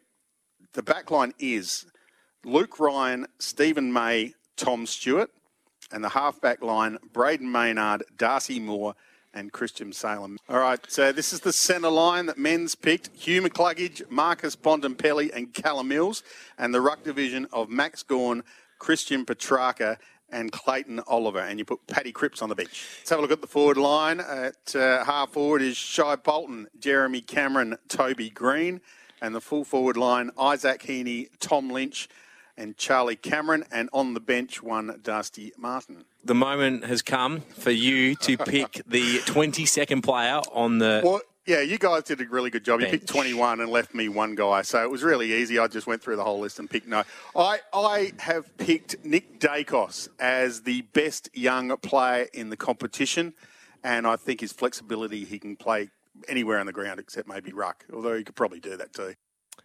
the 0.74 0.84
back 0.84 1.12
line 1.12 1.34
is 1.40 1.86
Luke 2.44 2.80
Ryan, 2.80 3.28
Steven 3.40 3.92
May, 3.92 4.34
Tom 4.58 4.86
Stewart, 4.86 5.30
and 5.92 6.04
the 6.04 6.10
halfback 6.10 6.62
line, 6.62 6.98
Brayden 7.14 7.52
Maynard, 7.52 8.04
Darcy 8.18 8.60
Moore, 8.60 8.96
and 9.34 9.52
Christian 9.52 9.92
Salem. 9.92 10.38
All 10.48 10.60
right, 10.60 10.80
so 10.90 11.12
this 11.12 11.34
is 11.34 11.40
the 11.40 11.54
centre 11.54 11.90
line 11.90 12.28
that 12.28 12.38
men's 12.38 12.76
picked 12.76 13.10
Hugh 13.16 13.42
McCluggage, 13.42 14.10
Marcus 14.10 14.56
Bontempelli, 14.56 15.32
and 15.34 15.54
Callum 15.54 15.88
Mills, 15.88 16.24
and 16.58 16.74
the 16.74 16.82
ruck 16.82 17.04
division 17.04 17.48
of 17.52 17.70
Max 17.70 18.04
Gawn, 18.04 18.44
Christian 18.78 19.26
Petracca, 19.26 19.98
and 20.34 20.52
Clayton 20.52 21.00
Oliver, 21.08 21.40
and 21.40 21.60
you 21.60 21.66
put 21.66 21.86
Paddy 21.88 22.12
Cripps 22.12 22.42
on 22.42 22.50
the 22.50 22.56
bench. 22.56 22.86
Let's 23.00 23.10
have 23.12 23.20
a 23.20 23.22
look 23.22 23.32
at 23.32 23.42
the 23.42 23.48
forward 23.48 23.78
line. 23.78 24.20
At 24.20 24.76
uh, 24.76 25.06
half 25.06 25.30
forward 25.30 25.62
is 25.62 25.78
Shai 25.78 26.16
Bolton, 26.16 26.68
Jeremy 26.80 27.22
Cameron, 27.22 27.78
Toby 27.88 28.30
Greene, 28.30 28.82
and 29.22 29.34
the 29.34 29.42
full 29.42 29.64
forward 29.64 29.96
line 29.96 30.32
Isaac 30.38 30.82
Heaney, 30.82 31.30
Tom 31.40 31.70
Lynch, 31.70 32.10
and 32.58 32.78
Charlie 32.78 33.16
Cameron, 33.16 33.64
and 33.72 33.90
on 33.94 34.14
the 34.14 34.20
bench 34.20 34.62
one 34.62 35.00
Dusty 35.02 35.54
Martin. 35.58 36.06
The 36.24 36.36
moment 36.36 36.86
has 36.86 37.02
come 37.02 37.42
for 37.42 37.72
you 37.72 38.16
to 38.16 38.38
pick 38.38 38.82
the 38.88 39.20
22nd 39.20 40.04
player 40.04 40.42
on 40.52 40.80
the. 40.80 41.02
Well, 41.04 41.22
yeah, 41.46 41.62
you 41.62 41.78
guys 41.78 42.04
did 42.04 42.22
a 42.22 42.26
really 42.26 42.50
good 42.50 42.64
job. 42.64 42.80
You 42.80 42.86
Bench. 42.86 43.02
picked 43.02 43.08
21 43.08 43.60
and 43.60 43.70
left 43.70 43.94
me 43.94 44.08
one 44.08 44.36
guy, 44.36 44.62
so 44.62 44.82
it 44.82 44.89
was 44.89 45.04
really 45.04 45.34
easy. 45.34 45.60
I 45.60 45.68
just 45.68 45.88
went 45.88 46.02
through 46.02 46.16
the 46.16 46.24
whole 46.24 46.39
list 46.39 46.60
and 46.60 46.70
picked 46.70 46.88
no. 46.88 47.04
I, 47.36 47.60
I 47.74 48.14
have 48.20 48.58
picked 48.58 49.04
Nick 49.04 49.39
Daicos 49.39 50.08
as 50.20 50.62
the 50.62 50.82
best 50.94 51.30
young 51.34 51.76
player 51.78 52.28
in 52.34 52.50
the 52.50 52.58
competition, 52.58 53.34
and 53.84 54.08
I 54.08 54.16
think 54.16 54.41
his 54.41 54.54
flexibility, 54.54 55.26
he 55.26 55.39
can 55.39 55.56
play 55.56 55.89
anywhere 56.28 56.60
on 56.60 56.66
the 56.66 56.74
ground 56.74 57.00
except 57.00 57.28
maybe 57.28 57.52
ruck, 57.52 57.86
although 57.94 58.16
he 58.16 58.24
could 58.24 58.36
probably 58.36 58.60
do 58.60 58.78
that 58.78 58.94
too. 58.94 59.16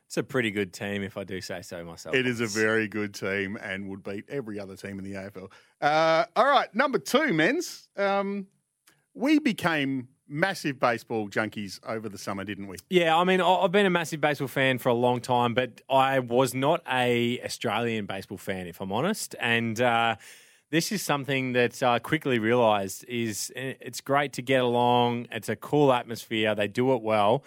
It's 0.06 0.16
a 0.16 0.22
pretty 0.22 0.50
good 0.50 0.72
team, 0.72 1.02
if 1.02 1.16
I 1.16 1.24
do 1.24 1.40
say 1.40 1.62
so 1.62 1.84
myself. 1.84 2.14
It 2.14 2.26
is 2.26 2.40
a 2.40 2.46
very 2.46 2.88
good 2.88 3.14
team 3.14 3.58
and 3.62 3.88
would 3.88 4.02
beat 4.02 4.24
every 4.28 4.58
other 4.58 4.74
team 4.74 4.98
in 4.98 5.04
the 5.04 5.12
AFL. 5.12 5.50
Uh, 5.80 6.24
all 6.34 6.46
right, 6.46 6.74
number 6.74 6.98
two, 6.98 7.32
men's. 7.32 7.88
Um, 7.96 8.46
we 9.14 9.38
became 9.38 10.08
massive 10.28 10.78
baseball 10.78 11.28
junkies 11.28 11.80
over 11.86 12.08
the 12.08 12.18
summer, 12.18 12.44
didn't 12.44 12.68
we? 12.68 12.76
Yeah, 12.90 13.16
I 13.16 13.24
mean, 13.24 13.40
I've 13.40 13.72
been 13.72 13.86
a 13.86 13.90
massive 13.90 14.20
baseball 14.20 14.48
fan 14.48 14.78
for 14.78 14.90
a 14.90 14.94
long 14.94 15.20
time, 15.20 15.54
but 15.54 15.80
I 15.88 16.18
was 16.18 16.54
not 16.54 16.82
a 16.90 17.40
Australian 17.44 18.06
baseball 18.06 18.38
fan, 18.38 18.66
if 18.66 18.80
I'm 18.80 18.92
honest. 18.92 19.34
And 19.40 19.80
uh, 19.80 20.16
this 20.70 20.92
is 20.92 21.02
something 21.02 21.52
that 21.52 21.82
I 21.82 21.98
quickly 21.98 22.38
realised 22.38 23.04
is 23.08 23.52
eh, 23.56 23.74
it's 23.80 24.00
great 24.00 24.32
to 24.34 24.42
get 24.42 24.62
along. 24.62 25.28
It's 25.32 25.48
a 25.48 25.56
cool 25.56 25.92
atmosphere. 25.92 26.54
They 26.54 26.68
do 26.68 26.94
it 26.94 27.02
well. 27.02 27.44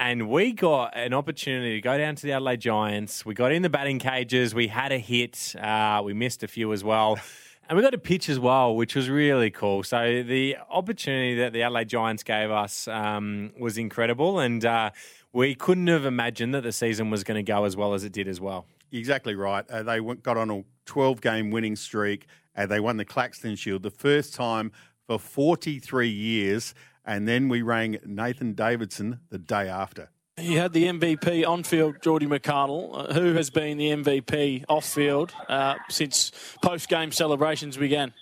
And 0.00 0.28
we 0.28 0.52
got 0.52 0.96
an 0.96 1.12
opportunity 1.12 1.74
to 1.74 1.80
go 1.80 1.98
down 1.98 2.14
to 2.14 2.22
the 2.22 2.32
Adelaide 2.32 2.60
Giants. 2.60 3.26
We 3.26 3.34
got 3.34 3.50
in 3.50 3.62
the 3.62 3.68
batting 3.68 3.98
cages. 3.98 4.54
We 4.54 4.68
had 4.68 4.92
a 4.92 4.98
hit. 4.98 5.56
Uh, 5.58 6.02
we 6.04 6.12
missed 6.14 6.44
a 6.44 6.48
few 6.48 6.72
as 6.72 6.84
well. 6.84 7.18
And 7.68 7.76
we 7.76 7.82
got 7.82 7.92
a 7.92 7.98
pitch 7.98 8.30
as 8.30 8.38
well, 8.38 8.74
which 8.74 8.94
was 8.94 9.10
really 9.10 9.50
cool. 9.50 9.82
So 9.82 10.22
the 10.22 10.56
opportunity 10.70 11.34
that 11.34 11.52
the 11.52 11.62
Adelaide 11.64 11.90
Giants 11.90 12.22
gave 12.22 12.50
us 12.50 12.88
um, 12.88 13.52
was 13.58 13.76
incredible. 13.76 14.40
And 14.40 14.64
uh, 14.64 14.90
we 15.34 15.54
couldn't 15.54 15.88
have 15.88 16.06
imagined 16.06 16.54
that 16.54 16.62
the 16.62 16.72
season 16.72 17.10
was 17.10 17.24
going 17.24 17.36
to 17.36 17.42
go 17.42 17.64
as 17.64 17.76
well 17.76 17.92
as 17.92 18.04
it 18.04 18.12
did 18.12 18.26
as 18.26 18.40
well. 18.40 18.64
Exactly 18.90 19.34
right. 19.34 19.68
Uh, 19.68 19.82
they 19.82 20.00
went, 20.00 20.22
got 20.22 20.38
on 20.38 20.50
a 20.50 20.64
12 20.86 21.20
game 21.20 21.50
winning 21.50 21.76
streak. 21.76 22.26
Uh, 22.56 22.64
they 22.64 22.80
won 22.80 22.96
the 22.96 23.04
Claxton 23.04 23.54
Shield 23.54 23.82
the 23.82 23.90
first 23.90 24.32
time 24.32 24.72
for 25.06 25.18
43 25.18 26.08
years. 26.08 26.72
And 27.04 27.28
then 27.28 27.50
we 27.50 27.60
rang 27.60 27.98
Nathan 28.06 28.54
Davidson 28.54 29.20
the 29.28 29.38
day 29.38 29.68
after. 29.68 30.08
You 30.40 30.58
had 30.58 30.72
the 30.72 30.84
MVP 30.84 31.46
on 31.46 31.62
field, 31.64 31.96
Geordie 32.02 32.26
McCardle, 32.26 33.10
uh, 33.10 33.12
who 33.14 33.34
has 33.34 33.50
been 33.50 33.76
the 33.78 33.90
MVP 33.90 34.64
off 34.68 34.84
field 34.84 35.32
uh, 35.48 35.76
since 35.88 36.32
post 36.62 36.88
game 36.88 37.12
celebrations 37.12 37.76
began. 37.76 38.12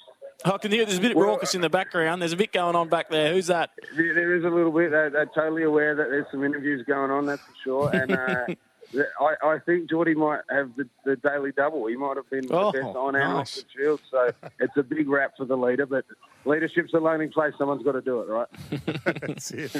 I 0.44 0.58
can 0.58 0.70
hear 0.70 0.84
there's 0.84 0.98
a 0.98 1.02
bit 1.02 1.16
raucous 1.16 1.54
in 1.54 1.60
the 1.60 1.70
background. 1.70 2.20
There's 2.22 2.32
a 2.32 2.36
bit 2.36 2.52
going 2.52 2.76
on 2.76 2.88
back 2.88 3.10
there. 3.10 3.32
Who's 3.32 3.48
that? 3.48 3.70
Yeah, 3.94 4.12
there 4.14 4.34
is 4.36 4.44
a 4.44 4.48
little 4.48 4.70
bit. 4.70 4.90
They're, 4.90 5.10
they're 5.10 5.26
totally 5.34 5.64
aware 5.64 5.94
that 5.94 6.08
there's 6.10 6.26
some 6.30 6.44
interviews 6.44 6.84
going 6.86 7.10
on, 7.10 7.26
that's 7.26 7.42
for 7.42 7.54
sure. 7.64 7.90
And 7.94 8.12
uh, 8.12 8.46
I, 9.20 9.46
I 9.46 9.58
think 9.58 9.88
Geordie 9.90 10.14
might 10.14 10.40
have 10.50 10.70
the, 10.76 10.88
the 11.04 11.16
daily 11.16 11.52
double. 11.52 11.86
He 11.86 11.96
might 11.96 12.16
have 12.16 12.28
been 12.30 12.46
Oh, 12.50 12.70
the 12.70 12.78
best 12.82 12.96
on 12.96 13.14
and 13.16 13.24
off 13.24 13.36
nice. 13.38 13.54
the 13.56 13.64
field. 13.76 14.00
So 14.10 14.30
it's 14.60 14.76
a 14.76 14.82
big 14.82 15.08
rap 15.08 15.32
for 15.36 15.46
the 15.46 15.56
leader. 15.56 15.86
But 15.86 16.04
leadership's 16.44 16.94
a 16.94 16.98
lonely 16.98 17.28
place. 17.28 17.54
Someone's 17.58 17.82
got 17.82 17.92
to 17.92 18.02
do 18.02 18.20
it, 18.20 18.28
right? 18.28 18.48
That's 19.22 19.50
it. 19.50 19.74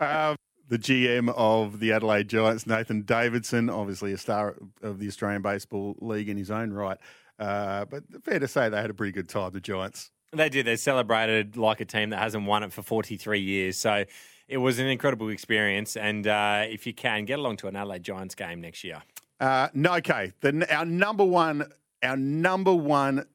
Um, 0.00 0.36
the 0.68 0.78
GM 0.78 1.32
of 1.36 1.80
the 1.80 1.92
Adelaide 1.92 2.28
Giants, 2.28 2.66
Nathan 2.66 3.02
Davidson, 3.02 3.68
obviously 3.68 4.12
a 4.12 4.18
star 4.18 4.56
of 4.82 4.98
the 4.98 5.06
Australian 5.06 5.42
Baseball 5.42 5.96
League 6.00 6.28
in 6.28 6.36
his 6.36 6.50
own 6.50 6.72
right. 6.72 6.98
Uh, 7.38 7.84
but 7.84 8.04
fair 8.22 8.38
to 8.38 8.48
say 8.48 8.68
they 8.68 8.80
had 8.80 8.90
a 8.90 8.94
pretty 8.94 9.12
good 9.12 9.28
time, 9.28 9.52
the 9.52 9.60
Giants. 9.60 10.10
They 10.32 10.48
did. 10.48 10.66
They 10.66 10.76
celebrated 10.76 11.56
like 11.56 11.80
a 11.80 11.84
team 11.84 12.10
that 12.10 12.18
hasn't 12.18 12.46
won 12.46 12.62
it 12.62 12.72
for 12.72 12.82
43 12.82 13.40
years. 13.40 13.76
So 13.76 14.04
it 14.48 14.58
was 14.58 14.78
an 14.78 14.86
incredible 14.86 15.28
experience. 15.28 15.96
And 15.96 16.26
uh, 16.26 16.64
if 16.68 16.86
you 16.86 16.94
can, 16.94 17.24
get 17.24 17.38
along 17.38 17.58
to 17.58 17.68
an 17.68 17.76
Adelaide 17.76 18.02
Giants 18.02 18.34
game 18.34 18.60
next 18.60 18.84
year. 18.84 19.02
Uh, 19.40 19.68
no, 19.74 19.94
okay. 19.94 20.32
The, 20.40 20.66
our 20.74 20.84
number 20.84 21.24
one, 21.24 21.66
our 22.02 22.16
number 22.16 22.74
one, 22.74 23.26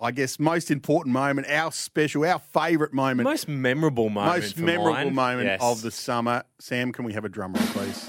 I 0.00 0.12
guess, 0.12 0.38
most 0.38 0.70
important 0.70 1.12
moment, 1.12 1.50
our 1.50 1.72
special, 1.72 2.24
our 2.24 2.38
favourite 2.38 2.92
moment, 2.92 3.24
Most 3.28 3.48
memorable 3.48 4.08
moment. 4.08 4.36
most 4.42 4.54
for 4.54 4.60
memorable 4.62 4.92
mine. 5.10 5.14
moment 5.14 5.46
Yes. 5.48 5.60
of 5.60 5.82
the 5.82 5.90
summer. 5.90 6.44
Sam, 6.60 6.92
can 6.92 7.04
we 7.04 7.14
have 7.14 7.24
a 7.24 7.28
drum 7.28 7.52
roll, 7.52 7.66
please? 7.74 8.08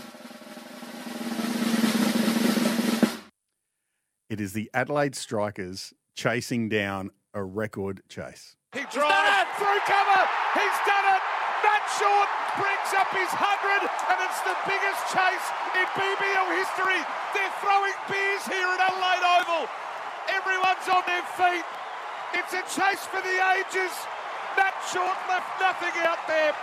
It 4.29 4.39
is 4.39 4.53
the 4.53 4.69
Adelaide 4.71 5.15
Strikers 5.15 5.91
chasing 6.13 6.69
down 6.69 7.09
a 7.33 7.43
record 7.43 8.03
chase. 8.07 8.55
He 8.73 8.81
drives 8.93 9.49
through 9.57 9.81
cover. 9.89 10.21
He's 10.53 10.79
done 10.85 11.07
it. 11.09 11.21
Matt 11.65 11.83
Short 11.97 12.29
brings 12.61 12.89
up 13.01 13.09
his 13.17 13.33
100, 13.33 13.89
and 13.89 14.17
it's 14.29 14.41
the 14.45 14.53
biggest 14.69 15.01
chase 15.09 15.45
in 15.73 15.85
BBL 15.97 16.49
history. 16.53 17.01
They're 17.33 17.55
throwing 17.65 17.97
beers 18.05 18.45
here 18.45 18.69
at 18.77 18.93
Adelaide 18.93 19.25
Oval. 19.41 19.65
Everyone's 20.49 20.89
on 20.89 21.03
their 21.05 21.21
feet. 21.37 21.65
It's 22.33 22.53
a 22.53 22.63
chase 22.73 23.05
for 23.05 23.21
the 23.21 23.37
ages. 23.53 23.93
Matt 24.57 24.73
Short 24.91 25.17
left 25.29 25.61
nothing 25.61 25.93
out 26.01 26.17
there. 26.27 26.55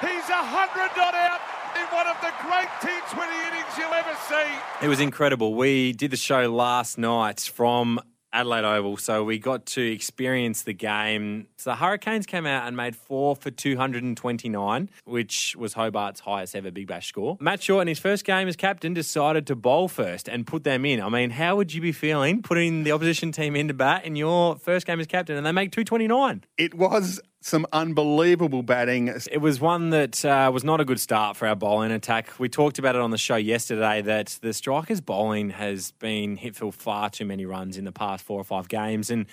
He's 0.00 0.28
100 0.28 0.96
not 0.96 1.14
out 1.14 1.40
in 1.76 1.86
one 1.94 2.08
of 2.08 2.16
the 2.20 2.32
great 2.42 2.68
T20 2.82 3.30
innings 3.46 3.78
you'll 3.78 3.94
ever 3.94 4.16
see. 4.28 4.84
It 4.84 4.88
was 4.88 4.98
incredible. 4.98 5.54
We 5.54 5.92
did 5.92 6.10
the 6.10 6.16
show 6.16 6.52
last 6.52 6.98
night 6.98 7.38
from 7.40 8.00
Adelaide 8.32 8.64
Oval, 8.64 8.96
so 8.96 9.24
we 9.24 9.38
got 9.38 9.66
to 9.66 9.80
experience 9.80 10.62
the 10.62 10.74
game. 10.74 11.46
So 11.56 11.70
the 11.70 11.76
Hurricanes 11.76 12.26
came 12.26 12.46
out 12.46 12.66
and 12.66 12.76
made 12.76 12.94
four 12.94 13.34
for 13.34 13.50
229, 13.50 14.90
which 15.04 15.56
was 15.56 15.74
Hobart's 15.74 16.20
highest 16.20 16.54
ever 16.54 16.70
Big 16.70 16.86
Bash 16.86 17.08
score. 17.08 17.38
Matt 17.40 17.62
Short, 17.62 17.82
in 17.82 17.88
his 17.88 17.98
first 17.98 18.24
game 18.24 18.46
as 18.46 18.56
captain, 18.56 18.92
decided 18.92 19.46
to 19.46 19.56
bowl 19.56 19.88
first 19.88 20.28
and 20.28 20.46
put 20.46 20.64
them 20.64 20.84
in. 20.84 21.00
I 21.00 21.08
mean, 21.08 21.30
how 21.30 21.56
would 21.56 21.72
you 21.72 21.80
be 21.80 21.92
feeling 21.92 22.42
putting 22.42 22.84
the 22.84 22.92
opposition 22.92 23.32
team 23.32 23.56
into 23.56 23.74
bat 23.74 24.04
in 24.04 24.16
your 24.16 24.56
first 24.56 24.86
game 24.86 25.00
as 25.00 25.06
captain 25.06 25.36
and 25.36 25.46
they 25.46 25.52
make 25.52 25.72
229? 25.72 26.44
It 26.58 26.74
was 26.74 27.20
some 27.40 27.66
unbelievable 27.72 28.62
batting. 28.62 29.08
It 29.30 29.40
was 29.40 29.60
one 29.60 29.90
that 29.90 30.24
uh, 30.24 30.50
was 30.52 30.64
not 30.64 30.80
a 30.80 30.84
good 30.84 31.00
start 31.00 31.36
for 31.36 31.46
our 31.46 31.54
bowling 31.54 31.92
attack. 31.92 32.38
We 32.38 32.48
talked 32.48 32.78
about 32.78 32.96
it 32.96 33.00
on 33.00 33.10
the 33.10 33.18
show 33.18 33.36
yesterday 33.36 34.02
that 34.02 34.38
the 34.42 34.52
strikers' 34.52 35.00
bowling 35.00 35.50
has 35.50 35.92
been 35.92 36.36
hit 36.36 36.56
for 36.56 36.72
far 36.72 37.10
too 37.10 37.24
many 37.24 37.46
runs 37.46 37.76
in 37.76 37.84
the 37.84 37.92
past 37.92 38.24
four 38.24 38.40
or 38.40 38.44
five 38.44 38.68
games. 38.68 39.08
And 39.10 39.26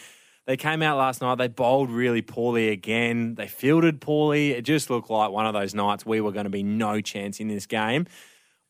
they 0.45 0.57
came 0.57 0.83
out 0.83 0.97
last 0.97 1.21
night, 1.21 1.39
they 1.39 1.47
bowled 1.47 1.89
really 1.89 2.21
poorly 2.21 2.69
again. 2.69 3.33
They 3.33 3.47
fielded 3.47 3.99
poorly. 3.99 4.51
It 4.51 4.61
just 4.61 4.91
looked 4.91 5.09
like 5.09 5.31
one 5.31 5.47
of 5.47 5.53
those 5.53 5.73
nights 5.73 6.05
we 6.05 6.21
were 6.21 6.31
going 6.31 6.43
to 6.45 6.51
be 6.51 6.63
no 6.63 7.01
chance 7.01 7.39
in 7.39 7.47
this 7.47 7.65
game. 7.65 8.05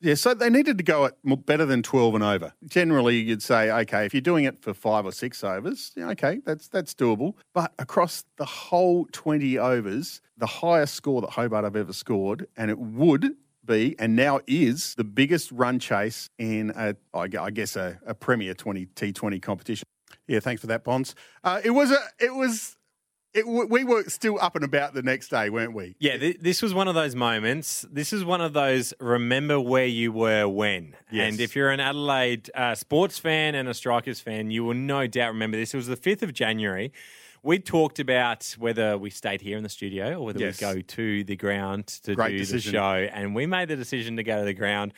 Yeah, 0.01 0.15
so 0.15 0.33
they 0.33 0.49
needed 0.49 0.77
to 0.77 0.83
go 0.83 1.05
at 1.05 1.15
better 1.45 1.65
than 1.65 1.81
12 1.81 2.15
and 2.15 2.23
over. 2.23 2.53
Generally, 2.65 3.17
you'd 3.17 3.41
say, 3.41 3.71
okay, 3.71 4.05
if 4.05 4.13
you're 4.13 4.21
doing 4.21 4.43
it 4.43 4.61
for 4.61 4.73
five 4.73 5.05
or 5.05 5.11
six 5.11 5.43
overs, 5.43 5.93
okay, 5.97 6.41
that's 6.45 6.67
that's 6.67 6.93
doable. 6.93 7.33
But 7.53 7.73
across 7.79 8.23
the 8.37 8.45
whole 8.45 9.07
20 9.13 9.57
overs, 9.57 10.21
the 10.37 10.45
highest 10.45 10.95
score 10.95 11.21
that 11.21 11.31
Hobart 11.31 11.63
have 11.63 11.75
ever 11.75 11.93
scored, 11.93 12.47
and 12.57 12.69
it 12.69 12.77
would 12.77 13.35
be, 13.65 13.95
and 13.97 14.15
now 14.15 14.41
is, 14.47 14.95
the 14.95 15.03
biggest 15.03 15.51
run 15.51 15.79
chase 15.79 16.29
in, 16.37 16.71
a, 16.75 16.95
I 17.13 17.27
I 17.39 17.51
guess, 17.51 17.75
a, 17.75 17.99
a 18.05 18.13
Premier 18.13 18.53
20 18.53 18.85
T20 18.87 19.41
competition. 19.41 19.85
Yeah, 20.27 20.39
thanks 20.39 20.61
for 20.61 20.67
that, 20.67 20.83
Bonds. 20.83 21.15
Uh, 21.43 21.61
it 21.63 21.71
was 21.71 21.91
a, 21.91 21.99
it 22.19 22.35
was 22.35 22.75
it, 23.35 23.47
we 23.47 23.83
were 23.83 24.03
still 24.05 24.39
up 24.41 24.55
and 24.55 24.63
about 24.63 24.93
the 24.93 25.03
next 25.03 25.29
day, 25.29 25.49
weren't 25.49 25.73
we? 25.73 25.95
Yeah, 25.99 26.17
th- 26.17 26.37
this 26.41 26.61
was 26.61 26.73
one 26.73 26.87
of 26.87 26.95
those 26.95 27.15
moments. 27.15 27.85
This 27.91 28.13
is 28.13 28.23
one 28.23 28.41
of 28.41 28.53
those 28.53 28.93
remember 28.99 29.59
where 29.59 29.85
you 29.85 30.11
were 30.11 30.47
when. 30.47 30.95
Yes. 31.11 31.31
And 31.33 31.39
if 31.41 31.55
you're 31.55 31.69
an 31.69 31.79
Adelaide 31.79 32.49
uh, 32.55 32.75
sports 32.75 33.19
fan 33.19 33.53
and 33.55 33.67
a 33.67 33.73
Strikers 33.73 34.19
fan, 34.19 34.51
you 34.51 34.63
will 34.63 34.73
no 34.73 35.05
doubt 35.05 35.33
remember 35.33 35.57
this. 35.57 35.73
It 35.73 35.77
was 35.77 35.87
the 35.87 35.97
5th 35.97 36.21
of 36.23 36.33
January. 36.33 36.91
We 37.43 37.59
talked 37.59 37.99
about 37.99 38.55
whether 38.57 38.97
we 38.97 39.11
stayed 39.11 39.41
here 39.41 39.55
in 39.57 39.63
the 39.63 39.69
studio 39.69 40.17
or 40.17 40.25
whether 40.25 40.39
Yes. 40.39 40.59
we 40.59 40.65
go 40.73 40.81
to 40.81 41.23
the 41.23 41.35
ground 41.35 41.87
to 42.05 42.15
Great 42.15 42.31
do 42.31 42.37
decision. 42.39 42.71
the 42.71 42.77
show. 42.79 42.93
And 43.13 43.35
we 43.35 43.45
made 43.45 43.67
the 43.67 43.75
decision 43.75 44.17
to 44.17 44.23
go 44.23 44.39
to 44.39 44.45
the 44.45 44.53
ground. 44.53 44.93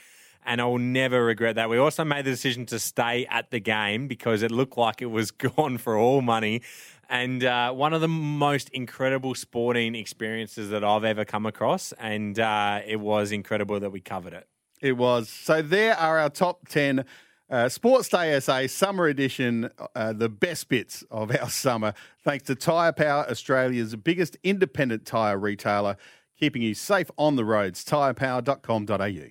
And 0.45 0.61
I 0.61 0.63
will 0.63 0.77
never 0.79 1.25
regret 1.25 1.55
that. 1.55 1.69
We 1.69 1.77
also 1.77 2.05
made 2.05 2.23
the 2.23 2.31
decision 2.31 2.65
to 2.67 2.79
stay 2.79 3.25
at 3.29 3.51
the 3.51 3.59
game 3.59 4.07
because 4.07 4.43
it 4.43 4.51
looked 4.51 4.77
like 4.77 5.01
it 5.01 5.07
was 5.07 5.31
gone 5.57 5.77
for 5.77 5.97
all 5.97 6.21
money. 6.21 6.61
And 7.09 7.43
uh, 7.43 7.71
one 7.71 7.93
of 7.93 8.01
the 8.01 8.07
most 8.07 8.69
incredible 8.69 9.33
sporting 9.33 9.95
experiences 9.95 10.69
that 10.71 10.83
I've 10.83 11.03
ever 11.05 11.23
come 11.25 11.45
across. 11.45 11.93
And 11.93 12.37
uh, 12.39 12.81
it 12.85 12.99
was 12.99 13.31
incredible 13.31 13.79
that 13.79 13.91
we 13.91 14.01
covered 14.01 14.33
it. 14.33 14.47
It 14.81 14.93
was. 14.93 15.29
So 15.29 15.61
there 15.61 15.97
are 15.97 16.19
our 16.19 16.29
top 16.29 16.67
10 16.67 17.05
uh, 17.49 17.69
Sports 17.69 18.09
Day 18.09 18.37
SA 18.39 18.67
Summer 18.67 19.07
Edition, 19.07 19.69
uh, 19.95 20.11
the 20.13 20.29
best 20.29 20.67
bits 20.67 21.03
of 21.09 21.33
our 21.35 21.49
summer, 21.63 21.93
thanks 22.23 22.45
to 22.45 22.55
Tyre 22.55 22.91
Power, 22.91 23.25
Australia's 23.29 23.95
biggest 23.95 24.37
independent 24.43 25.05
tyre 25.05 25.37
retailer, 25.37 25.95
keeping 26.37 26.61
you 26.61 26.73
safe 26.73 27.09
on 27.17 27.37
the 27.37 27.45
roads. 27.45 27.85
Tyrepower.com.au. 27.85 29.29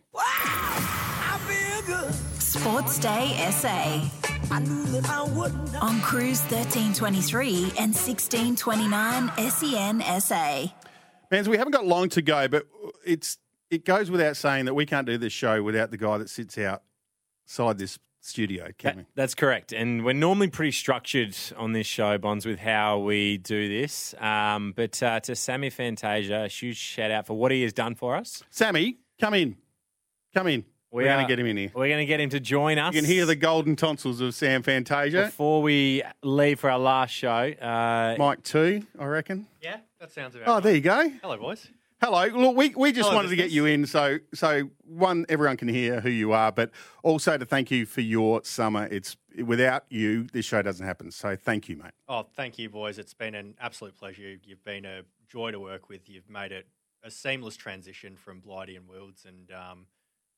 Sports 2.38 2.98
Day 2.98 3.50
SA. 3.50 4.25
On 4.50 6.00
Cruise 6.02 6.40
1323 6.42 7.72
and 7.78 7.92
1629 7.94 9.50
SEN 9.50 10.20
SA. 10.20 10.66
Mans, 11.30 11.48
we 11.48 11.56
haven't 11.56 11.72
got 11.72 11.84
long 11.84 12.08
to 12.10 12.22
go, 12.22 12.46
but 12.46 12.64
it's 13.04 13.38
it 13.70 13.84
goes 13.84 14.10
without 14.10 14.36
saying 14.36 14.66
that 14.66 14.74
we 14.74 14.86
can't 14.86 15.06
do 15.06 15.18
this 15.18 15.32
show 15.32 15.62
without 15.62 15.90
the 15.90 15.96
guy 15.96 16.18
that 16.18 16.30
sits 16.30 16.56
outside 16.58 17.78
this 17.78 17.98
studio, 18.20 18.68
can 18.78 18.98
we? 18.98 19.06
That's 19.16 19.34
correct. 19.34 19.72
And 19.72 20.04
we're 20.04 20.12
normally 20.12 20.48
pretty 20.48 20.72
structured 20.72 21.36
on 21.56 21.72
this 21.72 21.86
show, 21.86 22.16
Bonds, 22.18 22.46
with 22.46 22.60
how 22.60 23.00
we 23.00 23.38
do 23.38 23.68
this. 23.68 24.14
Um, 24.20 24.72
but 24.76 25.02
uh, 25.02 25.20
to 25.20 25.34
Sammy 25.34 25.70
Fantasia, 25.70 26.44
a 26.44 26.48
huge 26.48 26.76
shout 26.76 27.10
out 27.10 27.26
for 27.26 27.34
what 27.34 27.50
he 27.50 27.62
has 27.62 27.72
done 27.72 27.96
for 27.96 28.14
us. 28.14 28.44
Sammy, 28.50 28.98
come 29.18 29.34
in. 29.34 29.56
Come 30.34 30.46
in. 30.46 30.64
We 30.96 31.04
We're 31.04 31.10
going 31.10 31.26
to 31.26 31.28
get 31.28 31.38
him 31.38 31.46
in 31.46 31.56
here. 31.58 31.70
We're 31.74 31.88
going 31.88 31.98
to 31.98 32.06
get 32.06 32.20
him 32.22 32.30
to 32.30 32.40
join 32.40 32.78
us. 32.78 32.94
You 32.94 33.02
can 33.02 33.10
hear 33.10 33.26
the 33.26 33.36
golden 33.36 33.76
tonsils 33.76 34.22
of 34.22 34.34
Sam 34.34 34.62
Fantasia. 34.62 35.24
Before 35.26 35.60
we 35.60 36.02
leave 36.22 36.58
for 36.58 36.70
our 36.70 36.78
last 36.78 37.10
show, 37.10 37.28
uh, 37.28 38.16
Mike 38.18 38.42
two, 38.42 38.82
I 38.98 39.04
reckon. 39.04 39.46
Yeah, 39.60 39.80
that 40.00 40.10
sounds 40.10 40.36
about 40.36 40.48
Oh, 40.48 40.54
right. 40.54 40.62
there 40.62 40.74
you 40.74 40.80
go. 40.80 41.12
Hello, 41.20 41.36
boys. 41.36 41.68
Hello. 42.02 42.24
Look, 42.24 42.56
we, 42.56 42.70
we 42.74 42.92
just 42.92 43.08
Hello, 43.10 43.16
wanted 43.16 43.28
to 43.28 43.36
get 43.36 43.50
you 43.50 43.66
in, 43.66 43.84
so 43.84 44.20
so 44.32 44.70
one, 44.86 45.26
everyone 45.28 45.58
can 45.58 45.68
hear 45.68 46.00
who 46.00 46.08
you 46.08 46.32
are, 46.32 46.50
but 46.50 46.70
also 47.02 47.36
to 47.36 47.44
thank 47.44 47.70
you 47.70 47.84
for 47.84 48.00
your 48.00 48.42
summer. 48.44 48.88
It's 48.90 49.18
without 49.44 49.84
you, 49.90 50.22
this 50.32 50.46
show 50.46 50.62
doesn't 50.62 50.86
happen. 50.86 51.10
So 51.10 51.36
thank 51.36 51.68
you, 51.68 51.76
mate. 51.76 51.92
Oh, 52.08 52.26
thank 52.34 52.58
you, 52.58 52.70
boys. 52.70 52.98
It's 52.98 53.12
been 53.12 53.34
an 53.34 53.54
absolute 53.60 53.98
pleasure. 53.98 54.36
You've 54.42 54.64
been 54.64 54.86
a 54.86 55.02
joy 55.28 55.50
to 55.50 55.60
work 55.60 55.90
with. 55.90 56.08
You've 56.08 56.30
made 56.30 56.52
it 56.52 56.66
a 57.04 57.10
seamless 57.10 57.58
transition 57.58 58.16
from 58.16 58.40
Blighty 58.40 58.76
and 58.76 58.88
Wilds, 58.88 59.26
and 59.26 59.50
um, 59.52 59.84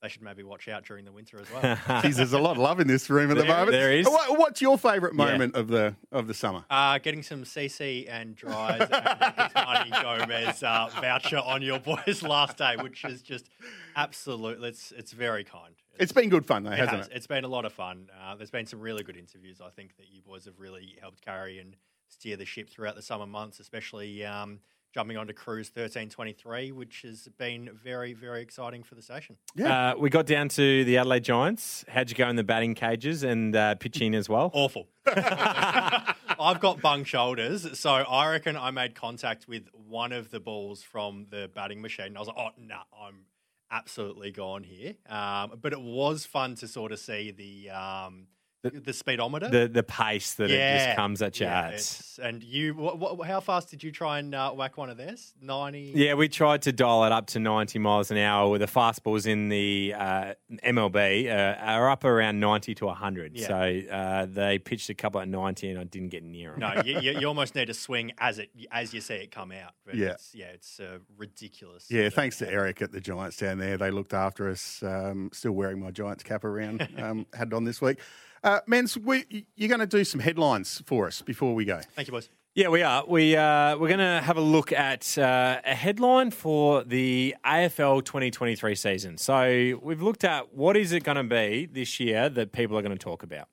they 0.03 0.09
should 0.09 0.23
maybe 0.23 0.43
watch 0.45 0.69
out 0.69 0.85
during 0.85 1.05
the 1.05 1.11
winter 1.13 1.41
as 1.41 1.51
well. 1.53 1.63
Jeez, 2.03 2.17
there's 2.17 2.33
a 2.33 2.39
lot 2.39 2.53
of 2.53 2.59
love 2.59 2.79
in 2.81 2.87
this 2.87 3.11
room 3.11 3.31
at 3.33 3.37
the 3.37 3.45
moment. 3.45 3.71
there 3.73 3.93
is. 3.93 4.07
What, 4.07 4.39
what's 4.39 4.61
your 4.63 4.79
favourite 4.79 5.15
Yeah. 5.17 5.25
moment 5.33 5.55
of 5.57 5.69
the 5.69 5.97
of 6.13 6.27
the 6.29 6.35
summer? 6.35 6.65
Uh, 6.71 6.99
getting 6.99 7.23
some 7.23 7.43
CC 7.45 8.07
and 8.09 8.37
dries 8.37 8.81
and 8.81 9.51
Marty 9.55 9.91
Gomez 9.91 10.63
uh, 10.63 10.89
voucher 11.01 11.39
on 11.39 11.63
your 11.63 11.81
boys 11.81 12.23
last 12.27 12.57
day, 12.59 12.77
which 12.81 13.05
is 13.05 13.23
just 13.23 13.49
absolutely 13.97 14.69
It's 14.69 14.93
it's 14.93 15.13
very 15.13 15.45
kind. 15.45 15.75
It's 15.99 16.13
been 16.13 16.29
good 16.29 16.47
fun 16.47 16.63
though, 16.63 16.71
It 16.71 16.79
hasn't 16.79 16.97
has. 16.99 17.07
it? 17.09 17.15
It's 17.17 17.27
been 17.27 17.45
a 17.45 17.49
lot 17.49 17.65
of 17.65 17.73
fun. 17.73 18.09
Uh, 18.23 18.37
there's 18.37 18.51
been 18.53 18.67
some 18.67 18.81
really 18.81 19.03
good 19.03 19.17
interviews. 19.17 19.61
I 19.65 19.71
think 19.71 19.97
that 19.97 20.07
you 20.13 20.23
boys 20.23 20.45
have 20.45 20.59
really 20.59 20.97
helped 21.01 21.21
carry 21.25 21.59
and 21.59 21.75
steer 22.09 22.37
the 22.37 22.45
ship 22.45 22.71
throughout 22.71 22.95
the 22.95 23.03
summer 23.03 23.27
months, 23.27 23.59
especially 23.59 24.25
um, 24.25 24.61
jumping 24.93 25.17
onto 25.17 25.33
Cruise 25.33 25.69
1323, 25.69 26.73
which 26.73 27.03
has 27.03 27.29
been 27.39 27.71
very, 27.73 28.15
very 28.15 28.43
exciting 28.43 28.83
for 28.83 28.95
the 28.95 29.03
station. 29.03 29.37
uh, 29.63 29.95
we 29.99 30.11
got 30.11 30.27
down 30.27 30.49
to 30.51 30.85
the 30.85 30.97
Adelaide 30.99 31.25
Giants. 31.25 31.85
How'd 31.89 32.11
you 32.11 32.17
go 32.17 32.29
in 32.29 32.37
the 32.37 32.45
batting 32.45 32.75
cages 32.75 33.23
and 33.23 33.55
uh, 33.55 33.75
pitching 33.77 34.15
as 34.15 34.29
well? 34.29 34.51
Awful. 34.55 34.89
I've 35.07 36.61
got 36.61 36.81
bung 36.81 37.05
shoulders, 37.05 37.79
so 37.79 37.91
I 37.91 38.31
reckon 38.31 38.57
I 38.57 38.71
made 38.71 38.95
contact 38.95 39.49
with 39.49 39.69
one 39.73 40.13
of 40.13 40.31
the 40.31 40.41
balls 40.41 40.83
from 40.83 41.27
the 41.31 41.51
batting 41.53 41.83
machine. 41.83 42.17
I 42.17 42.21
was 42.21 42.29
like, 42.29 42.37
oh, 42.39 42.51
no, 42.59 42.79
I'm 42.99 43.25
absolutely 43.71 44.31
gone 44.31 44.65
here. 44.65 44.95
Um, 45.09 45.59
but 45.61 45.73
it 45.73 45.81
was 45.81 46.25
fun 46.27 46.55
to 46.57 46.69
sort 46.69 46.93
of 46.93 46.99
see 46.99 47.31
the 47.31 47.71
um, 47.71 48.27
the, 48.63 48.93
speedometer. 48.93 49.49
The 49.49 49.69
the 49.69 49.83
pace 49.83 50.35
that 50.35 50.51
it 50.51 50.57
just 50.85 50.97
comes 50.97 51.23
at 51.23 51.39
you 51.39 51.47
Yeah, 51.47 51.69
at. 51.69 52.03
and 52.23 52.43
you, 52.43 52.75
what, 52.75 52.99
what, 52.99 53.27
how 53.27 53.41
fast 53.41 53.71
did 53.71 53.85
you 53.85 53.93
try 53.93 54.19
and 54.19 54.35
uh, 54.35 54.51
whack 54.53 54.77
one 54.77 54.91
of 54.91 54.97
theirs? 54.97 55.33
90? 55.41 55.93
Yeah, 55.95 56.15
we 56.15 56.29
tried 56.29 56.63
to 56.63 56.73
dial 56.73 57.05
it 57.05 57.13
up 57.13 57.29
to 57.29 57.39
90 57.39 57.79
miles 57.79 58.11
an 58.11 58.19
hour 58.19 58.51
with 58.51 58.61
the 58.61 58.67
fastballs 58.67 59.27
in 59.27 59.49
the 59.49 59.95
uh, 59.97 60.35
MLB 60.65 61.29
uh, 61.29 61.59
are 61.61 61.89
up 61.91 62.05
around 62.05 62.41
90 62.41 62.75
to 62.77 62.87
100. 62.87 63.37
Yeah. 63.37 63.47
So 63.47 63.83
uh, 63.93 64.27
they 64.27 64.59
pitched 64.59 64.91
a 64.91 64.95
couple 64.95 65.21
at 65.21 65.29
90 65.29 65.71
and 65.71 65.79
I 65.79 65.85
didn't 65.85 66.09
get 66.09 66.25
near 66.25 66.51
them. 66.51 66.61
No, 66.61 66.83
you, 66.85 66.99
you, 67.01 67.21
you 67.21 67.27
almost 67.29 67.55
need 67.55 67.67
to 67.67 67.75
swing 67.75 68.13
as 68.19 68.39
it 68.39 68.51
as 68.73 68.93
you 68.93 69.01
see 69.01 69.15
it 69.15 69.31
come 69.31 69.53
out. 69.53 69.73
But 69.87 69.95
Yeah. 69.95 70.09
it's, 70.11 70.35
yeah, 70.35 70.47
it's 70.47 70.81
uh, 70.81 70.99
ridiculous. 71.17 71.87
Yeah, 71.91 72.09
thanks 72.11 72.39
to 72.39 72.51
Eric 72.51 72.83
at 72.83 72.91
the 72.93 73.01
Giants 73.01 73.37
down 73.37 73.59
there. 73.59 73.77
They 73.77 73.91
looked 73.91 74.15
after 74.15 74.49
us. 74.49 74.83
Um, 74.83 75.31
still 75.33 75.53
wearing 75.53 75.79
my 75.81 75.91
Giants 75.91 76.25
cap 76.25 76.45
around. 76.45 76.87
Um, 76.99 77.27
had 77.33 77.49
it 77.49 77.55
on 77.55 77.63
this 77.65 77.81
week. 77.81 78.01
Uh, 78.43 78.61
Men's, 78.67 78.97
we, 78.97 79.47
you're 79.57 79.69
going 79.69 79.81
to 79.81 79.87
do 79.87 80.05
some 80.05 80.21
headlines 80.21 80.83
for 80.87 81.07
us 81.07 81.23
before 81.23 81.55
we 81.55 81.65
go. 81.65 81.81
Thank 81.95 82.09
you, 82.09 82.13
boys. 82.13 82.29
Yeah, 82.55 82.69
we 82.71 82.83
are. 82.83 83.05
We 83.07 83.37
uh, 83.37 83.77
we're 83.77 83.87
going 83.87 84.01
to 84.01 84.21
have 84.21 84.37
a 84.37 84.41
look 84.41 84.73
at 84.73 85.17
uh, 85.17 85.61
a 85.65 85.75
headline 85.75 86.33
for 86.33 86.83
the 86.83 87.37
AFL 87.45 88.05
2023 88.05 88.75
season. 88.75 89.17
So 89.17 89.79
we've 89.81 90.03
looked 90.03 90.25
at 90.25 90.53
what 90.53 90.77
is 90.77 90.91
it 90.91 91.05
going 91.05 91.19
to 91.19 91.23
be 91.23 91.67
this 91.67 92.01
year 92.01 92.29
that 92.31 92.51
people 92.51 92.77
are 92.77 92.83
going 92.83 92.97
to 92.97 92.99
talk 92.99 93.23
about. 93.23 93.47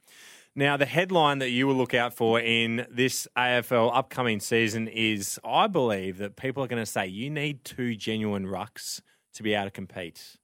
Now, 0.56 0.78
the 0.78 0.86
headline 0.86 1.40
that 1.40 1.50
you 1.50 1.68
will 1.68 1.76
look 1.76 1.94
out 1.94 2.14
for 2.14 2.40
in 2.40 2.88
this 2.90 3.28
AFL 3.38 3.92
upcoming 3.94 4.40
season 4.40 4.88
is, 4.88 5.38
I 5.44 5.68
believe 5.68 6.18
that 6.20 6.38
people 6.38 6.64
are 6.64 6.68
going 6.68 6.82
to 6.82 6.90
say 6.90 7.06
you 7.06 7.30
need 7.30 7.66
two 7.66 7.96
genuine 7.96 8.48
rucks 8.48 9.02
to 9.34 9.44
be 9.44 9.54
able 9.54 9.66
to 9.66 9.72
compete. 9.72 10.38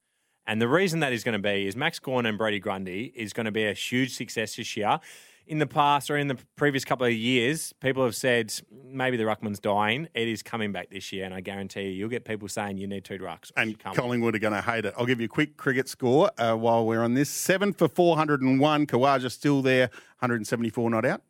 And 0.48 0.62
the 0.62 0.68
reason 0.68 1.00
that 1.02 1.14
is 1.14 1.24
going 1.24 1.34
to 1.34 1.39
be 1.39 1.68
is 1.68 1.76
Max 1.76 2.00
Gawn 2.00 2.26
and 2.26 2.38
Brodie 2.38 2.60
Grundy 2.60 3.12
is 3.16 3.34
going 3.34 3.46
to 3.46 3.52
be 3.52 3.66
a 3.66 3.74
huge 3.74 4.16
success 4.16 4.56
this 4.56 4.76
year. 4.76 5.00
In 5.48 5.60
the 5.60 5.68
past 5.68 6.10
or 6.10 6.18
in 6.18 6.28
the 6.28 6.38
previous 6.56 6.86
couple 6.86 7.06
of 7.06 7.14
years, 7.14 7.74
people 7.80 8.04
have 8.04 8.16
said 8.16 8.54
maybe 8.86 9.18
the 9.18 9.24
ruckman's 9.24 9.60
dying. 9.60 10.08
It 10.14 10.28
is 10.28 10.44
coming 10.44 10.72
back 10.72 10.89
this 10.92 11.12
year, 11.12 11.26
and 11.26 11.34
I 11.34 11.42
guarantee 11.42 11.84
you, 11.84 11.89
you'll 11.89 12.10
get 12.10 12.26
people 12.26 12.48
saying 12.48 12.78
you 12.78 12.88
need 12.88 13.04
two 13.04 13.18
rucks. 13.18 13.52
And 13.58 13.78
Collingwood 13.78 14.36
are 14.36 14.39
going 14.39 14.54
to 14.54 14.62
hate 14.62 14.86
it. 14.86 14.94
I'll 14.98 15.06
give 15.06 15.20
you 15.20 15.26
a 15.26 15.30
quick 15.30 15.58
cricket 15.58 15.89
score 15.89 16.32
uh, 16.38 16.56
while 16.56 16.86
we're 16.86 17.02
on 17.02 17.16
this. 17.16 17.30
Seven 17.30 17.74
for 17.74 17.88
401. 17.88 18.88
Khawaja 18.88 19.32
still 19.32 19.62
there, 19.62 19.88
174 20.20 20.89
not 20.89 21.06
out. 21.06 21.22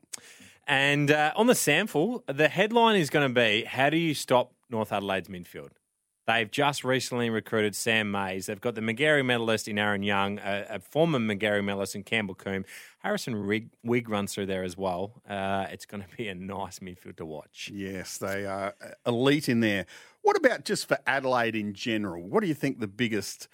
And 0.68 1.09
uh, 1.09 1.34
on 1.36 1.47
the 1.47 1.53
SANFL, 1.53 2.24
the 2.28 2.47
headline 2.47 2.97
is 2.97 3.09
going 3.09 3.28
to 3.28 3.34
be 3.34 3.64
How 3.64 3.89
do 3.89 3.97
you 3.97 4.14
stop 4.14 4.53
North 4.70 4.91
Adelaide's 4.91 5.30
midfield? 5.30 5.72
They've 6.32 6.49
just 6.49 6.84
recently 6.86 7.29
recruited 7.29 7.75
Sam 7.75 8.09
Mays. 8.09 8.45
They've 8.45 8.61
got 8.61 8.75
the 8.75 8.82
Magarey 8.82 9.25
medalist 9.25 9.67
in 9.67 9.77
Aaron 9.77 10.01
Young, 10.01 10.39
a, 10.39 10.65
a 10.69 10.79
former 10.79 11.19
Magarey 11.19 11.63
medalist 11.63 11.93
in 11.93 12.03
Campbell 12.03 12.36
Coombe. 12.36 12.65
Harrison 12.99 13.36
Rig, 13.36 13.69
Wig 13.84 14.07
runs 14.07 14.34
through 14.34 14.45
there 14.45 14.63
as 14.63 14.77
well. 14.77 15.21
Uh, 15.27 15.65
it's 15.71 15.86
going 15.86 16.03
to 16.03 16.15
be 16.15 16.29
a 16.29 16.36
nice 16.36 16.79
midfield 16.79 17.17
to 17.17 17.25
watch. 17.25 17.69
Yes, 17.73 18.17
they 18.17 18.45
are 18.45 18.75
uh, 18.82 18.89
elite 19.05 19.49
in 19.49 19.59
there. 19.59 19.86
What 20.21 20.38
about 20.38 20.63
just 20.63 20.88
for 20.88 20.99
Adelaide 21.05 21.55
in 21.55 21.73
general? 21.73 22.23
What 22.23 22.41
do 22.41 22.47
you 22.47 22.53
think 22.53 22.79
the 22.79 22.88
biggest 22.88 23.49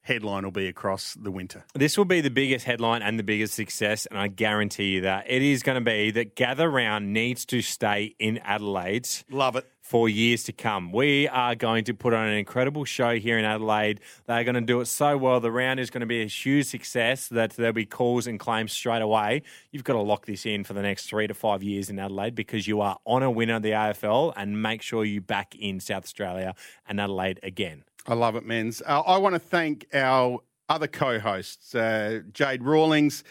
headline 0.00 0.44
will 0.44 0.50
be 0.50 0.66
across 0.66 1.14
the 1.14 1.30
winter? 1.30 1.64
This 1.74 1.98
will 1.98 2.06
be 2.06 2.20
the 2.20 2.30
biggest 2.30 2.64
headline 2.64 3.02
and 3.02 3.18
the 3.18 3.24
biggest 3.24 3.54
success, 3.54 4.06
and 4.06 4.18
I 4.18 4.28
guarantee 4.28 4.94
you 4.94 5.00
that 5.02 5.26
it 5.28 5.42
is 5.42 5.62
going 5.62 5.76
to 5.76 5.84
be 5.84 6.10
that 6.12 6.34
Gather 6.34 6.70
Round 6.70 7.12
needs 7.12 7.44
to 7.46 7.60
stay 7.62 8.14
in 8.18 8.38
Adelaide. 8.38 9.08
Love 9.30 9.56
it. 9.56 9.66
For 9.86 10.08
years 10.08 10.42
to 10.44 10.52
come. 10.52 10.90
We 10.90 11.28
are 11.28 11.54
going 11.54 11.84
to 11.84 11.94
put 11.94 12.12
on 12.12 12.26
an 12.26 12.34
incredible 12.34 12.84
show 12.84 13.20
here 13.20 13.38
in 13.38 13.44
Adelaide. 13.44 14.00
They're 14.26 14.42
going 14.42 14.56
to 14.56 14.60
do 14.60 14.80
it 14.80 14.86
so 14.86 15.16
well. 15.16 15.38
The 15.38 15.52
round 15.52 15.78
is 15.78 15.90
going 15.90 16.00
to 16.00 16.08
be 16.08 16.22
a 16.22 16.26
huge 16.26 16.66
success 16.66 17.28
that 17.28 17.52
there'll 17.52 17.72
be 17.72 17.86
calls 17.86 18.26
and 18.26 18.40
claims 18.40 18.72
straight 18.72 19.00
away. 19.00 19.42
You've 19.70 19.84
got 19.84 19.92
to 19.92 20.00
lock 20.00 20.26
this 20.26 20.44
in 20.44 20.64
for 20.64 20.72
the 20.72 20.82
next 20.82 21.08
three 21.08 21.28
to 21.28 21.34
five 21.34 21.62
years 21.62 21.88
in 21.88 22.00
Adelaide 22.00 22.34
because 22.34 22.66
you 22.66 22.80
are 22.80 22.98
on 23.04 23.22
a 23.22 23.30
winner 23.30 23.54
of 23.54 23.62
the 23.62 23.70
AFL 23.70 24.32
and 24.36 24.60
make 24.60 24.82
sure 24.82 25.04
you 25.04 25.20
back 25.20 25.54
in 25.54 25.78
South 25.78 26.02
Australia 26.02 26.56
and 26.88 27.00
Adelaide 27.00 27.38
again. 27.44 27.84
I 28.08 28.14
love 28.14 28.34
it, 28.34 28.44
men's. 28.44 28.82
Uh, 28.84 29.02
I 29.02 29.18
want 29.18 29.36
to 29.36 29.38
thank 29.38 29.86
our 29.94 30.40
other 30.68 30.88
co 30.88 31.20
hosts, 31.20 31.76
uh, 31.76 32.22
Jade 32.32 32.64
Rawlings, 32.64 33.22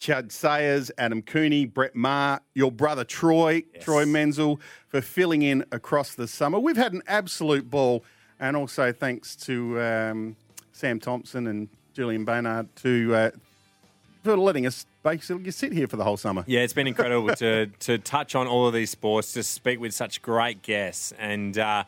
Chad 0.00 0.32
Sayers, 0.32 0.90
Adam 0.96 1.20
Cooney, 1.20 1.66
Brett 1.66 1.94
Maher, 1.94 2.40
your 2.54 2.72
brother 2.72 3.04
Troy, 3.04 3.62
Troy 3.80 4.06
Menzel, 4.06 4.58
for 4.88 5.02
filling 5.02 5.42
in 5.42 5.64
across 5.70 6.14
the 6.14 6.26
summer. 6.26 6.58
We've 6.58 6.76
had 6.76 6.94
an 6.94 7.02
absolute 7.06 7.70
ball, 7.70 8.02
and 8.40 8.56
also 8.56 8.92
thanks 8.92 9.36
to 9.36 9.78
um, 9.80 10.36
Sam 10.72 10.98
Thompson 10.98 11.46
and 11.46 11.68
Julian 11.92 12.24
Baynard 12.24 12.68
to 12.76 13.14
uh, 13.14 13.30
for 14.24 14.38
letting 14.38 14.66
us 14.66 14.86
basically 15.02 15.50
sit 15.50 15.72
here 15.72 15.86
for 15.86 15.96
the 15.96 16.04
whole 16.04 16.16
summer. 16.16 16.44
Yeah, 16.46 16.60
it's 16.60 16.72
been 16.72 16.86
incredible 16.86 17.34
to 17.36 17.66
to 17.66 17.98
touch 17.98 18.34
on 18.34 18.46
all 18.46 18.66
of 18.66 18.72
these 18.72 18.88
sports, 18.88 19.34
to 19.34 19.42
speak 19.42 19.80
with 19.80 19.92
such 19.92 20.22
great 20.22 20.62
guests, 20.62 21.12
and 21.18 21.58
uh, 21.58 21.84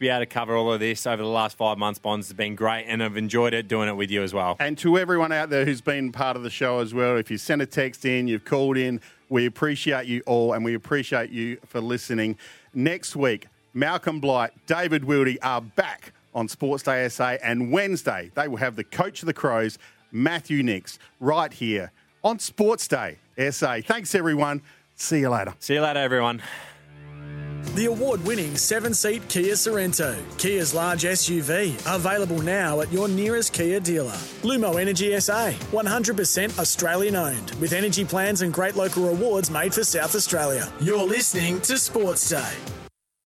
be 0.00 0.08
able 0.08 0.20
to 0.20 0.26
cover 0.26 0.56
all 0.56 0.72
of 0.72 0.80
this 0.80 1.06
over 1.06 1.22
the 1.22 1.28
last 1.28 1.58
five 1.58 1.76
months. 1.76 1.98
Bonds 1.98 2.26
has 2.26 2.32
been 2.32 2.54
great, 2.56 2.86
and 2.88 3.02
I've 3.02 3.18
enjoyed 3.18 3.52
it 3.52 3.68
doing 3.68 3.86
it 3.86 3.92
with 3.92 4.10
you 4.10 4.22
as 4.22 4.32
well. 4.32 4.56
And 4.58 4.76
to 4.78 4.98
everyone 4.98 5.30
out 5.30 5.50
there 5.50 5.66
who's 5.66 5.82
been 5.82 6.10
part 6.10 6.36
of 6.36 6.42
the 6.42 6.50
show 6.50 6.80
as 6.80 6.94
well, 6.94 7.18
if 7.18 7.30
you 7.30 7.36
sent 7.36 7.60
a 7.60 7.66
text 7.66 8.06
in, 8.06 8.26
you've 8.26 8.46
called 8.46 8.78
in, 8.78 9.02
we 9.28 9.44
appreciate 9.44 10.06
you 10.06 10.22
all 10.26 10.54
and 10.54 10.64
we 10.64 10.74
appreciate 10.74 11.30
you 11.30 11.58
for 11.66 11.82
listening. 11.82 12.38
Next 12.72 13.14
week, 13.14 13.46
Malcolm 13.74 14.20
Blight, 14.20 14.52
David 14.66 15.02
Wildy 15.02 15.36
are 15.42 15.60
back 15.60 16.14
on 16.34 16.48
Sports 16.48 16.82
Day 16.82 17.06
SA, 17.10 17.36
and 17.42 17.70
Wednesday 17.70 18.30
they 18.34 18.48
will 18.48 18.56
have 18.56 18.76
the 18.76 18.84
coach 18.84 19.20
of 19.22 19.26
the 19.26 19.34
Crows, 19.34 19.78
Matthew 20.10 20.62
Nicks, 20.62 20.98
right 21.20 21.52
here 21.52 21.92
on 22.24 22.38
Sports 22.38 22.88
Day 22.88 23.18
SA. 23.50 23.80
Thanks, 23.82 24.14
everyone. 24.14 24.62
See 24.96 25.20
you 25.20 25.28
later. 25.28 25.54
See 25.58 25.74
you 25.74 25.82
later, 25.82 26.00
everyone. 26.00 26.42
The 27.74 27.86
award 27.86 28.24
winning 28.24 28.56
seven 28.56 28.92
seat 28.94 29.28
Kia 29.28 29.54
Sorento, 29.54 30.16
Kia's 30.38 30.74
large 30.74 31.04
SUV, 31.04 31.74
available 31.94 32.42
now 32.42 32.80
at 32.80 32.92
your 32.92 33.06
nearest 33.06 33.52
Kia 33.52 33.78
dealer. 33.78 34.18
Lumo 34.42 34.80
Energy 34.80 35.18
SA, 35.20 35.50
100% 35.70 36.58
Australian 36.58 37.16
owned, 37.16 37.52
with 37.60 37.72
energy 37.72 38.04
plans 38.04 38.42
and 38.42 38.52
great 38.52 38.74
local 38.74 39.08
rewards 39.08 39.50
made 39.50 39.72
for 39.72 39.84
South 39.84 40.14
Australia. 40.16 40.70
You're 40.80 41.06
listening 41.06 41.60
to 41.62 41.78
Sports 41.78 42.28
Day. 42.28 42.79